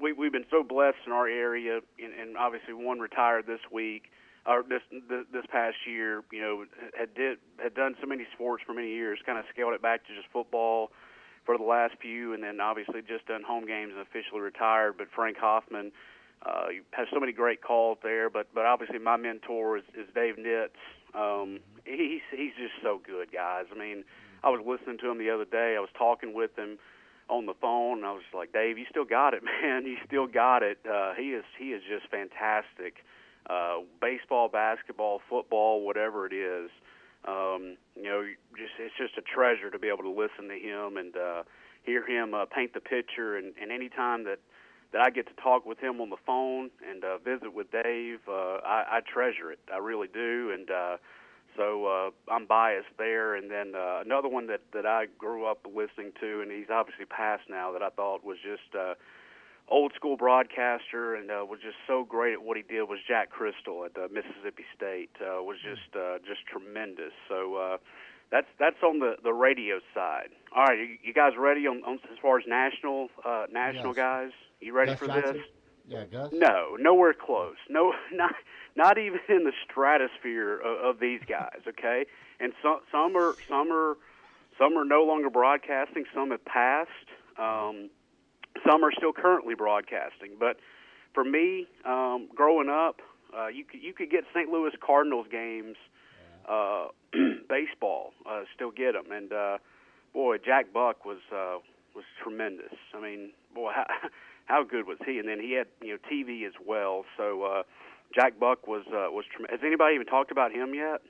we 0.00 0.12
we've 0.12 0.32
been 0.32 0.46
so 0.50 0.62
blessed 0.62 0.98
in 1.06 1.12
our 1.12 1.28
area, 1.28 1.80
and, 2.02 2.12
and 2.12 2.36
obviously 2.36 2.74
one 2.74 2.98
retired 2.98 3.46
this 3.46 3.60
week 3.72 4.04
or 4.46 4.62
this 4.62 4.82
this, 4.90 5.24
this 5.32 5.44
past 5.50 5.76
year. 5.86 6.22
You 6.32 6.40
know, 6.40 6.64
had 6.98 7.14
did 7.14 7.38
had 7.62 7.74
done 7.74 7.94
so 8.00 8.06
many 8.06 8.26
sports 8.34 8.62
for 8.66 8.74
many 8.74 8.88
years, 8.88 9.18
kind 9.24 9.38
of 9.38 9.44
scaled 9.52 9.74
it 9.74 9.82
back 9.82 10.06
to 10.06 10.14
just 10.14 10.28
football 10.32 10.90
for 11.44 11.56
the 11.56 11.64
last 11.64 11.94
few, 12.00 12.34
and 12.34 12.42
then 12.42 12.60
obviously 12.60 13.00
just 13.02 13.26
done 13.26 13.42
home 13.46 13.66
games 13.66 13.92
and 13.96 14.00
officially 14.00 14.40
retired. 14.40 14.94
But 14.98 15.08
Frank 15.14 15.36
Hoffman 15.38 15.92
uh, 16.44 16.66
has 16.92 17.06
so 17.12 17.20
many 17.20 17.32
great 17.32 17.62
calls 17.62 17.98
there. 18.02 18.30
But 18.30 18.48
but 18.54 18.66
obviously 18.66 18.98
my 18.98 19.16
mentor 19.16 19.78
is, 19.78 19.84
is 19.94 20.06
Dave 20.14 20.36
Nitz. 20.36 20.70
Um, 21.14 21.60
he's 21.84 22.22
he's 22.30 22.52
just 22.58 22.74
so 22.82 23.00
good, 23.04 23.32
guys. 23.32 23.66
I 23.74 23.78
mean, 23.78 24.04
I 24.42 24.50
was 24.50 24.60
listening 24.64 24.98
to 24.98 25.10
him 25.10 25.18
the 25.18 25.30
other 25.30 25.44
day. 25.44 25.74
I 25.76 25.80
was 25.80 25.90
talking 25.96 26.34
with 26.34 26.56
him 26.56 26.78
on 27.28 27.46
the 27.46 27.54
phone, 27.60 27.98
and 27.98 28.06
I 28.06 28.12
was 28.12 28.22
like, 28.34 28.52
Dave, 28.52 28.76
you 28.76 28.86
still 28.90 29.04
got 29.04 29.34
it, 29.34 29.42
man. 29.62 29.86
You 29.86 29.96
still 30.06 30.26
got 30.26 30.62
it. 30.62 30.78
Uh, 30.88 31.14
he 31.14 31.30
is 31.30 31.44
he 31.58 31.72
is 31.72 31.82
just 31.88 32.10
fantastic. 32.10 33.04
Uh, 33.48 33.78
baseball, 34.00 34.48
basketball, 34.48 35.20
football, 35.28 35.84
whatever 35.84 36.26
it 36.26 36.32
is. 36.32 36.70
Um, 37.26 37.76
you 37.96 38.04
know, 38.04 38.24
just 38.56 38.72
it's 38.78 38.94
just 38.96 39.18
a 39.18 39.22
treasure 39.22 39.70
to 39.70 39.78
be 39.78 39.88
able 39.88 40.04
to 40.04 40.10
listen 40.10 40.48
to 40.48 40.58
him 40.58 40.96
and 40.96 41.16
uh, 41.16 41.42
hear 41.82 42.06
him 42.06 42.34
uh, 42.34 42.44
paint 42.46 42.74
the 42.74 42.80
picture. 42.80 43.36
And, 43.36 43.52
and 43.60 43.72
any 43.72 43.88
time 43.88 44.24
that 44.24 44.38
that 44.92 45.00
I 45.00 45.10
get 45.10 45.26
to 45.28 45.42
talk 45.42 45.64
with 45.66 45.78
him 45.78 46.00
on 46.00 46.10
the 46.10 46.16
phone 46.26 46.70
and 46.88 47.04
uh, 47.04 47.18
visit 47.18 47.54
with 47.54 47.70
Dave, 47.70 48.20
uh, 48.28 48.58
I, 48.64 48.98
I 48.98 49.00
treasure 49.06 49.52
it. 49.52 49.60
I 49.72 49.78
really 49.78 50.08
do. 50.12 50.50
And 50.52 50.70
uh, 50.70 50.96
so 51.56 51.86
uh, 51.86 52.10
I'm 52.32 52.46
biased 52.46 52.88
there. 52.98 53.34
And 53.34 53.50
then 53.50 53.74
uh, 53.76 54.00
another 54.04 54.28
one 54.28 54.46
that 54.48 54.62
that 54.72 54.86
I 54.86 55.06
grew 55.18 55.46
up 55.46 55.66
listening 55.66 56.12
to, 56.20 56.40
and 56.42 56.50
he's 56.50 56.70
obviously 56.72 57.04
passed 57.06 57.44
now, 57.48 57.72
that 57.72 57.82
I 57.82 57.90
thought 57.90 58.24
was 58.24 58.38
just. 58.42 58.74
Uh, 58.74 58.94
old 59.68 59.92
school 59.94 60.16
broadcaster 60.16 61.14
and 61.14 61.30
uh, 61.30 61.44
was 61.48 61.60
just 61.62 61.76
so 61.86 62.02
great 62.02 62.32
at 62.32 62.42
what 62.42 62.56
he 62.56 62.62
did 62.64 62.82
was 62.82 62.98
Jack 63.06 63.30
Cristil 63.30 63.86
at 63.86 63.96
uh, 63.96 64.08
Mississippi 64.12 64.64
State 64.76 65.10
uh, 65.20 65.40
was 65.42 65.58
just 65.62 65.94
uh, 65.94 66.18
just 66.26 66.40
tremendous. 66.50 67.12
So 67.28 67.54
uh, 67.54 67.76
that's 68.32 68.48
that's 68.58 68.82
on 68.82 68.98
the 68.98 69.14
the 69.22 69.32
radio 69.32 69.78
side. 69.94 70.30
All 70.54 70.64
right, 70.64 70.76
you, 70.76 70.98
you 71.04 71.14
guys 71.14 71.34
ready 71.38 71.68
on, 71.68 71.84
on 71.84 72.00
as 72.10 72.18
far 72.20 72.38
as 72.38 72.44
national 72.48 73.10
uh, 73.24 73.46
national 73.52 73.94
Yes. 73.94 73.96
guys? 73.96 74.30
You 74.60 74.74
ready 74.74 74.92
Gus 74.92 74.98
for 74.98 75.06
Johnson? 75.06 75.34
this? 75.34 75.42
Yeah, 75.88 76.04
Gus. 76.04 76.30
No, 76.32 76.76
nowhere 76.78 77.14
close. 77.14 77.56
No, 77.68 77.92
not 78.12 78.34
not 78.76 78.98
even 78.98 79.20
in 79.28 79.44
the 79.44 79.52
stratosphere 79.68 80.58
of, 80.58 80.94
of 80.94 81.00
these 81.00 81.20
guys. 81.28 81.60
Okay, 81.66 82.06
and 82.38 82.52
some 82.62 82.80
some 82.92 83.16
are 83.16 83.34
some 83.48 83.72
are 83.72 83.96
some 84.58 84.76
are 84.76 84.84
no 84.84 85.04
longer 85.04 85.30
broadcasting. 85.30 86.04
Some 86.14 86.30
have 86.30 86.44
passed. 86.44 86.90
Um, 87.38 87.90
some 88.68 88.84
are 88.84 88.92
still 88.92 89.12
currently 89.12 89.54
broadcasting. 89.54 90.32
But 90.38 90.58
for 91.14 91.24
me, 91.24 91.66
um, 91.84 92.28
growing 92.34 92.68
up, 92.68 93.00
uh, 93.36 93.48
you 93.48 93.64
could 93.64 93.82
you 93.82 93.92
could 93.92 94.10
get 94.10 94.24
St. 94.34 94.50
Louis 94.50 94.72
Cardinals 94.84 95.26
games, 95.30 95.76
uh, 96.48 96.88
baseball, 97.48 98.12
uh, 98.28 98.42
still 98.54 98.70
get 98.70 98.92
them. 98.92 99.10
And 99.10 99.32
uh, 99.32 99.58
boy, 100.12 100.38
Jack 100.38 100.72
Buck 100.72 101.04
was 101.04 101.18
uh, 101.32 101.58
was 101.94 102.04
tremendous. 102.22 102.74
I 102.94 103.00
mean, 103.00 103.30
boy, 103.54 103.72
how, 103.74 103.86
how 104.50 104.64
good 104.64 104.86
was 104.86 104.98
he? 105.06 105.18
And 105.18 105.28
then 105.28 105.40
he 105.40 105.52
had 105.52 105.68
you 105.80 105.92
know 105.92 105.98
TV 106.10 106.46
as 106.46 106.54
well. 106.66 107.04
So 107.16 107.42
uh, 107.42 107.62
Jack 108.14 108.38
Buck 108.38 108.66
was 108.66 108.84
uh, 108.88 109.10
was 109.10 109.24
tremendous. 109.30 109.60
Has 109.60 109.66
anybody 109.66 109.94
even 109.94 110.06
talked 110.06 110.30
about 110.30 110.52
him 110.52 110.74
yet? 110.74 111.00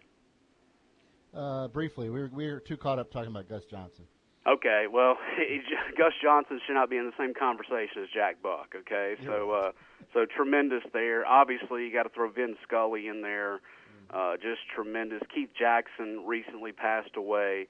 Uh, 1.35 1.69
briefly, 1.69 2.11
we 2.11 2.21
were, 2.21 2.31
we 2.33 2.51
were 2.51 2.61
too 2.61 2.77
caught 2.77 2.99
up 2.99 3.11
talking 3.11 3.31
about 3.31 3.49
Gus 3.49 3.63
Johnson. 3.71 4.05
Okay, 4.47 4.87
well, 4.91 5.17
Gus 5.99 6.13
Johnson 6.23 6.61
should 6.67 6.75
not 6.75 6.91
be 6.91 6.97
in 6.97 7.07
the 7.07 7.17
same 7.19 7.35
conversation 7.35 8.03
as 8.03 8.09
Jack 8.13 8.43
Buck. 8.43 8.75
Okay, 8.77 9.15
so 9.25 9.51
uh, 9.51 9.73
so 10.13 10.27
tremendous 10.27 10.83
there. 10.93 11.27
Obviously, 11.27 11.87
you 11.87 11.93
got 11.93 12.05
to 12.05 12.11
throw 12.11 12.31
Vin 12.31 12.57
Scully 12.67 13.09
in 13.09 13.23
there. 13.23 13.61
Uh, 14.13 14.35
just 14.35 14.61
tremendous. 14.75 15.21
Keith 15.33 15.51
Jackson 15.57 16.25
recently 16.27 16.73
passed 16.73 17.17
away. 17.17 17.69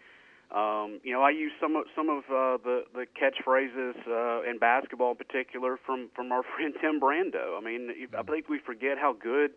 Um, 0.54 0.98
you 1.04 1.12
know, 1.12 1.22
I 1.22 1.30
use 1.30 1.52
some 1.60 1.76
of 1.76 1.84
some 1.94 2.08
of 2.08 2.24
uh, 2.24 2.58
the 2.64 2.82
the 2.92 3.06
catchphrases 3.14 3.94
uh, 4.08 4.50
in 4.50 4.58
basketball, 4.58 5.12
in 5.12 5.16
particular, 5.16 5.78
from 5.84 6.10
from 6.14 6.32
our 6.32 6.42
friend 6.56 6.74
Tim 6.80 7.00
Brando. 7.00 7.56
I 7.56 7.60
mean, 7.64 7.90
I 8.18 8.22
think 8.22 8.48
we 8.48 8.58
forget 8.58 8.98
how 8.98 9.12
good 9.12 9.52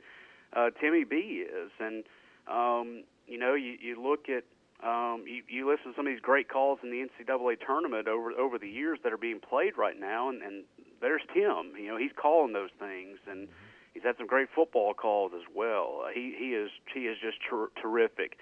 uh, 0.55 0.69
Timmy 0.79 1.03
B 1.03 1.45
is, 1.47 1.71
and 1.79 2.03
um, 2.47 3.03
you 3.27 3.39
know, 3.39 3.55
you 3.55 3.75
you 3.81 4.01
look 4.01 4.29
at 4.29 4.43
um, 4.83 5.23
you, 5.25 5.43
you 5.47 5.69
listen 5.69 5.91
to 5.91 5.95
some 5.95 6.07
of 6.07 6.13
these 6.13 6.21
great 6.21 6.49
calls 6.49 6.79
in 6.83 6.91
the 6.91 7.07
NCAA 7.07 7.57
tournament 7.65 8.07
over 8.07 8.31
over 8.31 8.59
the 8.59 8.69
years 8.69 8.99
that 9.03 9.13
are 9.13 9.17
being 9.17 9.39
played 9.39 9.77
right 9.77 9.99
now, 9.99 10.29
and, 10.29 10.41
and 10.41 10.63
there's 11.01 11.21
Tim. 11.33 11.73
You 11.79 11.87
know, 11.87 11.97
he's 11.97 12.11
calling 12.15 12.53
those 12.53 12.71
things, 12.79 13.17
and 13.29 13.47
he's 13.93 14.03
had 14.03 14.17
some 14.17 14.27
great 14.27 14.49
football 14.53 14.93
calls 14.93 15.31
as 15.35 15.43
well. 15.55 16.03
Uh, 16.05 16.09
he 16.13 16.35
he 16.37 16.53
is 16.53 16.69
he 16.93 17.01
is 17.07 17.17
just 17.21 17.37
ter- 17.49 17.71
terrific. 17.81 18.37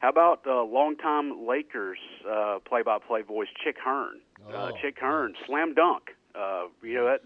How 0.00 0.10
about 0.10 0.40
uh, 0.46 0.62
longtime 0.62 1.46
Lakers 1.46 1.98
uh, 2.30 2.58
play-by-play 2.68 3.22
voice 3.22 3.48
Chick 3.62 3.76
Hearn? 3.82 4.20
uh, 4.48 4.52
Oh, 4.52 4.70
Chick 4.80 4.98
Hearn, 5.00 5.34
slam 5.46 5.74
dunk. 5.74 6.10
Uh, 6.34 6.64
you 6.82 6.94
know 6.94 7.06
that 7.06 7.22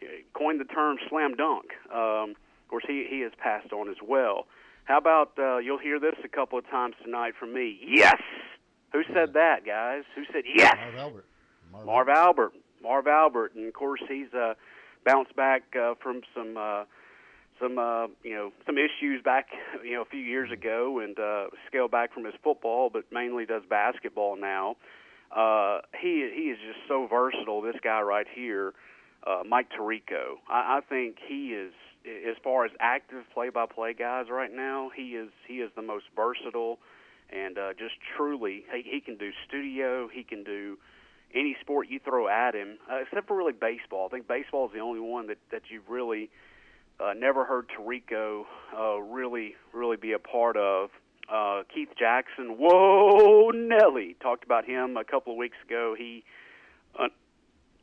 coined 0.34 0.60
the 0.60 0.64
term 0.64 0.98
slam 1.08 1.34
dunk. 1.34 1.66
Um, 1.92 2.30
of 2.30 2.68
course, 2.68 2.84
he 2.86 3.06
he 3.08 3.20
has 3.20 3.32
passed 3.42 3.72
on 3.72 3.88
as 3.88 3.96
well. 4.06 4.46
How 4.84 4.98
about 4.98 5.32
uh, 5.38 5.58
you'll 5.58 5.78
hear 5.78 5.98
this 5.98 6.14
a 6.24 6.28
couple 6.28 6.58
of 6.58 6.68
times 6.68 6.94
tonight 7.02 7.34
from 7.38 7.54
me? 7.54 7.78
Yes. 7.86 8.20
Who 8.92 9.02
said 9.14 9.32
that, 9.34 9.64
guys? 9.64 10.02
Who 10.14 10.24
said 10.32 10.42
yes? 10.54 10.74
Marv 10.76 10.94
Albert. 10.96 11.24
Marv 11.86 12.08
Albert. 12.08 12.52
Marv 12.82 13.06
Albert, 13.06 13.54
and 13.54 13.66
of 13.68 13.74
course 13.74 14.00
he's 14.08 14.32
uh, 14.34 14.54
bounced 15.04 15.34
back 15.36 15.62
uh, 15.80 15.94
from 16.02 16.22
some 16.34 16.56
uh, 16.56 16.84
some 17.60 17.78
uh, 17.78 18.06
you 18.22 18.34
know 18.34 18.52
some 18.66 18.76
issues 18.78 19.22
back 19.22 19.48
you 19.84 19.94
know 19.94 20.02
a 20.02 20.06
few 20.06 20.20
years 20.20 20.50
ago, 20.50 21.00
and 21.00 21.18
uh, 21.18 21.46
scaled 21.68 21.90
back 21.90 22.12
from 22.12 22.24
his 22.24 22.34
football, 22.42 22.90
but 22.90 23.04
mainly 23.12 23.46
does 23.46 23.62
basketball 23.68 24.36
now. 24.36 24.76
Uh, 25.34 25.80
he 26.00 26.28
he 26.34 26.50
is 26.50 26.58
just 26.66 26.80
so 26.88 27.06
versatile. 27.06 27.62
This 27.62 27.76
guy 27.82 28.00
right 28.00 28.26
here, 28.34 28.72
uh, 29.26 29.42
Mike 29.46 29.68
Tirico. 29.70 30.38
I, 30.48 30.78
I 30.78 30.80
think 30.88 31.16
he 31.26 31.48
is 31.48 31.72
as 32.06 32.36
far 32.42 32.64
as 32.64 32.70
active 32.80 33.24
play-by-play 33.34 33.94
guys 33.94 34.26
right 34.30 34.52
now. 34.52 34.90
He 34.94 35.10
is 35.10 35.30
he 35.46 35.54
is 35.54 35.70
the 35.76 35.82
most 35.82 36.06
versatile, 36.16 36.78
and 37.30 37.58
uh, 37.58 37.72
just 37.78 37.94
truly 38.16 38.64
he, 38.74 38.82
he 38.82 39.00
can 39.00 39.16
do 39.16 39.30
studio. 39.46 40.08
He 40.12 40.24
can 40.24 40.42
do 40.42 40.78
any 41.32 41.56
sport 41.60 41.88
you 41.88 42.00
throw 42.00 42.26
at 42.26 42.54
him, 42.54 42.78
uh, 42.90 42.96
except 42.96 43.28
for 43.28 43.36
really 43.36 43.52
baseball. 43.52 44.06
I 44.06 44.08
think 44.08 44.26
baseball 44.26 44.66
is 44.66 44.72
the 44.72 44.80
only 44.80 45.00
one 45.00 45.28
that 45.28 45.38
that 45.52 45.62
you've 45.70 45.88
really 45.88 46.30
uh, 47.02 47.14
never 47.14 47.44
heard 47.44 47.66
Tirico 47.68 48.44
uh, 48.78 49.00
really 49.00 49.54
really 49.72 49.96
be 49.96 50.12
a 50.12 50.18
part 50.18 50.56
of. 50.56 50.90
Uh, 51.32 51.62
Keith 51.72 51.90
Jackson, 51.96 52.56
whoa, 52.58 53.50
Nelly, 53.50 54.16
talked 54.20 54.44
about 54.44 54.64
him 54.64 54.96
a 54.96 55.04
couple 55.04 55.32
of 55.32 55.38
weeks 55.38 55.56
ago. 55.64 55.94
He 55.96 56.24
un- 56.98 57.10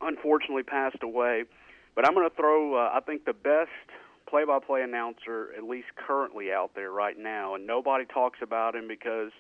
unfortunately 0.02 0.64
passed 0.64 1.02
away, 1.02 1.46
but 1.96 2.06
I'm 2.06 2.14
going 2.14 2.30
to 2.30 2.36
throw. 2.36 2.76
Uh, 2.76 2.92
I 2.94 3.00
think 3.00 3.26
the 3.26 3.34
best 3.34 3.70
play-by-play 4.30 4.82
announcer, 4.82 5.54
at 5.58 5.64
least 5.64 5.88
currently 5.96 6.52
out 6.52 6.72
there 6.76 6.92
right 6.92 7.18
now, 7.18 7.56
and 7.56 7.66
nobody 7.66 8.04
talks 8.04 8.40
about 8.42 8.76
him 8.76 8.88
because 8.88 9.32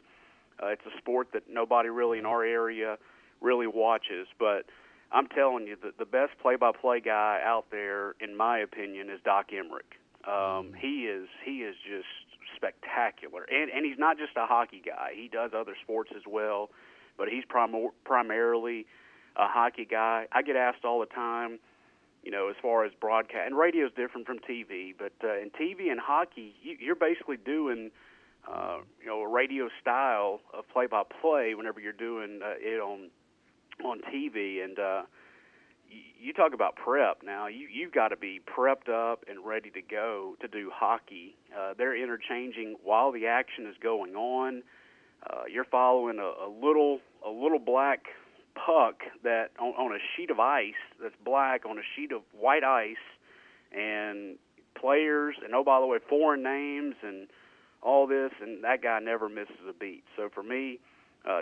uh, 0.63 0.67
it's 0.67 0.85
a 0.85 0.97
sport 0.97 1.27
that 1.33 1.43
nobody 1.49 1.89
really 1.89 2.19
in 2.19 2.25
our 2.25 2.45
area 2.45 2.97
really 3.41 3.67
watches. 3.67 4.27
But 4.39 4.65
I'm 5.11 5.27
telling 5.27 5.67
you, 5.67 5.77
the, 5.81 5.91
the 5.97 6.05
best 6.05 6.37
play-by-play 6.41 7.01
guy 7.01 7.39
out 7.43 7.65
there, 7.71 8.15
in 8.19 8.35
my 8.35 8.59
opinion, 8.59 9.09
is 9.09 9.19
Doc 9.23 9.51
Emrick. 9.51 9.95
Um, 10.27 10.73
he 10.77 11.05
is 11.05 11.29
he 11.45 11.59
is 11.63 11.75
just 11.87 12.07
spectacular, 12.55 13.43
and 13.43 13.71
and 13.71 13.85
he's 13.85 13.97
not 13.97 14.17
just 14.17 14.31
a 14.35 14.45
hockey 14.45 14.81
guy. 14.85 15.11
He 15.15 15.29
does 15.29 15.51
other 15.55 15.73
sports 15.81 16.11
as 16.13 16.23
well, 16.27 16.69
but 17.17 17.29
he's 17.29 17.45
prim- 17.47 17.91
primarily 18.03 18.85
a 19.37 19.47
hockey 19.47 19.85
guy. 19.89 20.27
I 20.33 20.41
get 20.41 20.57
asked 20.57 20.83
all 20.83 20.99
the 20.99 21.05
time, 21.05 21.59
you 22.23 22.31
know, 22.31 22.49
as 22.49 22.55
far 22.61 22.83
as 22.83 22.91
broadcast 22.99 23.47
and 23.47 23.57
radio 23.57 23.85
is 23.85 23.93
different 23.95 24.27
from 24.27 24.39
TV, 24.39 24.93
but 24.97 25.13
uh, 25.23 25.39
in 25.39 25.49
TV 25.51 25.89
and 25.89 25.99
hockey, 25.99 26.55
you, 26.61 26.75
you're 26.79 26.95
basically 26.95 27.37
doing. 27.37 27.91
Uh, 28.49 28.77
you 29.01 29.07
know, 29.07 29.19
a 29.19 29.27
radio 29.27 29.67
style 29.81 30.39
of 30.53 30.65
play-by-play 30.69 31.53
whenever 31.53 31.81
you're 31.81 31.91
doing 31.91 32.39
uh, 32.41 32.53
it 32.57 32.79
on 32.79 33.09
on 33.83 34.01
TV, 34.13 34.63
and 34.63 34.79
uh, 34.79 35.01
you 36.19 36.33
talk 36.33 36.53
about 36.53 36.75
prep 36.75 37.21
now. 37.23 37.47
You 37.47 37.67
you've 37.71 37.93
got 37.93 38.09
to 38.09 38.17
be 38.17 38.41
prepped 38.45 38.89
up 38.89 39.23
and 39.27 39.45
ready 39.45 39.69
to 39.71 39.81
go 39.81 40.35
to 40.41 40.47
do 40.47 40.71
hockey. 40.73 41.35
Uh, 41.57 41.73
they're 41.77 41.95
interchanging 41.95 42.75
while 42.83 43.11
the 43.11 43.27
action 43.27 43.65
is 43.67 43.75
going 43.81 44.15
on. 44.15 44.63
Uh, 45.25 45.43
you're 45.51 45.65
following 45.65 46.19
a, 46.19 46.45
a 46.45 46.49
little 46.49 46.99
a 47.25 47.29
little 47.29 47.59
black 47.59 48.05
puck 48.55 49.01
that 49.23 49.51
on, 49.59 49.73
on 49.73 49.91
a 49.95 49.99
sheet 50.15 50.31
of 50.31 50.39
ice 50.39 50.73
that's 51.01 51.15
black 51.23 51.65
on 51.65 51.77
a 51.77 51.81
sheet 51.95 52.11
of 52.11 52.21
white 52.37 52.63
ice 52.63 52.95
and 53.71 54.37
players 54.79 55.35
and 55.43 55.53
oh 55.53 55.63
by 55.63 55.79
the 55.79 55.85
way 55.85 55.97
foreign 56.09 56.43
names 56.43 56.95
and 57.03 57.27
all 57.81 58.07
this 58.07 58.31
and 58.41 58.63
that 58.63 58.81
guy 58.81 58.99
never 58.99 59.29
misses 59.29 59.55
a 59.69 59.73
beat. 59.73 60.03
So 60.15 60.29
for 60.33 60.43
me 60.43 60.79
uh, 60.79 60.96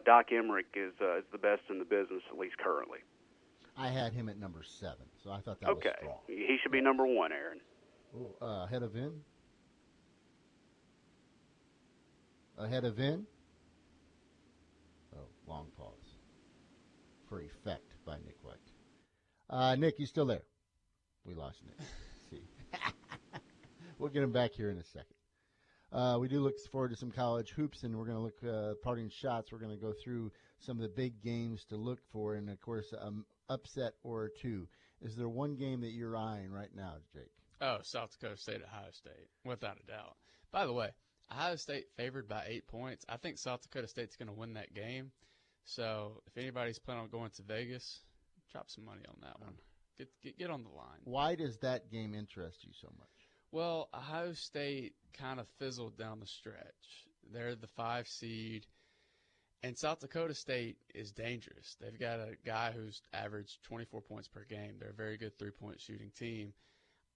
Doc 0.06 0.30
Emrick 0.32 0.74
is 0.76 0.94
uh, 1.02 1.20
is 1.20 1.26
the 1.32 1.38
best 1.38 1.62
in 1.70 1.80
the 1.80 1.86
business 1.86 2.24
at 2.32 2.38
least 2.38 2.58
currently 2.58 3.00
I 3.78 3.90
had 3.90 4.14
him 4.14 4.30
at 4.30 4.40
number 4.40 4.64
seven, 4.64 5.06
so 5.22 5.32
I 5.32 5.42
thought 5.42 5.60
that 5.60 5.70
okay. 5.70 5.90
was 5.90 5.98
strong. 6.00 6.18
He 6.28 6.58
should 6.62 6.72
be 6.72 6.82
number 6.82 7.06
one, 7.06 7.32
Aaron. 7.32 7.60
Ooh, 8.16 8.30
uh, 8.42 8.64
ahead 8.64 8.84
of 8.84 8.92
Vin? 8.92 9.12
Ahead 12.58 12.86
of 12.86 12.96
Vin? 12.96 13.26
Oh, 15.14 15.28
long 15.46 15.68
pause. 15.78 15.90
For 17.28 17.42
effect 17.42 17.96
by 18.06 18.16
Nick 18.26 18.38
White. 18.44 18.56
Uh, 19.50 19.76
Nick, 19.76 20.00
you 20.00 20.06
still 20.06 20.26
there? 20.26 20.44
We 21.26 21.34
lost 21.34 21.58
Nick. 21.66 21.88
see. 22.32 22.44
we'll 24.00 24.10
get 24.10 24.24
him 24.24 24.32
back 24.32 24.54
here 24.54 24.70
in 24.70 24.78
a 24.78 24.84
second. 24.84 25.15
Uh, 25.96 26.18
we 26.20 26.28
do 26.28 26.42
look 26.42 26.56
forward 26.72 26.90
to 26.92 26.98
some 26.98 27.10
college 27.10 27.52
hoops, 27.52 27.84
and 27.84 27.98
we're 27.98 28.06
going 28.06 28.18
to 28.18 28.22
look 28.22 28.44
uh, 28.44 28.74
parting 28.84 29.10
shots. 29.10 29.54
We're 29.54 29.60
going 29.60 29.72
to 29.72 29.82
go 29.82 29.94
through 29.94 30.30
some 30.60 30.76
of 30.76 30.84
the 30.84 30.90
big 30.90 31.22
games 31.24 31.64
to 31.70 31.78
look 31.78 32.00
for, 32.12 32.36
and 32.36 32.50
of 32.50 32.60
course, 32.60 32.94
um, 33.00 33.26
upset 33.48 33.94
or 34.04 34.30
two. 34.42 34.68
Is 35.02 35.16
there 35.16 35.30
one 35.30 35.56
game 35.56 35.80
that 35.82 35.92
you're 35.92 36.18
eyeing 36.18 36.52
right 36.52 36.70
now, 36.76 36.96
Jake? 37.14 37.32
Oh, 37.62 37.78
South 37.82 38.12
Dakota 38.12 38.36
State, 38.36 38.62
Ohio 38.62 38.92
State, 38.92 39.30
without 39.46 39.78
a 39.82 39.88
doubt. 39.90 40.18
By 40.52 40.66
the 40.66 40.74
way, 40.74 40.90
Ohio 41.32 41.56
State 41.56 41.86
favored 41.96 42.28
by 42.28 42.44
eight 42.46 42.68
points. 42.68 43.06
I 43.08 43.16
think 43.16 43.38
South 43.38 43.62
Dakota 43.62 43.88
State's 43.88 44.18
going 44.18 44.28
to 44.28 44.34
win 44.34 44.56
that 44.56 44.74
game. 44.74 45.12
So 45.64 46.22
if 46.28 46.38
anybody's 46.38 46.78
planning 46.78 47.04
on 47.04 47.10
going 47.10 47.32
to 47.32 47.42
Vegas, 47.44 48.02
drop 48.52 48.70
some 48.70 48.84
money 48.84 49.04
on 49.08 49.16
that 49.22 49.40
one. 49.40 49.54
Get 49.98 50.10
get, 50.22 50.38
get 50.38 50.50
on 50.50 50.64
the 50.64 50.70
line. 50.70 51.00
Why 51.06 51.36
does 51.36 51.58
that 51.60 51.90
game 51.90 52.14
interest 52.14 52.66
you 52.66 52.72
so 52.74 52.90
much? 53.00 53.25
Well, 53.56 53.88
Ohio 53.94 54.34
State 54.34 54.96
kind 55.14 55.40
of 55.40 55.48
fizzled 55.60 55.98
down 55.98 56.20
the 56.20 56.28
stretch. 56.28 57.08
They're 57.32 57.56
the 57.56 57.70
five 57.78 58.06
seed. 58.06 58.68
And 59.64 59.78
South 59.78 60.02
Dakota 60.02 60.34
State 60.34 60.76
is 60.94 61.14
dangerous. 61.14 61.78
They've 61.80 61.98
got 61.98 62.20
a 62.20 62.36
guy 62.46 62.74
who's 62.76 63.02
averaged 63.14 63.64
24 63.64 64.02
points 64.02 64.28
per 64.28 64.44
game. 64.44 64.74
They're 64.78 64.90
a 64.90 64.94
very 64.94 65.16
good 65.16 65.40
three 65.40 65.52
point 65.52 65.80
shooting 65.80 66.12
team. 66.20 66.52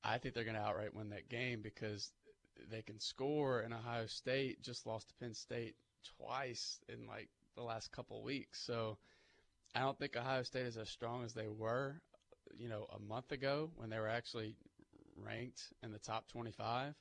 I 0.01 0.17
think 0.17 0.33
they're 0.33 0.45
going 0.45 0.55
to 0.55 0.61
outright 0.61 0.95
win 0.95 1.09
that 1.09 1.27
game 1.27 1.61
because 1.61 2.09
they 2.71 2.83
can 2.83 3.01
score, 3.01 3.59
and 3.59 3.73
Ohio 3.73 4.05
State 4.05 4.61
just 4.61 4.85
lost 4.85 5.09
to 5.09 5.15
Penn 5.15 5.33
State 5.33 5.75
twice 6.17 6.79
in 6.87 7.05
like 7.05 7.27
the 7.57 7.63
last 7.63 7.91
couple 7.91 8.23
weeks. 8.23 8.61
So 8.61 8.97
I 9.75 9.81
don't 9.81 9.99
think 9.99 10.15
Ohio 10.15 10.43
State 10.43 10.67
is 10.67 10.77
as 10.77 10.87
strong 10.87 11.25
as 11.25 11.33
they 11.33 11.49
were, 11.49 11.99
you 12.57 12.69
know, 12.69 12.87
a 12.95 12.99
month 13.01 13.33
ago 13.33 13.71
when 13.75 13.89
they 13.89 13.99
were 13.99 14.07
actually 14.07 14.55
ranked 15.25 15.61
in 15.83 15.91
the 15.91 15.99
top 15.99 16.27
25. 16.29 16.93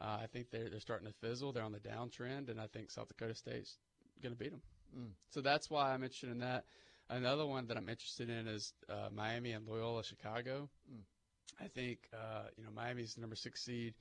Uh, 0.00 0.04
I 0.22 0.26
think 0.26 0.50
they're 0.50 0.68
they're 0.68 0.80
starting 0.80 1.08
to 1.08 1.14
fizzle. 1.14 1.52
They're 1.52 1.64
on 1.64 1.72
the 1.72 1.80
downtrend, 1.80 2.50
and 2.50 2.60
I 2.60 2.66
think 2.66 2.90
South 2.90 3.08
Dakota 3.08 3.34
State's 3.34 3.78
going 4.22 4.34
to 4.34 4.38
beat 4.38 4.52
them. 4.52 4.62
Mm. 4.96 5.10
So 5.30 5.40
that's 5.40 5.68
why 5.68 5.92
I'm 5.92 6.02
interested 6.02 6.30
in 6.30 6.38
that. 6.38 6.64
Another 7.10 7.46
one 7.46 7.66
that 7.68 7.76
I'm 7.76 7.88
interested 7.88 8.30
in 8.30 8.46
is 8.46 8.72
uh, 8.88 9.08
Miami 9.12 9.52
and 9.52 9.66
Loyola 9.66 10.04
Chicago. 10.04 10.68
Mm. 10.92 11.00
I 11.60 11.68
think 11.68 12.08
uh, 12.14 12.48
you 12.56 12.64
know 12.64 12.70
Miami's 12.74 13.14
the 13.14 13.20
number 13.22 13.36
six 13.36 13.62
seed, 13.62 13.94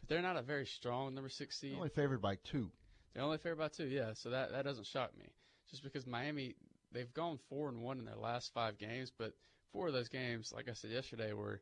but 0.00 0.08
they're 0.08 0.22
not 0.22 0.36
a 0.36 0.42
very 0.42 0.66
strong 0.66 1.14
number 1.14 1.28
six 1.30 1.58
seed. 1.58 1.74
Only 1.74 1.88
favored 1.88 2.22
by 2.22 2.36
two. 2.44 2.70
They're 3.12 3.24
only 3.24 3.38
favored 3.38 3.58
by 3.58 3.68
two, 3.68 3.86
yeah. 3.86 4.12
So 4.14 4.30
that 4.30 4.52
that 4.52 4.64
doesn't 4.64 4.86
shock 4.86 5.10
me. 5.18 5.26
Just 5.70 5.82
because 5.82 6.06
Miami, 6.06 6.54
they've 6.92 7.12
gone 7.12 7.38
four 7.48 7.68
and 7.68 7.82
one 7.82 7.98
in 7.98 8.04
their 8.04 8.16
last 8.16 8.52
five 8.52 8.78
games, 8.78 9.10
but 9.16 9.32
four 9.72 9.88
of 9.88 9.92
those 9.92 10.08
games, 10.08 10.52
like 10.54 10.68
I 10.68 10.74
said 10.74 10.90
yesterday, 10.90 11.32
were 11.32 11.60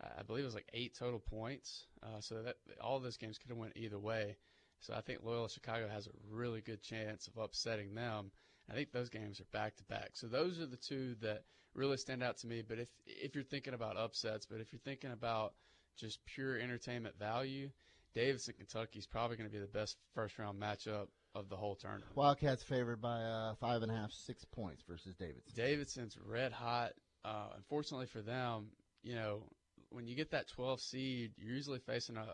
I 0.00 0.22
believe 0.22 0.44
it 0.44 0.46
was 0.46 0.54
like 0.54 0.68
eight 0.72 0.94
total 0.96 1.18
points. 1.18 1.86
Uh, 2.02 2.20
so 2.20 2.42
that 2.42 2.56
all 2.80 2.96
of 2.96 3.02
those 3.02 3.16
games 3.16 3.38
could 3.38 3.50
have 3.50 3.58
went 3.58 3.76
either 3.76 3.98
way. 3.98 4.36
So 4.80 4.94
I 4.94 5.00
think 5.00 5.20
Loyola 5.24 5.50
Chicago 5.50 5.88
has 5.88 6.06
a 6.06 6.10
really 6.30 6.60
good 6.60 6.82
chance 6.82 7.26
of 7.26 7.36
upsetting 7.36 7.94
them. 7.94 8.30
I 8.70 8.74
think 8.74 8.92
those 8.92 9.08
games 9.08 9.40
are 9.40 9.46
back 9.52 9.76
to 9.76 9.84
back. 9.84 10.10
So 10.12 10.26
those 10.28 10.60
are 10.60 10.66
the 10.66 10.76
two 10.76 11.16
that 11.22 11.42
really 11.74 11.96
stand 11.96 12.22
out 12.22 12.36
to 12.38 12.46
me. 12.46 12.62
But 12.66 12.78
if 12.78 12.88
if 13.06 13.34
you're 13.34 13.44
thinking 13.44 13.74
about 13.74 13.96
upsets, 13.96 14.46
but 14.46 14.60
if 14.60 14.72
you're 14.72 14.80
thinking 14.84 15.10
about 15.10 15.54
just 15.96 16.24
pure 16.26 16.58
entertainment 16.58 17.18
value, 17.18 17.70
Davidson, 18.14 18.54
Kentucky 18.56 18.98
is 18.98 19.06
probably 19.06 19.36
going 19.36 19.48
to 19.48 19.52
be 19.52 19.60
the 19.60 19.66
best 19.66 19.96
first 20.14 20.38
round 20.38 20.60
matchup 20.60 21.08
of 21.34 21.48
the 21.48 21.56
whole 21.56 21.74
tournament. 21.74 22.14
Wildcats 22.14 22.62
favored 22.62 23.00
by 23.00 23.22
uh, 23.22 23.54
five 23.54 23.82
and 23.82 23.90
a 23.90 23.94
half, 23.94 24.12
six 24.12 24.44
points 24.44 24.82
versus 24.88 25.14
Davidson. 25.16 25.52
Davidson's 25.54 26.16
red 26.24 26.52
hot. 26.52 26.92
Uh, 27.24 27.48
unfortunately 27.56 28.06
for 28.06 28.22
them, 28.22 28.68
you 29.02 29.14
know, 29.14 29.42
when 29.90 30.06
you 30.06 30.14
get 30.14 30.30
that 30.32 30.48
12 30.48 30.80
seed, 30.80 31.32
you're 31.36 31.54
usually 31.54 31.78
facing 31.78 32.16
a 32.16 32.26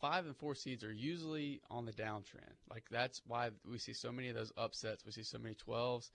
five 0.00 0.26
and 0.26 0.36
four 0.36 0.54
seeds 0.54 0.84
are 0.84 0.92
usually 0.92 1.60
on 1.70 1.84
the 1.84 1.92
downtrend. 1.92 2.56
Like 2.70 2.84
that's 2.90 3.22
why 3.26 3.50
we 3.68 3.78
see 3.78 3.92
so 3.92 4.12
many 4.12 4.28
of 4.28 4.34
those 4.34 4.52
upsets. 4.56 5.04
We 5.04 5.12
see 5.12 5.22
so 5.22 5.38
many 5.38 5.54
12s 5.54 6.10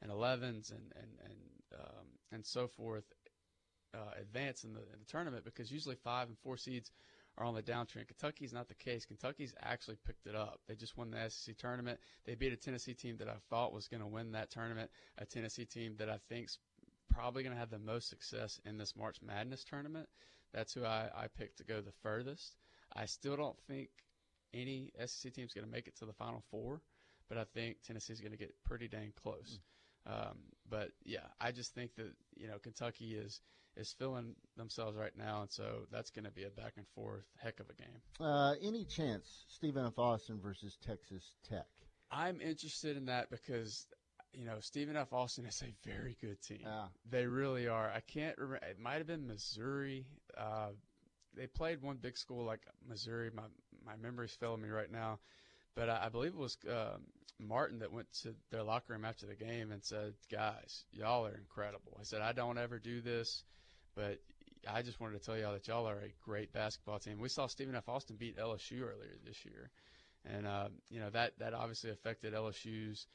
and 0.00 0.10
11s 0.10 0.70
and 0.70 0.92
and 0.96 1.18
and 1.24 1.80
um, 1.80 2.06
and 2.32 2.44
so 2.44 2.68
forth 2.68 3.04
uh, 3.94 4.20
advance 4.20 4.64
in 4.64 4.72
the 4.72 4.80
in 4.80 5.00
the 5.00 5.06
tournament 5.06 5.44
because 5.44 5.70
usually 5.70 5.96
five 5.96 6.28
and 6.28 6.38
four 6.38 6.56
seeds 6.56 6.90
are 7.38 7.46
on 7.46 7.54
the 7.54 7.62
downtrend. 7.62 8.08
Kentucky's 8.08 8.52
not 8.52 8.68
the 8.68 8.74
case. 8.74 9.06
Kentucky's 9.06 9.54
actually 9.62 9.96
picked 10.06 10.26
it 10.26 10.34
up. 10.34 10.60
They 10.68 10.74
just 10.74 10.98
won 10.98 11.10
the 11.10 11.30
SEC 11.30 11.56
tournament. 11.56 11.98
They 12.26 12.34
beat 12.34 12.52
a 12.52 12.56
Tennessee 12.56 12.92
team 12.92 13.16
that 13.18 13.28
I 13.28 13.36
thought 13.48 13.72
was 13.72 13.88
going 13.88 14.02
to 14.02 14.06
win 14.06 14.32
that 14.32 14.50
tournament, 14.50 14.90
a 15.16 15.24
Tennessee 15.24 15.64
team 15.64 15.94
that 15.98 16.10
I 16.10 16.18
think's 16.28 16.58
probably 17.14 17.42
going 17.42 17.54
to 17.54 17.58
have 17.60 17.70
the 17.70 17.78
most 17.78 18.08
success 18.08 18.60
in 18.64 18.78
this 18.78 18.94
March 18.96 19.16
Madness 19.22 19.64
tournament. 19.64 20.08
That's 20.52 20.74
who 20.74 20.84
I, 20.84 21.08
I 21.14 21.26
picked 21.38 21.58
to 21.58 21.64
go 21.64 21.80
the 21.80 21.92
furthest. 22.02 22.56
I 22.94 23.06
still 23.06 23.36
don't 23.36 23.58
think 23.68 23.88
any 24.54 24.92
SEC 25.06 25.32
team 25.32 25.44
is 25.44 25.54
going 25.54 25.64
to 25.64 25.70
make 25.70 25.86
it 25.86 25.96
to 25.96 26.04
the 26.04 26.12
Final 26.12 26.42
Four, 26.50 26.82
but 27.28 27.38
I 27.38 27.44
think 27.54 27.78
Tennessee's 27.86 28.20
going 28.20 28.32
to 28.32 28.38
get 28.38 28.54
pretty 28.64 28.88
dang 28.88 29.12
close. 29.22 29.60
Um, 30.06 30.38
but 30.68 30.90
yeah, 31.04 31.26
I 31.40 31.52
just 31.52 31.74
think 31.74 31.94
that 31.96 32.12
you 32.36 32.48
know 32.48 32.58
Kentucky 32.58 33.14
is 33.14 33.40
is 33.76 33.94
filling 33.98 34.34
themselves 34.56 34.96
right 34.96 35.16
now, 35.16 35.42
and 35.42 35.50
so 35.50 35.86
that's 35.90 36.10
going 36.10 36.24
to 36.24 36.30
be 36.30 36.44
a 36.44 36.50
back 36.50 36.74
and 36.76 36.86
forth 36.94 37.24
heck 37.42 37.60
of 37.60 37.66
a 37.70 37.74
game. 37.74 38.00
Uh, 38.20 38.54
any 38.62 38.84
chance 38.84 39.44
Stephen 39.48 39.86
F. 39.86 39.98
Austin 39.98 40.40
versus 40.42 40.76
Texas 40.86 41.32
Tech? 41.48 41.66
I'm 42.10 42.40
interested 42.42 42.96
in 42.96 43.06
that 43.06 43.30
because 43.30 43.86
you 44.34 44.44
know 44.44 44.56
Stephen 44.60 44.96
F. 44.96 45.12
Austin 45.12 45.46
is 45.46 45.62
a 45.62 45.88
very 45.88 46.16
good 46.20 46.40
team. 46.42 46.60
Yeah. 46.62 46.86
They 47.10 47.26
really 47.26 47.68
are. 47.68 47.90
I 47.90 48.00
can't 48.00 48.36
remember. 48.38 48.64
It 48.66 48.78
might 48.78 48.98
have 48.98 49.06
been 49.06 49.26
Missouri. 49.26 50.06
Uh, 50.36 50.70
they 51.36 51.46
played 51.46 51.82
one 51.82 51.96
big 51.96 52.16
school 52.16 52.44
like 52.44 52.60
Missouri. 52.88 53.30
My 53.34 53.42
my 53.84 53.96
memory's 53.96 54.32
failing 54.32 54.62
me 54.62 54.68
right 54.68 54.90
now, 54.90 55.18
but 55.74 55.88
I, 55.88 56.04
I 56.06 56.08
believe 56.08 56.32
it 56.32 56.38
was 56.38 56.56
uh, 56.70 56.96
Martin 57.38 57.80
that 57.80 57.92
went 57.92 58.12
to 58.22 58.34
their 58.50 58.62
locker 58.62 58.92
room 58.92 59.04
after 59.04 59.26
the 59.26 59.34
game 59.34 59.72
and 59.72 59.82
said, 59.84 60.14
"Guys, 60.30 60.84
y'all 60.92 61.26
are 61.26 61.34
incredible." 61.34 61.96
I 62.00 62.04
said, 62.04 62.22
"I 62.22 62.32
don't 62.32 62.58
ever 62.58 62.78
do 62.78 63.00
this, 63.00 63.44
but 63.94 64.18
I 64.68 64.82
just 64.82 65.00
wanted 65.00 65.20
to 65.20 65.24
tell 65.24 65.36
y'all 65.36 65.52
that 65.52 65.68
y'all 65.68 65.88
are 65.88 65.98
a 65.98 66.14
great 66.24 66.52
basketball 66.52 66.98
team." 66.98 67.18
We 67.18 67.28
saw 67.28 67.46
Stephen 67.46 67.74
F. 67.74 67.88
Austin 67.88 68.16
beat 68.16 68.38
LSU 68.38 68.82
earlier 68.82 69.16
this 69.24 69.44
year, 69.44 69.70
and 70.24 70.46
uh, 70.46 70.68
you 70.90 71.00
know 71.00 71.10
that 71.10 71.38
that 71.38 71.54
obviously 71.54 71.90
affected 71.90 72.34
LSU's 72.34 73.06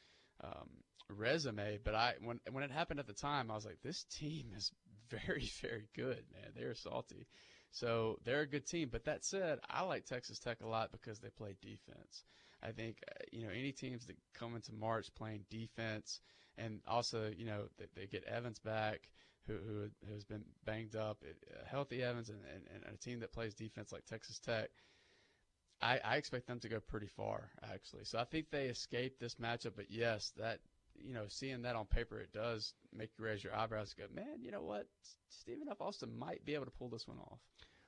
um, 0.44 0.70
resume. 1.10 1.80
But 1.84 1.96
I 1.96 2.14
when 2.22 2.40
when 2.52 2.64
it 2.64 2.72
happened 2.72 3.00
at 3.00 3.08
the 3.08 3.14
time, 3.14 3.52
I 3.52 3.56
was 3.56 3.66
like, 3.66 3.82
"This 3.84 4.04
team 4.06 4.52
is 4.56 4.72
very 5.10 5.50
very 5.62 5.88
good, 5.96 6.24
man. 6.34 6.52
They're 6.56 6.76
salty." 6.76 7.28
So 7.72 8.18
they're 8.24 8.42
a 8.42 8.48
good 8.48 8.66
team. 8.66 8.90
But 8.92 9.06
that 9.06 9.26
said, 9.26 9.60
I 9.70 9.84
like 9.84 10.06
Texas 10.06 10.40
Tech 10.40 10.62
a 10.62 10.68
lot 10.68 10.92
because 10.92 11.20
they 11.20 11.30
play 11.30 11.56
defense. 11.62 12.24
I 12.64 12.72
think 12.72 12.98
uh, 13.10 13.24
you 13.32 13.46
know 13.46 13.52
any 13.52 13.72
teams 13.72 14.06
that 14.08 14.18
come 14.34 14.56
into 14.56 14.74
March 14.74 15.14
playing 15.16 15.46
defense, 15.50 16.22
and 16.58 16.80
also 16.88 17.32
you 17.36 17.46
know 17.46 17.66
they, 17.78 17.86
they 17.96 18.08
get 18.08 18.24
Evans 18.24 18.60
back, 18.60 19.10
who 19.46 19.54
who 19.54 20.14
has 20.14 20.24
been 20.24 20.44
banged 20.66 20.96
up, 20.96 21.24
uh, 21.24 21.66
healthy 21.70 22.04
Evans, 22.04 22.30
and, 22.30 22.40
and, 22.54 22.84
and 22.86 22.94
a 22.94 22.98
team 22.98 23.20
that 23.20 23.34
plays 23.34 23.54
defense 23.54 23.92
like 23.92 24.06
Texas 24.06 24.40
Tech. 24.40 24.70
I, 25.82 26.00
I 26.04 26.16
expect 26.16 26.48
them 26.48 26.60
to 26.62 26.70
go 26.70 26.80
pretty 26.80 27.08
far, 27.08 27.50
actually. 27.72 28.04
So 28.06 28.18
I 28.20 28.24
think 28.24 28.50
they 28.50 28.66
escaped 28.66 29.20
this 29.20 29.36
matchup. 29.36 29.74
But 29.76 29.90
yes, 29.90 30.34
that 30.38 30.60
you 30.96 31.14
know, 31.14 31.26
seeing 31.28 31.62
that 31.62 31.76
on 31.76 31.86
paper, 31.86 32.20
it 32.20 32.34
does 32.34 32.74
make 32.96 33.12
you 33.18 33.26
raise 33.26 33.44
your 33.44 33.56
eyebrows 33.56 33.94
and 33.98 34.08
go, 34.08 34.22
man, 34.22 34.42
you 34.42 34.52
know 34.52 34.62
what? 34.62 34.88
Stephen 35.30 35.68
F. 35.70 35.82
Austin 35.82 36.18
might 36.18 36.44
be 36.46 36.56
able 36.56 36.66
to 36.66 36.72
pull 36.72 36.90
this 36.90 37.08
one 37.08 37.18
off. 37.20 37.40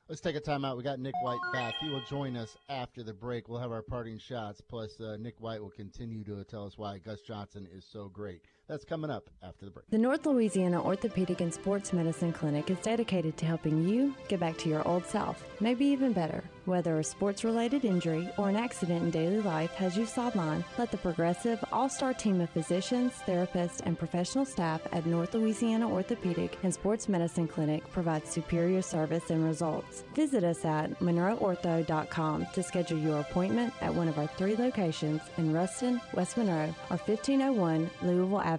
Let's 0.08 0.22
take 0.22 0.36
a 0.36 0.42
timeout. 0.42 0.76
We 0.76 0.82
got 0.82 1.00
Nick 1.00 1.14
White 1.22 1.40
back. 1.54 1.76
He 1.80 1.90
will 1.90 2.02
join 2.10 2.36
us 2.36 2.58
after 2.68 3.04
the 3.04 3.14
break. 3.14 3.48
We'll 3.48 3.60
have 3.60 3.72
our 3.72 3.84
parting 3.84 4.18
shots. 4.18 4.60
Plus, 4.60 5.00
uh, 5.00 5.18
Nick 5.20 5.40
White 5.40 5.62
will 5.62 5.70
continue 5.70 6.24
to 6.24 6.44
tell 6.46 6.66
us 6.66 6.80
why 6.80 6.98
Gus 6.98 7.22
Johnson 7.22 7.68
is 7.72 7.86
so 7.86 8.10
great. 8.10 8.42
That's 8.70 8.86
coming 8.86 9.10
up 9.10 9.32
after 9.42 9.66
the 9.66 9.72
break. 9.72 9.90
The 9.90 9.98
North 9.98 10.28
Louisiana 10.28 10.80
Orthopedic 10.80 11.42
and 11.42 11.52
Sports 11.52 11.92
Medicine 11.92 12.32
Clinic 12.32 12.70
is 12.70 12.78
dedicated 12.78 13.36
to 13.38 13.46
helping 13.48 13.90
you 13.90 14.14
get 14.28 14.40
back 14.40 14.60
to 14.60 14.70
your 14.70 14.88
old 14.88 15.08
self, 15.08 15.44
maybe 15.60 15.86
even 15.88 16.14
better. 16.14 16.44
Whether 16.66 17.00
a 17.00 17.04
sports 17.04 17.44
related 17.44 17.84
injury 17.84 18.30
or 18.38 18.48
an 18.48 18.56
accident 18.56 19.02
in 19.02 19.10
daily 19.10 19.42
life 19.42 19.72
has 19.72 19.98
you 19.98 20.04
sidelined, 20.04 20.64
let 20.78 20.92
the 20.92 20.98
progressive, 20.98 21.64
all 21.72 21.90
star 21.90 22.14
team 22.14 22.42
of 22.42 22.50
physicians, 22.52 23.14
therapists, 23.26 23.82
and 23.86 23.98
professional 23.98 24.46
staff 24.46 24.82
at 24.92 25.08
North 25.08 25.34
Louisiana 25.34 25.90
Orthopedic 25.90 26.60
and 26.62 26.72
Sports 26.72 27.10
Medicine 27.10 27.48
Clinic 27.48 27.92
provide 27.92 28.28
superior 28.28 28.84
service 28.84 29.32
and 29.32 29.44
results. 29.44 30.04
Visit 30.14 30.44
us 30.44 30.64
at 30.64 30.92
monroeortho.com 31.00 32.46
to 32.54 32.62
schedule 32.62 33.00
your 33.00 33.20
appointment 33.20 33.74
at 33.82 33.96
one 33.96 34.08
of 34.08 34.20
our 34.20 34.28
three 34.28 34.56
locations 34.56 35.22
in 35.40 35.52
Ruston, 35.52 36.00
West 36.14 36.38
Monroe, 36.38 36.76
or 36.92 36.98
1501 36.98 37.90
Louisville 38.04 38.42
Avenue 38.42 38.59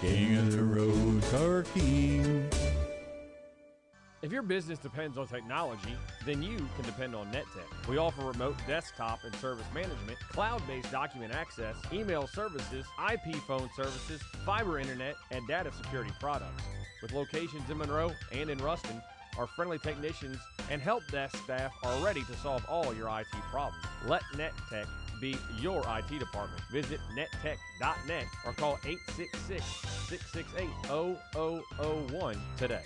king 0.00 0.38
of 0.38 0.52
the 0.52 0.62
road, 0.62 1.22
Car 1.30 1.62
King. 1.74 2.48
If 4.22 4.32
your 4.32 4.42
business 4.42 4.78
depends 4.78 5.16
on 5.16 5.26
technology, 5.26 5.94
then 6.26 6.42
you 6.42 6.56
can 6.76 6.84
depend 6.84 7.14
on 7.14 7.32
NetTech. 7.32 7.88
We 7.88 7.96
offer 7.96 8.22
remote 8.22 8.56
desktop 8.66 9.24
and 9.24 9.34
service 9.36 9.66
management, 9.74 10.18
cloud 10.30 10.62
based 10.66 10.90
document 10.90 11.34
access, 11.34 11.76
email 11.92 12.26
services, 12.26 12.86
IP 13.10 13.36
phone 13.46 13.70
services, 13.74 14.20
fiber 14.44 14.78
internet, 14.78 15.16
and 15.30 15.46
data 15.48 15.70
security 15.72 16.12
products. 16.20 16.62
With 17.00 17.12
locations 17.12 17.68
in 17.70 17.78
Monroe 17.78 18.12
and 18.32 18.50
in 18.50 18.58
Ruston, 18.58 19.00
our 19.38 19.46
friendly 19.46 19.78
technicians 19.78 20.38
and 20.70 20.82
help 20.82 21.02
desk 21.10 21.36
staff 21.44 21.72
are 21.82 22.04
ready 22.04 22.22
to 22.24 22.36
solve 22.36 22.64
all 22.68 22.92
your 22.94 23.08
IT 23.08 23.26
problems. 23.50 23.84
Let 24.06 24.22
NetTech 24.34 24.86
be 25.20 25.36
your 25.60 25.82
IT 25.86 26.18
department. 26.18 26.62
Visit 26.70 27.00
nettech.net 27.14 28.26
or 28.46 28.52
call 28.52 28.78
866 28.84 29.64
668 30.08 30.68
0001 32.10 32.36
today. 32.56 32.82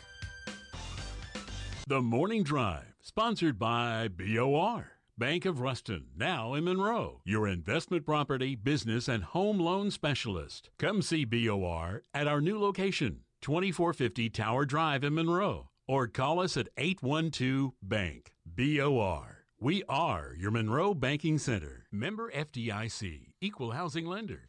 The 1.86 2.00
Morning 2.00 2.42
Drive, 2.42 2.94
sponsored 3.02 3.58
by 3.58 4.08
BOR. 4.08 4.92
Bank 5.16 5.44
of 5.44 5.60
Ruston, 5.60 6.06
now 6.16 6.54
in 6.54 6.64
Monroe, 6.64 7.20
your 7.24 7.46
investment 7.46 8.04
property, 8.04 8.56
business, 8.56 9.06
and 9.06 9.22
home 9.22 9.60
loan 9.60 9.92
specialist. 9.92 10.70
Come 10.76 11.02
see 11.02 11.24
BOR 11.24 12.02
at 12.12 12.26
our 12.26 12.40
new 12.40 12.58
location, 12.58 13.20
2450 13.42 14.30
Tower 14.30 14.64
Drive 14.64 15.04
in 15.04 15.14
Monroe, 15.14 15.68
or 15.86 16.08
call 16.08 16.40
us 16.40 16.56
at 16.56 16.68
812 16.76 17.74
Bank. 17.80 18.32
BOR. 18.44 19.33
We 19.64 19.82
are 19.88 20.34
your 20.38 20.50
Monroe 20.50 20.92
Banking 20.92 21.38
Center. 21.38 21.86
Member 21.90 22.30
FDIC, 22.32 23.28
equal 23.40 23.70
housing 23.70 24.04
lender. 24.04 24.42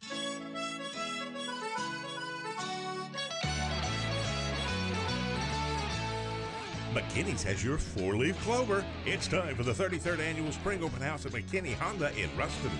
McKinney's 6.92 7.42
has 7.44 7.64
your 7.64 7.78
four 7.78 8.14
leaf 8.14 8.38
clover. 8.42 8.84
It's 9.06 9.26
time 9.26 9.56
for 9.56 9.62
the 9.62 9.72
33rd 9.72 10.18
annual 10.18 10.52
Spring 10.52 10.84
Open 10.84 11.00
House 11.00 11.24
at 11.24 11.32
McKinney 11.32 11.72
Honda 11.72 12.14
in 12.14 12.28
Ruston. 12.36 12.72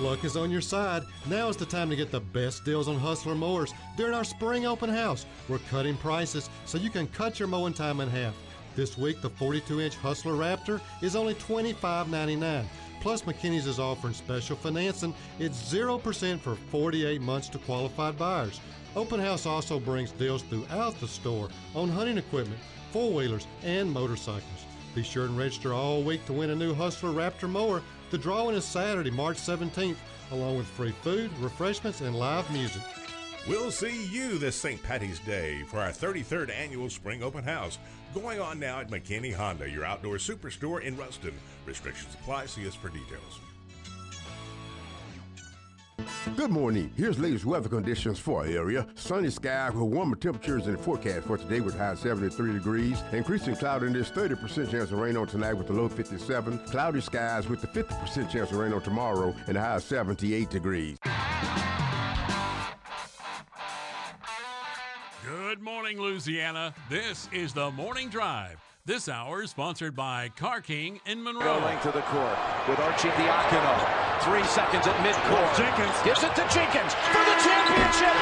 Luck 0.00 0.24
is 0.24 0.36
on 0.36 0.50
your 0.50 0.60
side. 0.60 1.04
Now 1.28 1.48
is 1.48 1.56
the 1.56 1.66
time 1.66 1.88
to 1.90 1.94
get 1.94 2.10
the 2.10 2.18
best 2.18 2.64
deals 2.64 2.88
on 2.88 2.98
Hustler 2.98 3.36
mowers 3.36 3.72
during 3.96 4.14
our 4.14 4.24
spring 4.24 4.66
open 4.66 4.90
house. 4.90 5.24
We're 5.48 5.60
cutting 5.70 5.98
prices 5.98 6.50
so 6.66 6.78
you 6.78 6.90
can 6.90 7.06
cut 7.06 7.38
your 7.38 7.46
mowing 7.46 7.74
time 7.74 8.00
in 8.00 8.08
half. 8.08 8.34
This 8.76 8.96
week, 8.96 9.20
the 9.20 9.30
42 9.30 9.80
inch 9.80 9.96
Hustler 9.96 10.34
Raptor 10.34 10.80
is 11.02 11.16
only 11.16 11.34
$25.99. 11.34 12.64
Plus, 13.00 13.22
McKinney's 13.22 13.66
is 13.66 13.78
offering 13.78 14.14
special 14.14 14.56
financing. 14.56 15.14
It's 15.38 15.72
0% 15.72 16.40
for 16.40 16.56
48 16.70 17.20
months 17.20 17.48
to 17.50 17.58
qualified 17.58 18.18
buyers. 18.18 18.60
Open 18.96 19.20
House 19.20 19.46
also 19.46 19.78
brings 19.78 20.12
deals 20.12 20.42
throughout 20.42 20.98
the 21.00 21.08
store 21.08 21.48
on 21.74 21.88
hunting 21.88 22.18
equipment, 22.18 22.60
four 22.92 23.12
wheelers, 23.12 23.46
and 23.62 23.90
motorcycles. 23.90 24.42
Be 24.94 25.02
sure 25.02 25.26
and 25.26 25.38
register 25.38 25.72
all 25.72 26.02
week 26.02 26.24
to 26.26 26.32
win 26.32 26.50
a 26.50 26.56
new 26.56 26.74
Hustler 26.74 27.10
Raptor 27.10 27.48
mower. 27.48 27.82
The 28.10 28.18
drawing 28.18 28.56
is 28.56 28.64
Saturday, 28.64 29.10
March 29.10 29.36
17th, 29.36 29.96
along 30.32 30.56
with 30.56 30.66
free 30.66 30.92
food, 31.02 31.30
refreshments, 31.38 32.00
and 32.00 32.16
live 32.16 32.50
music. 32.52 32.82
We'll 33.48 33.70
see 33.70 34.04
you 34.08 34.36
this 34.36 34.56
St. 34.56 34.82
Patty's 34.82 35.20
Day 35.20 35.62
for 35.68 35.78
our 35.78 35.88
33rd 35.88 36.50
annual 36.50 36.90
Spring 36.90 37.22
Open 37.22 37.42
House. 37.42 37.78
Going 38.12 38.40
on 38.40 38.60
now 38.60 38.80
at 38.80 38.90
McKinney 38.90 39.32
Honda, 39.32 39.70
your 39.70 39.86
outdoor 39.86 40.16
superstore 40.16 40.82
in 40.82 40.98
Ruston. 40.98 41.32
Restrictions 41.64 42.12
apply. 42.12 42.44
See 42.44 42.68
us 42.68 42.74
for 42.74 42.90
details. 42.90 43.40
Good 46.36 46.50
morning. 46.50 46.92
Here's 46.94 47.18
latest 47.18 47.46
weather 47.46 47.70
conditions 47.70 48.18
for 48.18 48.40
our 48.40 48.46
area. 48.46 48.86
Sunny 48.96 49.30
sky 49.30 49.70
with 49.70 49.82
warmer 49.82 50.16
temperatures 50.16 50.66
in 50.66 50.72
the 50.72 50.78
forecast 50.78 51.26
for 51.26 51.38
today 51.38 51.60
with 51.60 51.76
high 51.76 51.94
73 51.94 52.52
degrees. 52.52 53.02
Increasing 53.12 53.56
cloudiness, 53.56 54.10
30% 54.10 54.70
chance 54.70 54.90
of 54.90 54.98
rain 54.98 55.16
on 55.16 55.26
tonight 55.26 55.54
with 55.54 55.68
the 55.68 55.72
low 55.72 55.88
57. 55.88 56.58
Cloudy 56.66 57.00
skies 57.00 57.48
with 57.48 57.62
the 57.62 57.68
50% 57.68 58.30
chance 58.30 58.50
of 58.50 58.58
rain 58.58 58.74
on 58.74 58.82
tomorrow 58.82 59.34
and 59.46 59.56
the 59.56 59.60
high 59.60 59.78
78 59.78 60.50
degrees. 60.50 60.98
Good 65.48 65.64
morning, 65.64 65.96
Louisiana. 65.96 66.74
This 66.90 67.24
is 67.32 67.54
the 67.54 67.70
Morning 67.70 68.10
Drive. 68.10 68.60
This 68.84 69.08
hour 69.08 69.40
is 69.40 69.48
sponsored 69.48 69.96
by 69.96 70.28
Car 70.36 70.60
King 70.60 71.00
in 71.08 71.24
Monroe. 71.24 71.40
Going 71.40 71.80
to 71.88 71.90
the 71.90 72.04
court 72.12 72.36
with 72.68 72.76
Arcidiacono. 72.76 73.80
Three 74.28 74.44
seconds 74.44 74.84
at 74.84 74.92
midcourt. 75.00 75.48
Jenkins. 75.56 75.96
Gives 76.04 76.20
it 76.20 76.36
to 76.36 76.44
Jenkins 76.52 76.92
for 76.92 77.24
the 77.24 77.36
championship. 77.40 78.12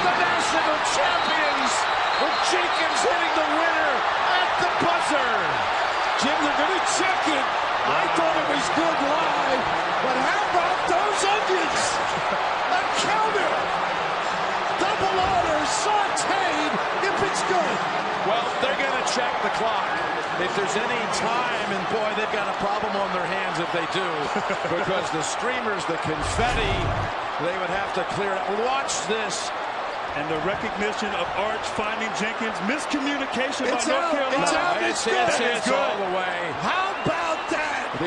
The 0.00 0.14
national 0.16 0.78
champions 0.96 1.72
with 2.16 2.36
Jenkins 2.48 3.00
hitting 3.12 3.34
the 3.36 3.48
winner 3.60 3.92
at 4.40 4.50
the 4.64 4.72
buzzer. 4.88 5.32
Jim, 6.24 6.32
they're 6.32 6.60
going 6.64 6.80
to 6.80 6.84
check 6.96 7.28
it. 7.28 7.44
I 7.84 8.08
thought 8.16 8.40
it 8.40 8.48
was 8.56 8.64
good 8.72 8.98
live, 9.04 9.60
but 10.00 10.16
how 10.16 10.40
about 10.48 10.56
those 10.56 10.64
onions? 10.64 10.75
A 12.16 12.80
counter. 13.04 13.52
Double 14.80 15.16
order, 15.16 15.60
sauteed, 15.68 16.72
if 17.06 17.16
it's 17.22 17.42
good. 17.48 17.76
Well, 18.28 18.44
they're 18.60 18.76
going 18.80 18.96
to 18.96 19.06
check 19.14 19.32
the 19.42 19.52
clock. 19.60 19.86
If 20.42 20.52
there's 20.56 20.76
any 20.76 21.02
time, 21.16 21.68
and 21.72 21.84
boy, 21.88 22.10
they've 22.20 22.34
got 22.36 22.44
a 22.52 22.56
problem 22.60 22.92
on 22.96 23.08
their 23.16 23.24
hands 23.24 23.56
if 23.56 23.70
they 23.72 23.86
do, 23.96 24.08
because 24.76 25.08
the 25.16 25.22
streamers, 25.24 25.80
the 25.88 25.96
confetti, 26.04 26.76
they 27.40 27.56
would 27.56 27.72
have 27.72 27.94
to 27.96 28.04
clear 28.12 28.32
it. 28.36 28.44
Watch 28.68 28.92
this. 29.08 29.48
And 30.16 30.24
the 30.32 30.40
recognition 30.48 31.08
of 31.20 31.28
Arch 31.36 31.60
finding 31.76 32.08
Jenkins. 32.16 32.56
Miscommunication 32.64 33.68
It's 33.68 33.84
by 33.84 33.92
North 33.92 34.04
out, 34.04 34.12
Carolina. 34.12 34.42
it's 34.42 34.52
out, 34.56 34.82
it's 34.82 35.04
good. 35.04 35.12
That 35.28 35.40
is 35.40 35.56
It's 35.60 35.68
good. 35.68 35.76
all 35.76 35.96
the 36.08 36.12
way. 36.16 36.36
How 36.64 36.72
about 36.72 36.85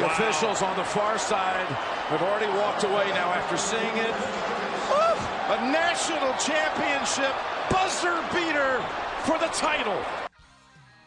that? 0.01 0.17
The 0.17 0.23
officials 0.23 0.61
on 0.61 0.77
the 0.77 0.83
far 0.83 1.17
side 1.17 1.65
have 1.65 2.21
already 2.21 2.47
walked 2.57 2.83
away 2.83 3.07
now 3.09 3.31
after 3.33 3.57
seeing 3.57 3.97
it. 3.97 4.13
Woo! 4.89 5.55
A 5.55 5.71
national 5.71 6.33
championship 6.37 7.33
buzzer 7.69 8.21
beater 8.33 8.83
for 9.23 9.37
the 9.39 9.51
title. 9.53 9.99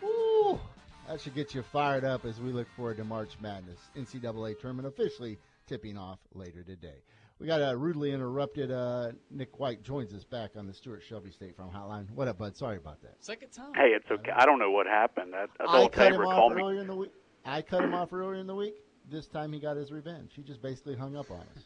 Woo! 0.02 0.60
That 1.08 1.20
should 1.20 1.34
get 1.34 1.54
you 1.54 1.62
fired 1.62 2.04
up 2.04 2.24
as 2.24 2.40
we 2.40 2.52
look 2.52 2.68
forward 2.76 2.96
to 2.98 3.04
March 3.04 3.30
Madness. 3.40 3.78
NCAA 3.96 4.58
tournament 4.60 4.88
officially 4.88 5.38
tipping 5.66 5.96
off 5.98 6.18
later 6.34 6.62
today. 6.62 7.02
We 7.38 7.48
got 7.48 7.58
a 7.60 7.76
rudely 7.76 8.12
interrupted. 8.12 8.70
Uh, 8.70 9.12
Nick 9.30 9.58
White 9.58 9.82
joins 9.82 10.14
us 10.14 10.22
back 10.22 10.52
on 10.56 10.68
the 10.68 10.72
Stuart 10.72 11.02
Shelby 11.02 11.32
State 11.32 11.56
Farm 11.56 11.70
Hotline. 11.74 12.08
What 12.10 12.28
up, 12.28 12.38
bud? 12.38 12.56
Sorry 12.56 12.76
about 12.76 13.02
that. 13.02 13.16
Second 13.18 13.48
time. 13.50 13.74
Hey, 13.74 13.88
it's 13.96 14.08
okay. 14.12 14.30
I 14.30 14.46
don't 14.46 14.60
know 14.60 14.70
what 14.70 14.86
happened. 14.86 15.34
I, 15.34 15.46
I 15.60 15.64
I 15.68 15.76
told 15.78 15.92
cut 15.92 16.06
him 16.06 16.12
Tabor 16.12 16.26
off 16.26 16.52
me. 16.54 16.62
earlier 16.62 16.80
in 16.82 16.86
the 16.86 16.94
week. 16.94 17.10
I 17.44 17.62
cut 17.62 17.84
him 17.84 17.94
off 17.94 18.12
earlier 18.12 18.40
in 18.40 18.46
the 18.46 18.54
week. 18.54 18.74
This 19.10 19.26
time 19.26 19.52
he 19.52 19.58
got 19.58 19.76
his 19.76 19.90
revenge. 19.90 20.32
He 20.34 20.42
just 20.42 20.62
basically 20.62 20.94
hung 20.94 21.16
up 21.16 21.30
on 21.30 21.40
us. 21.56 21.64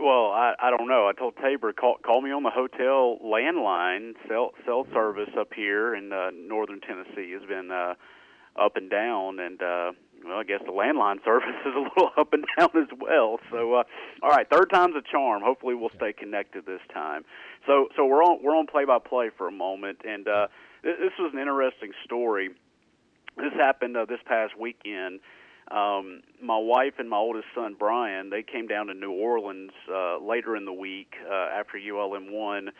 Well, 0.00 0.30
I 0.30 0.54
I 0.60 0.70
don't 0.70 0.88
know. 0.88 1.08
I 1.08 1.12
told 1.12 1.34
Tabor 1.36 1.72
call 1.72 1.96
call 2.04 2.20
me 2.22 2.30
on 2.30 2.42
the 2.42 2.50
hotel 2.50 3.18
landline. 3.24 4.14
Cell 4.28 4.52
cell 4.64 4.86
service 4.92 5.30
up 5.38 5.52
here 5.54 5.94
in 5.94 6.12
uh, 6.12 6.30
northern 6.34 6.80
Tennessee 6.80 7.32
has 7.32 7.42
been 7.48 7.70
uh, 7.70 7.94
up 8.60 8.76
and 8.76 8.90
down, 8.90 9.38
and 9.38 9.62
uh, 9.62 9.92
well, 10.24 10.38
I 10.38 10.44
guess 10.44 10.60
the 10.64 10.72
landline 10.72 11.24
service 11.24 11.56
is 11.66 11.74
a 11.74 11.78
little 11.78 12.10
up 12.16 12.32
and 12.32 12.44
down 12.58 12.70
as 12.74 12.88
well. 12.98 13.38
So, 13.50 13.74
uh, 13.74 13.84
all 14.22 14.30
right, 14.30 14.48
third 14.50 14.70
time's 14.70 14.94
a 14.96 15.02
charm. 15.02 15.42
Hopefully, 15.42 15.74
we'll 15.74 15.90
stay 15.96 16.12
connected 16.12 16.66
this 16.66 16.82
time. 16.92 17.24
So, 17.66 17.88
so 17.96 18.04
we're 18.04 18.22
on 18.22 18.42
we're 18.42 18.56
on 18.56 18.66
play 18.66 18.84
by 18.84 18.98
play 18.98 19.30
for 19.36 19.48
a 19.48 19.52
moment, 19.52 20.00
and 20.06 20.28
uh, 20.28 20.48
th- 20.82 20.96
this 20.98 21.12
was 21.18 21.32
an 21.32 21.38
interesting 21.38 21.92
story. 22.04 22.50
This 23.36 23.52
happened 23.54 23.96
uh, 23.96 24.04
this 24.04 24.20
past 24.26 24.58
weekend 24.58 25.20
um, 25.70 26.22
my 26.42 26.58
wife 26.58 26.94
and 26.98 27.08
my 27.08 27.16
oldest 27.16 27.46
son 27.54 27.76
Brian 27.78 28.30
they 28.30 28.42
came 28.42 28.66
down 28.66 28.88
to 28.88 28.94
New 28.94 29.12
Orleans 29.12 29.70
uh, 29.90 30.18
later 30.18 30.56
in 30.56 30.64
the 30.64 30.72
week 30.72 31.14
uh, 31.30 31.48
after 31.58 31.78
ULM 31.78 32.32
won 32.32 32.70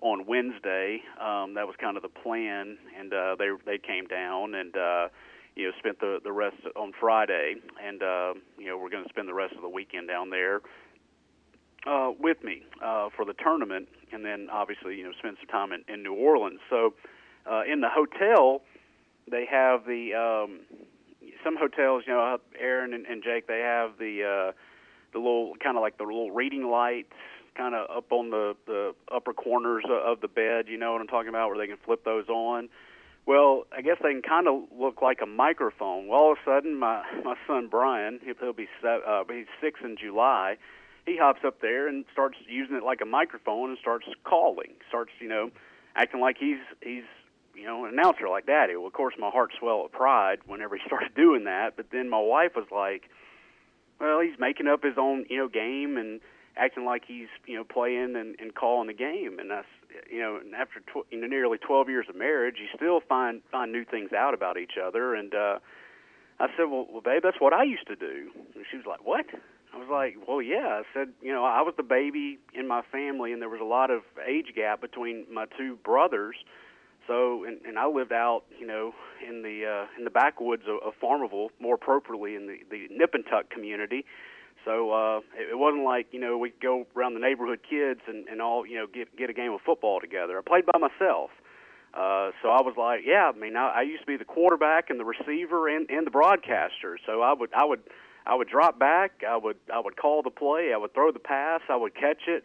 on 0.00 0.26
Wednesday. 0.26 1.02
Um, 1.20 1.54
that 1.54 1.66
was 1.66 1.76
kind 1.78 1.96
of 1.96 2.02
the 2.02 2.08
plan, 2.08 2.78
and 2.98 3.12
uh, 3.12 3.36
they 3.38 3.50
they 3.66 3.78
came 3.78 4.06
down 4.06 4.54
and 4.54 4.74
uh, 4.76 5.08
you 5.56 5.66
know 5.66 5.72
spent 5.78 6.00
the 6.00 6.18
the 6.22 6.32
rest 6.32 6.56
on 6.76 6.92
Friday, 6.98 7.56
and 7.84 8.02
uh, 8.02 8.34
you 8.58 8.66
know 8.66 8.78
we're 8.78 8.90
going 8.90 9.04
to 9.04 9.10
spend 9.10 9.28
the 9.28 9.34
rest 9.34 9.54
of 9.54 9.62
the 9.62 9.68
weekend 9.68 10.08
down 10.08 10.30
there 10.30 10.60
uh, 11.86 12.12
with 12.18 12.42
me 12.42 12.62
uh, 12.82 13.08
for 13.14 13.24
the 13.24 13.34
tournament, 13.34 13.88
and 14.12 14.24
then 14.24 14.48
obviously 14.50 14.96
you 14.96 15.04
know 15.04 15.12
spend 15.18 15.36
some 15.40 15.48
time 15.48 15.72
in, 15.72 15.84
in 15.92 16.02
New 16.02 16.14
Orleans. 16.14 16.60
So 16.70 16.94
uh, 17.50 17.62
in 17.70 17.80
the 17.80 17.90
hotel, 17.90 18.62
they 19.30 19.46
have 19.46 19.84
the 19.86 20.14
um, 20.14 20.60
some 21.44 21.56
hotels, 21.56 22.04
you 22.06 22.12
know, 22.12 22.38
Aaron 22.58 22.94
and, 22.94 23.06
and 23.06 23.22
Jake, 23.22 23.46
they 23.46 23.60
have 23.60 23.98
the 23.98 24.50
uh, 24.50 24.52
the 25.12 25.18
little 25.18 25.54
kind 25.62 25.76
of 25.76 25.80
like 25.80 25.98
the 25.98 26.04
little 26.04 26.30
reading 26.30 26.68
lights, 26.70 27.12
kind 27.56 27.74
of 27.74 27.88
up 27.94 28.12
on 28.12 28.30
the 28.30 28.56
the 28.66 28.94
upper 29.12 29.32
corners 29.32 29.84
of 29.88 30.20
the 30.20 30.28
bed. 30.28 30.66
You 30.68 30.78
know 30.78 30.92
what 30.92 31.00
I'm 31.00 31.08
talking 31.08 31.28
about, 31.28 31.48
where 31.48 31.58
they 31.58 31.66
can 31.66 31.78
flip 31.84 32.04
those 32.04 32.28
on. 32.28 32.68
Well, 33.26 33.66
I 33.76 33.82
guess 33.82 33.96
they 34.02 34.12
can 34.12 34.22
kind 34.22 34.48
of 34.48 34.62
look 34.76 35.02
like 35.02 35.20
a 35.22 35.26
microphone. 35.26 36.08
Well, 36.08 36.18
all 36.18 36.32
of 36.32 36.38
a 36.38 36.44
sudden, 36.44 36.76
my 36.76 37.02
my 37.24 37.36
son 37.46 37.68
Brian, 37.70 38.20
he'll 38.24 38.52
be 38.52 38.68
se- 38.82 39.02
uh, 39.06 39.24
he's 39.30 39.46
six 39.60 39.80
in 39.84 39.96
July. 39.96 40.56
He 41.06 41.16
hops 41.16 41.40
up 41.44 41.60
there 41.60 41.88
and 41.88 42.04
starts 42.12 42.36
using 42.46 42.76
it 42.76 42.82
like 42.82 43.00
a 43.00 43.06
microphone 43.06 43.70
and 43.70 43.78
starts 43.78 44.06
calling. 44.24 44.72
Starts, 44.88 45.12
you 45.18 45.28
know, 45.28 45.50
acting 45.96 46.20
like 46.20 46.36
he's 46.38 46.58
he's 46.82 47.04
you 47.60 47.66
know, 47.66 47.84
an 47.84 47.92
announcer 47.92 48.28
like 48.28 48.46
that. 48.46 48.68
Well, 48.70 48.86
of 48.86 48.92
course, 48.94 49.14
my 49.18 49.28
heart 49.28 49.52
swelled 49.58 49.84
with 49.84 49.92
pride 49.92 50.38
whenever 50.46 50.76
he 50.76 50.82
started 50.86 51.14
doing 51.14 51.44
that. 51.44 51.76
But 51.76 51.86
then 51.92 52.08
my 52.08 52.20
wife 52.20 52.52
was 52.56 52.66
like, 52.72 53.10
"Well, 54.00 54.20
he's 54.20 54.38
making 54.38 54.66
up 54.66 54.82
his 54.82 54.96
own, 54.96 55.26
you 55.28 55.36
know, 55.36 55.48
game 55.48 55.98
and 55.98 56.20
acting 56.56 56.84
like 56.84 57.04
he's, 57.06 57.28
you 57.46 57.56
know, 57.56 57.64
playing 57.64 58.16
and, 58.16 58.34
and 58.40 58.54
calling 58.54 58.86
the 58.86 58.94
game." 58.94 59.38
And 59.38 59.50
that's, 59.50 59.68
you 60.10 60.20
know, 60.20 60.38
and 60.38 60.54
after 60.54 60.80
tw- 60.80 61.06
you 61.10 61.20
know, 61.20 61.26
nearly 61.26 61.58
12 61.58 61.90
years 61.90 62.06
of 62.08 62.16
marriage, 62.16 62.56
you 62.58 62.66
still 62.74 63.00
find 63.06 63.42
find 63.52 63.72
new 63.72 63.84
things 63.84 64.12
out 64.12 64.32
about 64.32 64.56
each 64.56 64.78
other. 64.82 65.14
And 65.14 65.34
uh, 65.34 65.58
I 66.38 66.46
said, 66.56 66.64
"Well, 66.70 66.86
well, 66.90 67.02
babe, 67.02 67.22
that's 67.22 67.40
what 67.40 67.52
I 67.52 67.64
used 67.64 67.86
to 67.88 67.96
do." 67.96 68.30
And 68.54 68.64
she 68.70 68.78
was 68.78 68.86
like, 68.86 69.04
"What?" 69.04 69.26
I 69.74 69.76
was 69.76 69.88
like, 69.90 70.16
"Well, 70.26 70.40
yeah." 70.40 70.80
I 70.80 70.82
said, 70.94 71.12
"You 71.20 71.34
know, 71.34 71.44
I 71.44 71.60
was 71.60 71.74
the 71.76 71.82
baby 71.82 72.38
in 72.54 72.66
my 72.66 72.80
family, 72.90 73.34
and 73.34 73.42
there 73.42 73.50
was 73.50 73.60
a 73.60 73.64
lot 73.68 73.90
of 73.90 74.00
age 74.26 74.54
gap 74.56 74.80
between 74.80 75.26
my 75.30 75.44
two 75.58 75.76
brothers." 75.84 76.36
So, 77.10 77.42
and, 77.42 77.58
and 77.66 77.76
I 77.76 77.88
lived 77.88 78.12
out, 78.12 78.44
you 78.56 78.68
know, 78.68 78.92
in 79.28 79.42
the 79.42 79.66
uh, 79.66 79.98
in 79.98 80.04
the 80.04 80.10
backwoods 80.10 80.62
of, 80.68 80.78
of 80.86 80.94
Farmerville, 81.02 81.48
more 81.58 81.74
appropriately 81.74 82.36
in 82.36 82.46
the 82.46 82.58
the 82.70 82.86
Nippentuck 82.88 83.50
community. 83.50 84.04
So 84.64 84.92
uh, 84.92 85.18
it, 85.36 85.50
it 85.50 85.58
wasn't 85.58 85.82
like 85.82 86.06
you 86.12 86.20
know 86.20 86.38
we 86.38 86.52
go 86.62 86.86
around 86.94 87.14
the 87.14 87.20
neighborhood 87.20 87.60
kids 87.68 87.98
and, 88.06 88.28
and 88.28 88.40
all 88.40 88.64
you 88.64 88.76
know 88.76 88.86
get 88.86 89.16
get 89.16 89.28
a 89.28 89.32
game 89.32 89.50
of 89.50 89.60
football 89.66 90.00
together. 90.00 90.38
I 90.38 90.42
played 90.46 90.66
by 90.66 90.78
myself. 90.78 91.30
Uh, 91.92 92.30
so 92.42 92.50
I 92.50 92.62
was 92.62 92.74
like, 92.78 93.00
yeah, 93.04 93.32
I 93.34 93.36
mean, 93.36 93.56
I, 93.56 93.78
I 93.78 93.82
used 93.82 94.02
to 94.02 94.06
be 94.06 94.16
the 94.16 94.24
quarterback 94.24 94.90
and 94.90 95.00
the 95.00 95.04
receiver 95.04 95.68
and, 95.68 95.90
and 95.90 96.06
the 96.06 96.12
broadcaster. 96.12 96.96
So 97.04 97.22
I 97.22 97.32
would, 97.32 97.50
I 97.52 97.64
would, 97.64 97.80
I 98.24 98.36
would 98.36 98.46
drop 98.46 98.78
back. 98.78 99.24
I 99.28 99.36
would, 99.36 99.56
I 99.74 99.80
would 99.80 99.96
call 99.96 100.22
the 100.22 100.30
play. 100.30 100.70
I 100.72 100.76
would 100.76 100.94
throw 100.94 101.10
the 101.10 101.18
pass. 101.18 101.62
I 101.68 101.74
would 101.74 101.96
catch 101.96 102.28
it 102.28 102.44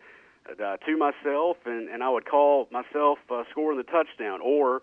uh, 0.49 0.77
to 0.77 0.97
myself, 0.97 1.57
and, 1.65 1.89
and 1.89 2.03
I 2.03 2.09
would 2.09 2.25
call 2.25 2.67
myself 2.71 3.19
uh, 3.29 3.43
scoring 3.51 3.77
the 3.77 3.83
touchdown. 3.83 4.39
Or, 4.41 4.81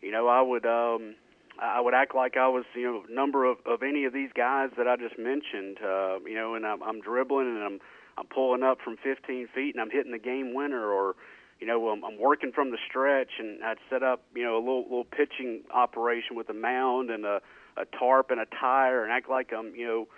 you 0.00 0.10
know, 0.10 0.28
I 0.28 0.42
would, 0.42 0.66
um, 0.66 1.14
I 1.60 1.80
would 1.80 1.94
act 1.94 2.14
like 2.14 2.36
I 2.36 2.48
was, 2.48 2.64
you 2.74 2.84
know, 2.84 3.02
number 3.10 3.44
of, 3.44 3.58
of 3.66 3.82
any 3.82 4.04
of 4.04 4.12
these 4.12 4.30
guys 4.34 4.70
that 4.76 4.88
I 4.88 4.96
just 4.96 5.18
mentioned. 5.18 5.78
Uh, 5.82 6.18
you 6.26 6.34
know, 6.34 6.54
and 6.54 6.66
I'm, 6.66 6.82
I'm 6.82 7.00
dribbling 7.00 7.48
and 7.48 7.62
I'm, 7.62 7.80
I'm 8.16 8.26
pulling 8.26 8.62
up 8.62 8.78
from 8.82 8.96
15 9.02 9.48
feet 9.54 9.74
and 9.74 9.80
I'm 9.80 9.90
hitting 9.90 10.12
the 10.12 10.18
game 10.18 10.54
winner, 10.54 10.90
or 10.90 11.16
you 11.60 11.66
know, 11.66 11.88
I'm, 11.88 12.04
I'm 12.04 12.18
working 12.18 12.52
from 12.52 12.70
the 12.70 12.78
stretch, 12.88 13.30
and 13.38 13.62
I'd 13.64 13.78
set 13.88 14.02
up, 14.02 14.22
you 14.34 14.42
know, 14.42 14.56
a 14.56 14.58
little 14.58 14.82
little 14.82 15.04
pitching 15.04 15.62
operation 15.72 16.36
with 16.36 16.48
a 16.50 16.54
mound 16.54 17.10
and 17.10 17.24
a, 17.24 17.40
a 17.76 17.84
tarp 17.98 18.30
and 18.30 18.40
a 18.40 18.46
tire, 18.60 19.02
and 19.02 19.12
act 19.12 19.30
like 19.30 19.52
I'm, 19.56 19.74
you 19.74 19.86
know, 19.86 20.08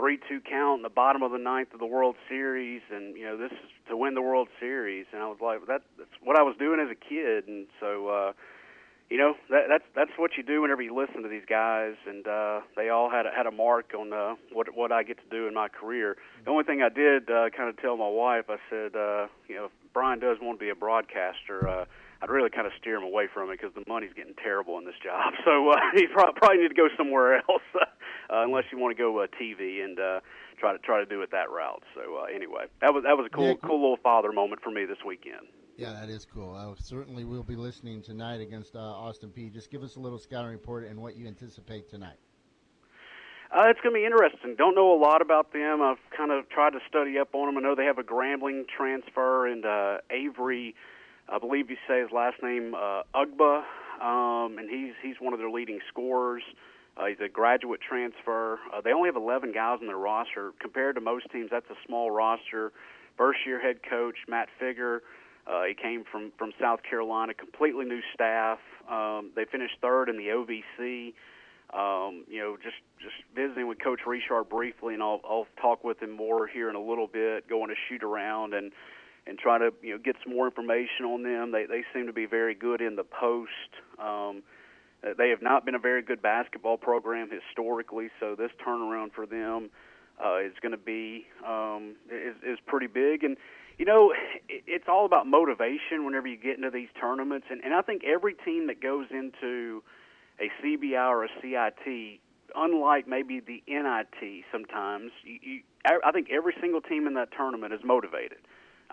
three 0.00 0.18
two 0.28 0.40
count 0.40 0.78
in 0.78 0.82
the 0.82 0.88
bottom 0.88 1.22
of 1.22 1.30
the 1.30 1.38
ninth 1.38 1.74
of 1.74 1.78
the 1.78 1.86
World 1.86 2.16
Series, 2.28 2.80
and 2.90 3.16
you 3.16 3.24
know, 3.24 3.36
this 3.36 3.52
is 3.52 3.70
to 3.90 3.96
win 3.96 4.14
the 4.14 4.22
World 4.22 4.48
Series, 4.58 5.06
and 5.12 5.22
I 5.22 5.26
was 5.26 5.38
like, 5.42 5.66
that 5.66 5.82
that's 5.98 6.10
what 6.22 6.38
I 6.38 6.42
was 6.42 6.56
doing 6.58 6.80
as 6.80 6.90
a 6.90 6.96
kid, 6.96 7.46
and 7.46 7.66
so. 7.78 8.08
uh 8.08 8.32
you 9.10 9.18
know 9.18 9.34
that, 9.50 9.64
that's 9.68 9.84
that's 9.96 10.10
what 10.16 10.36
you 10.36 10.44
do 10.44 10.62
whenever 10.62 10.82
you 10.82 10.94
listen 10.94 11.24
to 11.24 11.28
these 11.28 11.42
guys, 11.48 11.94
and 12.06 12.24
uh, 12.28 12.60
they 12.76 12.90
all 12.90 13.10
had 13.10 13.26
a, 13.26 13.30
had 13.36 13.44
a 13.44 13.50
mark 13.50 13.92
on 13.98 14.12
uh, 14.12 14.36
what 14.52 14.68
what 14.72 14.92
I 14.92 15.02
get 15.02 15.16
to 15.16 15.28
do 15.36 15.48
in 15.48 15.54
my 15.54 15.66
career. 15.66 16.16
The 16.44 16.50
only 16.52 16.62
thing 16.62 16.80
I 16.80 16.90
did 16.90 17.28
uh, 17.28 17.50
kind 17.50 17.68
of 17.68 17.76
tell 17.78 17.96
my 17.96 18.08
wife, 18.08 18.44
I 18.48 18.58
said, 18.70 18.94
uh, 18.94 19.26
you 19.48 19.56
know, 19.56 19.64
if 19.64 19.72
Brian 19.92 20.20
does 20.20 20.36
want 20.40 20.60
to 20.60 20.64
be 20.64 20.70
a 20.70 20.76
broadcaster, 20.76 21.68
uh, 21.68 21.84
I'd 22.22 22.28
really 22.30 22.50
kind 22.50 22.66
of 22.66 22.72
steer 22.78 22.96
him 22.96 23.02
away 23.02 23.28
from 23.32 23.50
it 23.50 23.58
because 23.60 23.74
the 23.74 23.84
money's 23.88 24.12
getting 24.14 24.34
terrible 24.34 24.78
in 24.78 24.84
this 24.84 24.98
job. 25.02 25.32
So 25.44 25.70
uh, 25.70 25.76
he 25.94 26.06
pro- 26.06 26.32
probably 26.32 26.58
need 26.58 26.68
to 26.68 26.74
go 26.74 26.88
somewhere 26.96 27.36
else, 27.36 27.62
uh, 27.74 27.86
unless 28.30 28.64
you 28.70 28.78
want 28.78 28.96
to 28.96 29.02
go 29.02 29.18
uh, 29.20 29.26
TV 29.40 29.82
and 29.82 29.98
uh, 29.98 30.20
try 30.58 30.72
to 30.72 30.78
try 30.78 30.98
to 31.00 31.06
do 31.06 31.22
it 31.22 31.30
that 31.32 31.50
route. 31.50 31.82
So 31.94 32.22
uh, 32.22 32.24
anyway, 32.34 32.66
that 32.80 32.92
was 32.92 33.04
that 33.04 33.16
was 33.16 33.26
a 33.26 33.30
cool 33.34 33.46
Yeah, 33.46 33.54
cool. 33.54 33.70
cool 33.70 33.80
little 33.80 34.02
father 34.02 34.32
moment 34.32 34.62
for 34.62 34.70
me 34.70 34.84
this 34.84 34.98
weekend. 35.06 35.46
Yeah, 35.76 35.92
that 35.94 36.10
is 36.10 36.26
cool. 36.26 36.54
I 36.54 36.70
certainly 36.82 37.24
will 37.24 37.42
be 37.42 37.56
listening 37.56 38.02
tonight 38.02 38.42
against 38.42 38.76
uh, 38.76 38.80
Austin 38.80 39.30
Peay 39.30 39.50
Just 39.50 39.70
give 39.70 39.82
us 39.82 39.96
a 39.96 40.00
little 40.00 40.18
scouting 40.18 40.50
report 40.50 40.86
and 40.86 41.00
what 41.00 41.16
you 41.16 41.26
anticipate 41.26 41.88
tonight. 41.88 42.18
Uh, 43.50 43.64
it's 43.68 43.80
going 43.80 43.94
to 43.94 43.98
be 43.98 44.04
interesting. 44.04 44.54
Don't 44.56 44.76
know 44.76 44.92
a 44.94 45.00
lot 45.00 45.22
about 45.22 45.52
them. 45.52 45.82
I've 45.82 45.98
kind 46.16 46.30
of 46.30 46.48
tried 46.50 46.70
to 46.74 46.80
study 46.88 47.18
up 47.18 47.34
on 47.34 47.46
them. 47.46 47.58
I 47.58 47.66
know 47.66 47.74
they 47.74 47.86
have 47.86 47.98
a 47.98 48.02
Grambling 48.02 48.64
transfer 48.68 49.46
and 49.48 49.64
uh, 49.64 49.98
Avery, 50.10 50.74
I 51.30 51.38
believe 51.38 51.70
you 51.70 51.76
say 51.88 52.00
his 52.00 52.10
last 52.12 52.42
name, 52.42 52.74
uh, 52.74 53.02
Ugba, 53.14 53.62
um, 54.00 54.58
and 54.58 54.68
he's 54.68 54.94
he's 55.02 55.16
one 55.20 55.32
of 55.32 55.38
their 55.38 55.50
leading 55.50 55.80
scorers. 55.88 56.42
Uh, 56.96 57.06
he's 57.06 57.20
a 57.24 57.28
graduate 57.28 57.80
transfer. 57.80 58.58
Uh, 58.74 58.80
they 58.80 58.92
only 58.92 59.08
have 59.08 59.16
11 59.16 59.52
guys 59.52 59.78
on 59.80 59.86
their 59.86 59.96
roster. 59.96 60.52
Compared 60.60 60.96
to 60.96 61.00
most 61.00 61.30
teams, 61.30 61.48
that's 61.50 61.70
a 61.70 61.76
small 61.86 62.10
roster. 62.10 62.72
First 63.16 63.38
year 63.46 63.60
head 63.60 63.80
coach 63.88 64.16
Matt 64.28 64.48
Figger. 64.60 65.00
Uh, 65.46 65.64
he 65.64 65.74
came 65.74 66.04
from 66.10 66.32
from 66.38 66.52
South 66.60 66.80
Carolina, 66.88 67.34
completely 67.34 67.84
new 67.84 68.00
staff. 68.14 68.58
Um, 68.90 69.30
they 69.36 69.44
finished 69.44 69.74
third 69.80 70.08
in 70.08 70.16
the 70.16 70.28
OVC 70.28 71.14
um, 71.72 72.24
you 72.28 72.40
know, 72.40 72.56
just 72.56 72.76
just 73.00 73.14
visiting 73.34 73.68
with 73.68 73.78
Coach 73.82 74.00
Richard 74.06 74.48
briefly, 74.48 74.94
and 74.94 75.02
I'll 75.02 75.20
I'll 75.28 75.46
talk 75.60 75.84
with 75.84 76.02
him 76.02 76.10
more 76.10 76.46
here 76.46 76.68
in 76.68 76.76
a 76.76 76.82
little 76.82 77.06
bit. 77.06 77.48
Going 77.48 77.68
to 77.68 77.76
shoot 77.88 78.02
around 78.02 78.54
and 78.54 78.72
and 79.30 79.38
try 79.38 79.56
to 79.58 79.72
you 79.80 79.92
know 79.92 79.98
get 79.98 80.16
some 80.24 80.34
more 80.34 80.46
information 80.46 81.06
on 81.06 81.22
them. 81.22 81.52
They 81.52 81.64
they 81.64 81.84
seem 81.94 82.06
to 82.08 82.12
be 82.12 82.26
very 82.26 82.54
good 82.54 82.82
in 82.82 82.96
the 82.96 83.04
post. 83.04 83.70
Um, 83.98 84.42
uh, 85.02 85.14
they 85.16 85.30
have 85.30 85.40
not 85.40 85.64
been 85.64 85.76
a 85.76 85.78
very 85.78 86.02
good 86.02 86.20
basketball 86.20 86.76
program 86.76 87.30
historically, 87.30 88.10
so 88.18 88.34
this 88.34 88.50
turnaround 88.66 89.12
for 89.14 89.24
them 89.24 89.70
uh, 90.22 90.38
is 90.40 90.52
going 90.60 90.72
to 90.72 90.78
be 90.78 91.26
um, 91.46 91.94
is 92.10 92.34
is 92.44 92.58
pretty 92.66 92.88
big 92.88 93.24
and. 93.24 93.38
You 93.78 93.86
know, 93.86 94.12
it- 94.50 94.62
it's 94.66 94.88
all 94.88 95.06
about 95.06 95.26
motivation 95.26 96.04
whenever 96.04 96.28
you 96.28 96.36
get 96.36 96.56
into 96.58 96.68
these 96.68 96.90
tournaments, 97.00 97.46
and, 97.50 97.64
and 97.64 97.72
I 97.72 97.80
think 97.80 98.04
every 98.04 98.34
team 98.34 98.66
that 98.66 98.82
goes 98.82 99.06
into 99.10 99.82
a 100.38 100.50
CBI 100.60 101.08
or 101.08 101.24
a 101.24 101.28
CIT, 101.40 102.20
unlike 102.54 103.08
maybe 103.08 103.40
the 103.40 103.62
NIT 103.66 104.44
sometimes, 104.52 105.12
you, 105.24 105.38
you, 105.40 105.60
I 106.04 106.12
think 106.12 106.28
every 106.30 106.54
single 106.60 106.82
team 106.82 107.06
in 107.06 107.14
that 107.14 107.30
tournament 107.34 107.72
is 107.72 107.80
motivated. 107.82 108.38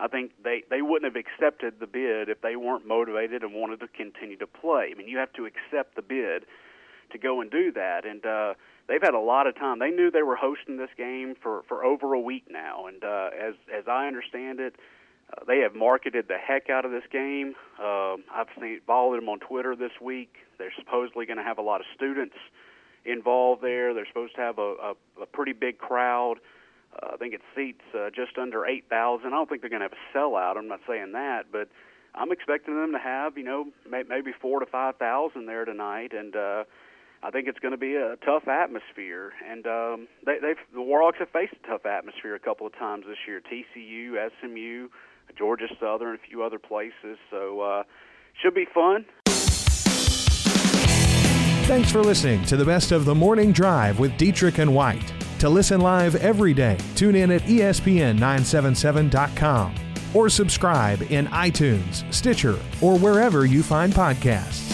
I 0.00 0.08
think 0.08 0.32
they, 0.42 0.62
they 0.70 0.82
wouldn't 0.82 1.12
have 1.12 1.20
accepted 1.20 1.80
the 1.80 1.86
bid 1.86 2.28
if 2.28 2.40
they 2.40 2.56
weren't 2.56 2.86
motivated 2.86 3.42
and 3.42 3.52
wanted 3.52 3.80
to 3.80 3.88
continue 3.88 4.36
to 4.38 4.46
play. 4.46 4.90
I 4.92 4.94
mean, 4.96 5.08
you 5.08 5.18
have 5.18 5.32
to 5.34 5.46
accept 5.46 5.96
the 5.96 6.02
bid 6.02 6.44
to 7.10 7.18
go 7.18 7.40
and 7.40 7.50
do 7.50 7.72
that. 7.72 8.06
And 8.06 8.24
uh, 8.24 8.54
they've 8.86 9.02
had 9.02 9.14
a 9.14 9.20
lot 9.20 9.46
of 9.46 9.56
time. 9.56 9.78
They 9.78 9.90
knew 9.90 10.10
they 10.10 10.22
were 10.22 10.36
hosting 10.36 10.76
this 10.76 10.90
game 10.96 11.34
for, 11.42 11.62
for 11.68 11.84
over 11.84 12.14
a 12.14 12.20
week 12.20 12.44
now. 12.50 12.86
And 12.86 13.02
uh, 13.02 13.30
as, 13.40 13.54
as 13.74 13.84
I 13.88 14.06
understand 14.06 14.60
it, 14.60 14.76
uh, 15.32 15.44
they 15.46 15.58
have 15.58 15.74
marketed 15.74 16.26
the 16.28 16.38
heck 16.38 16.70
out 16.70 16.84
of 16.84 16.90
this 16.90 17.04
game. 17.10 17.54
Uh, 17.78 18.14
I've 18.32 18.48
seen 18.60 18.80
followed 18.86 19.16
them 19.16 19.28
on 19.28 19.40
Twitter 19.40 19.76
this 19.76 19.92
week. 20.00 20.36
They're 20.58 20.72
supposedly 20.78 21.26
going 21.26 21.36
to 21.36 21.44
have 21.44 21.58
a 21.58 21.62
lot 21.62 21.80
of 21.80 21.86
students 21.94 22.36
involved 23.04 23.62
there. 23.62 23.94
They're 23.94 24.06
supposed 24.06 24.34
to 24.36 24.40
have 24.40 24.58
a, 24.58 24.62
a, 24.62 24.94
a 25.22 25.26
pretty 25.26 25.52
big 25.52 25.78
crowd. 25.78 26.36
Uh, 26.36 26.57
I 27.00 27.16
think 27.16 27.34
it 27.34 27.40
seats 27.54 27.82
uh, 27.94 28.10
just 28.10 28.38
under 28.38 28.66
8,000. 28.66 29.26
I 29.26 29.30
don't 29.30 29.48
think 29.48 29.60
they're 29.60 29.70
going 29.70 29.80
to 29.80 29.88
have 29.88 29.92
a 29.92 30.16
sellout. 30.16 30.56
I'm 30.56 30.68
not 30.68 30.80
saying 30.86 31.12
that, 31.12 31.46
but 31.52 31.68
I'm 32.14 32.32
expecting 32.32 32.74
them 32.74 32.92
to 32.92 32.98
have, 32.98 33.36
you 33.36 33.44
know, 33.44 33.66
may, 33.88 34.02
maybe 34.08 34.32
four 34.40 34.60
to 34.60 34.66
5,000 34.66 35.46
there 35.46 35.64
tonight. 35.64 36.12
And 36.12 36.34
uh, 36.34 36.64
I 37.22 37.30
think 37.30 37.48
it's 37.48 37.58
going 37.58 37.72
to 37.72 37.78
be 37.78 37.94
a 37.94 38.16
tough 38.24 38.48
atmosphere. 38.48 39.32
And 39.48 39.66
um, 39.66 40.08
they, 40.24 40.38
they've, 40.40 40.56
the 40.72 40.80
Warhawks 40.80 41.18
have 41.18 41.30
faced 41.30 41.54
a 41.64 41.66
tough 41.68 41.86
atmosphere 41.86 42.34
a 42.34 42.40
couple 42.40 42.66
of 42.66 42.74
times 42.76 43.04
this 43.06 43.18
year 43.26 43.40
TCU, 43.40 44.16
SMU, 44.40 44.88
Georgia 45.36 45.68
Southern, 45.80 46.14
a 46.14 46.18
few 46.18 46.42
other 46.42 46.58
places. 46.58 47.18
So 47.30 47.60
uh, 47.60 47.82
should 48.42 48.54
be 48.54 48.66
fun. 48.72 49.04
Thanks 51.66 51.92
for 51.92 52.00
listening 52.00 52.44
to 52.46 52.56
the 52.56 52.64
best 52.64 52.92
of 52.92 53.04
the 53.04 53.14
morning 53.14 53.52
drive 53.52 53.98
with 53.98 54.16
Dietrich 54.16 54.56
and 54.56 54.74
White. 54.74 55.12
To 55.38 55.48
listen 55.48 55.80
live 55.80 56.14
every 56.16 56.52
day, 56.52 56.76
tune 56.96 57.14
in 57.14 57.30
at 57.30 57.48
E 57.48 57.60
ESPN977.com 57.60 59.74
or 60.14 60.28
subscribe 60.28 61.00
in 61.02 61.28
iTunes, 61.28 62.12
Stitcher, 62.12 62.58
or 62.80 62.98
wherever 62.98 63.46
you 63.46 63.62
find 63.62 63.92
podcasts. 63.92 64.66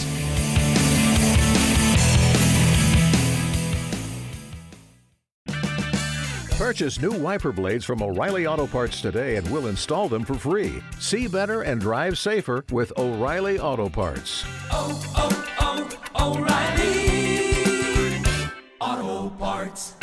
Purchase 6.57 7.03
new 7.03 7.13
wiper 7.13 7.53
blades 7.53 7.85
from 7.85 8.01
O'Reilly 8.01 8.47
Auto 8.47 8.67
Parts 8.67 9.03
today 9.03 9.37
and 9.37 9.47
we'll 9.51 9.67
install 9.67 10.09
them 10.09 10.25
for 10.25 10.33
free. 10.35 10.83
See 10.99 11.29
better 11.29 11.61
and 11.61 11.79
drive 11.79 12.17
safer 12.17 12.65
with 12.73 12.91
O'Reilly 12.97 13.59
Auto 13.59 13.91
Parts. 13.91 14.47
Oh, 14.71 15.43
oh, 15.61 15.91
oh, 16.17 16.39
O'Reilly. 16.39 18.23
Auto 18.81 19.29
Parts. 19.37 19.97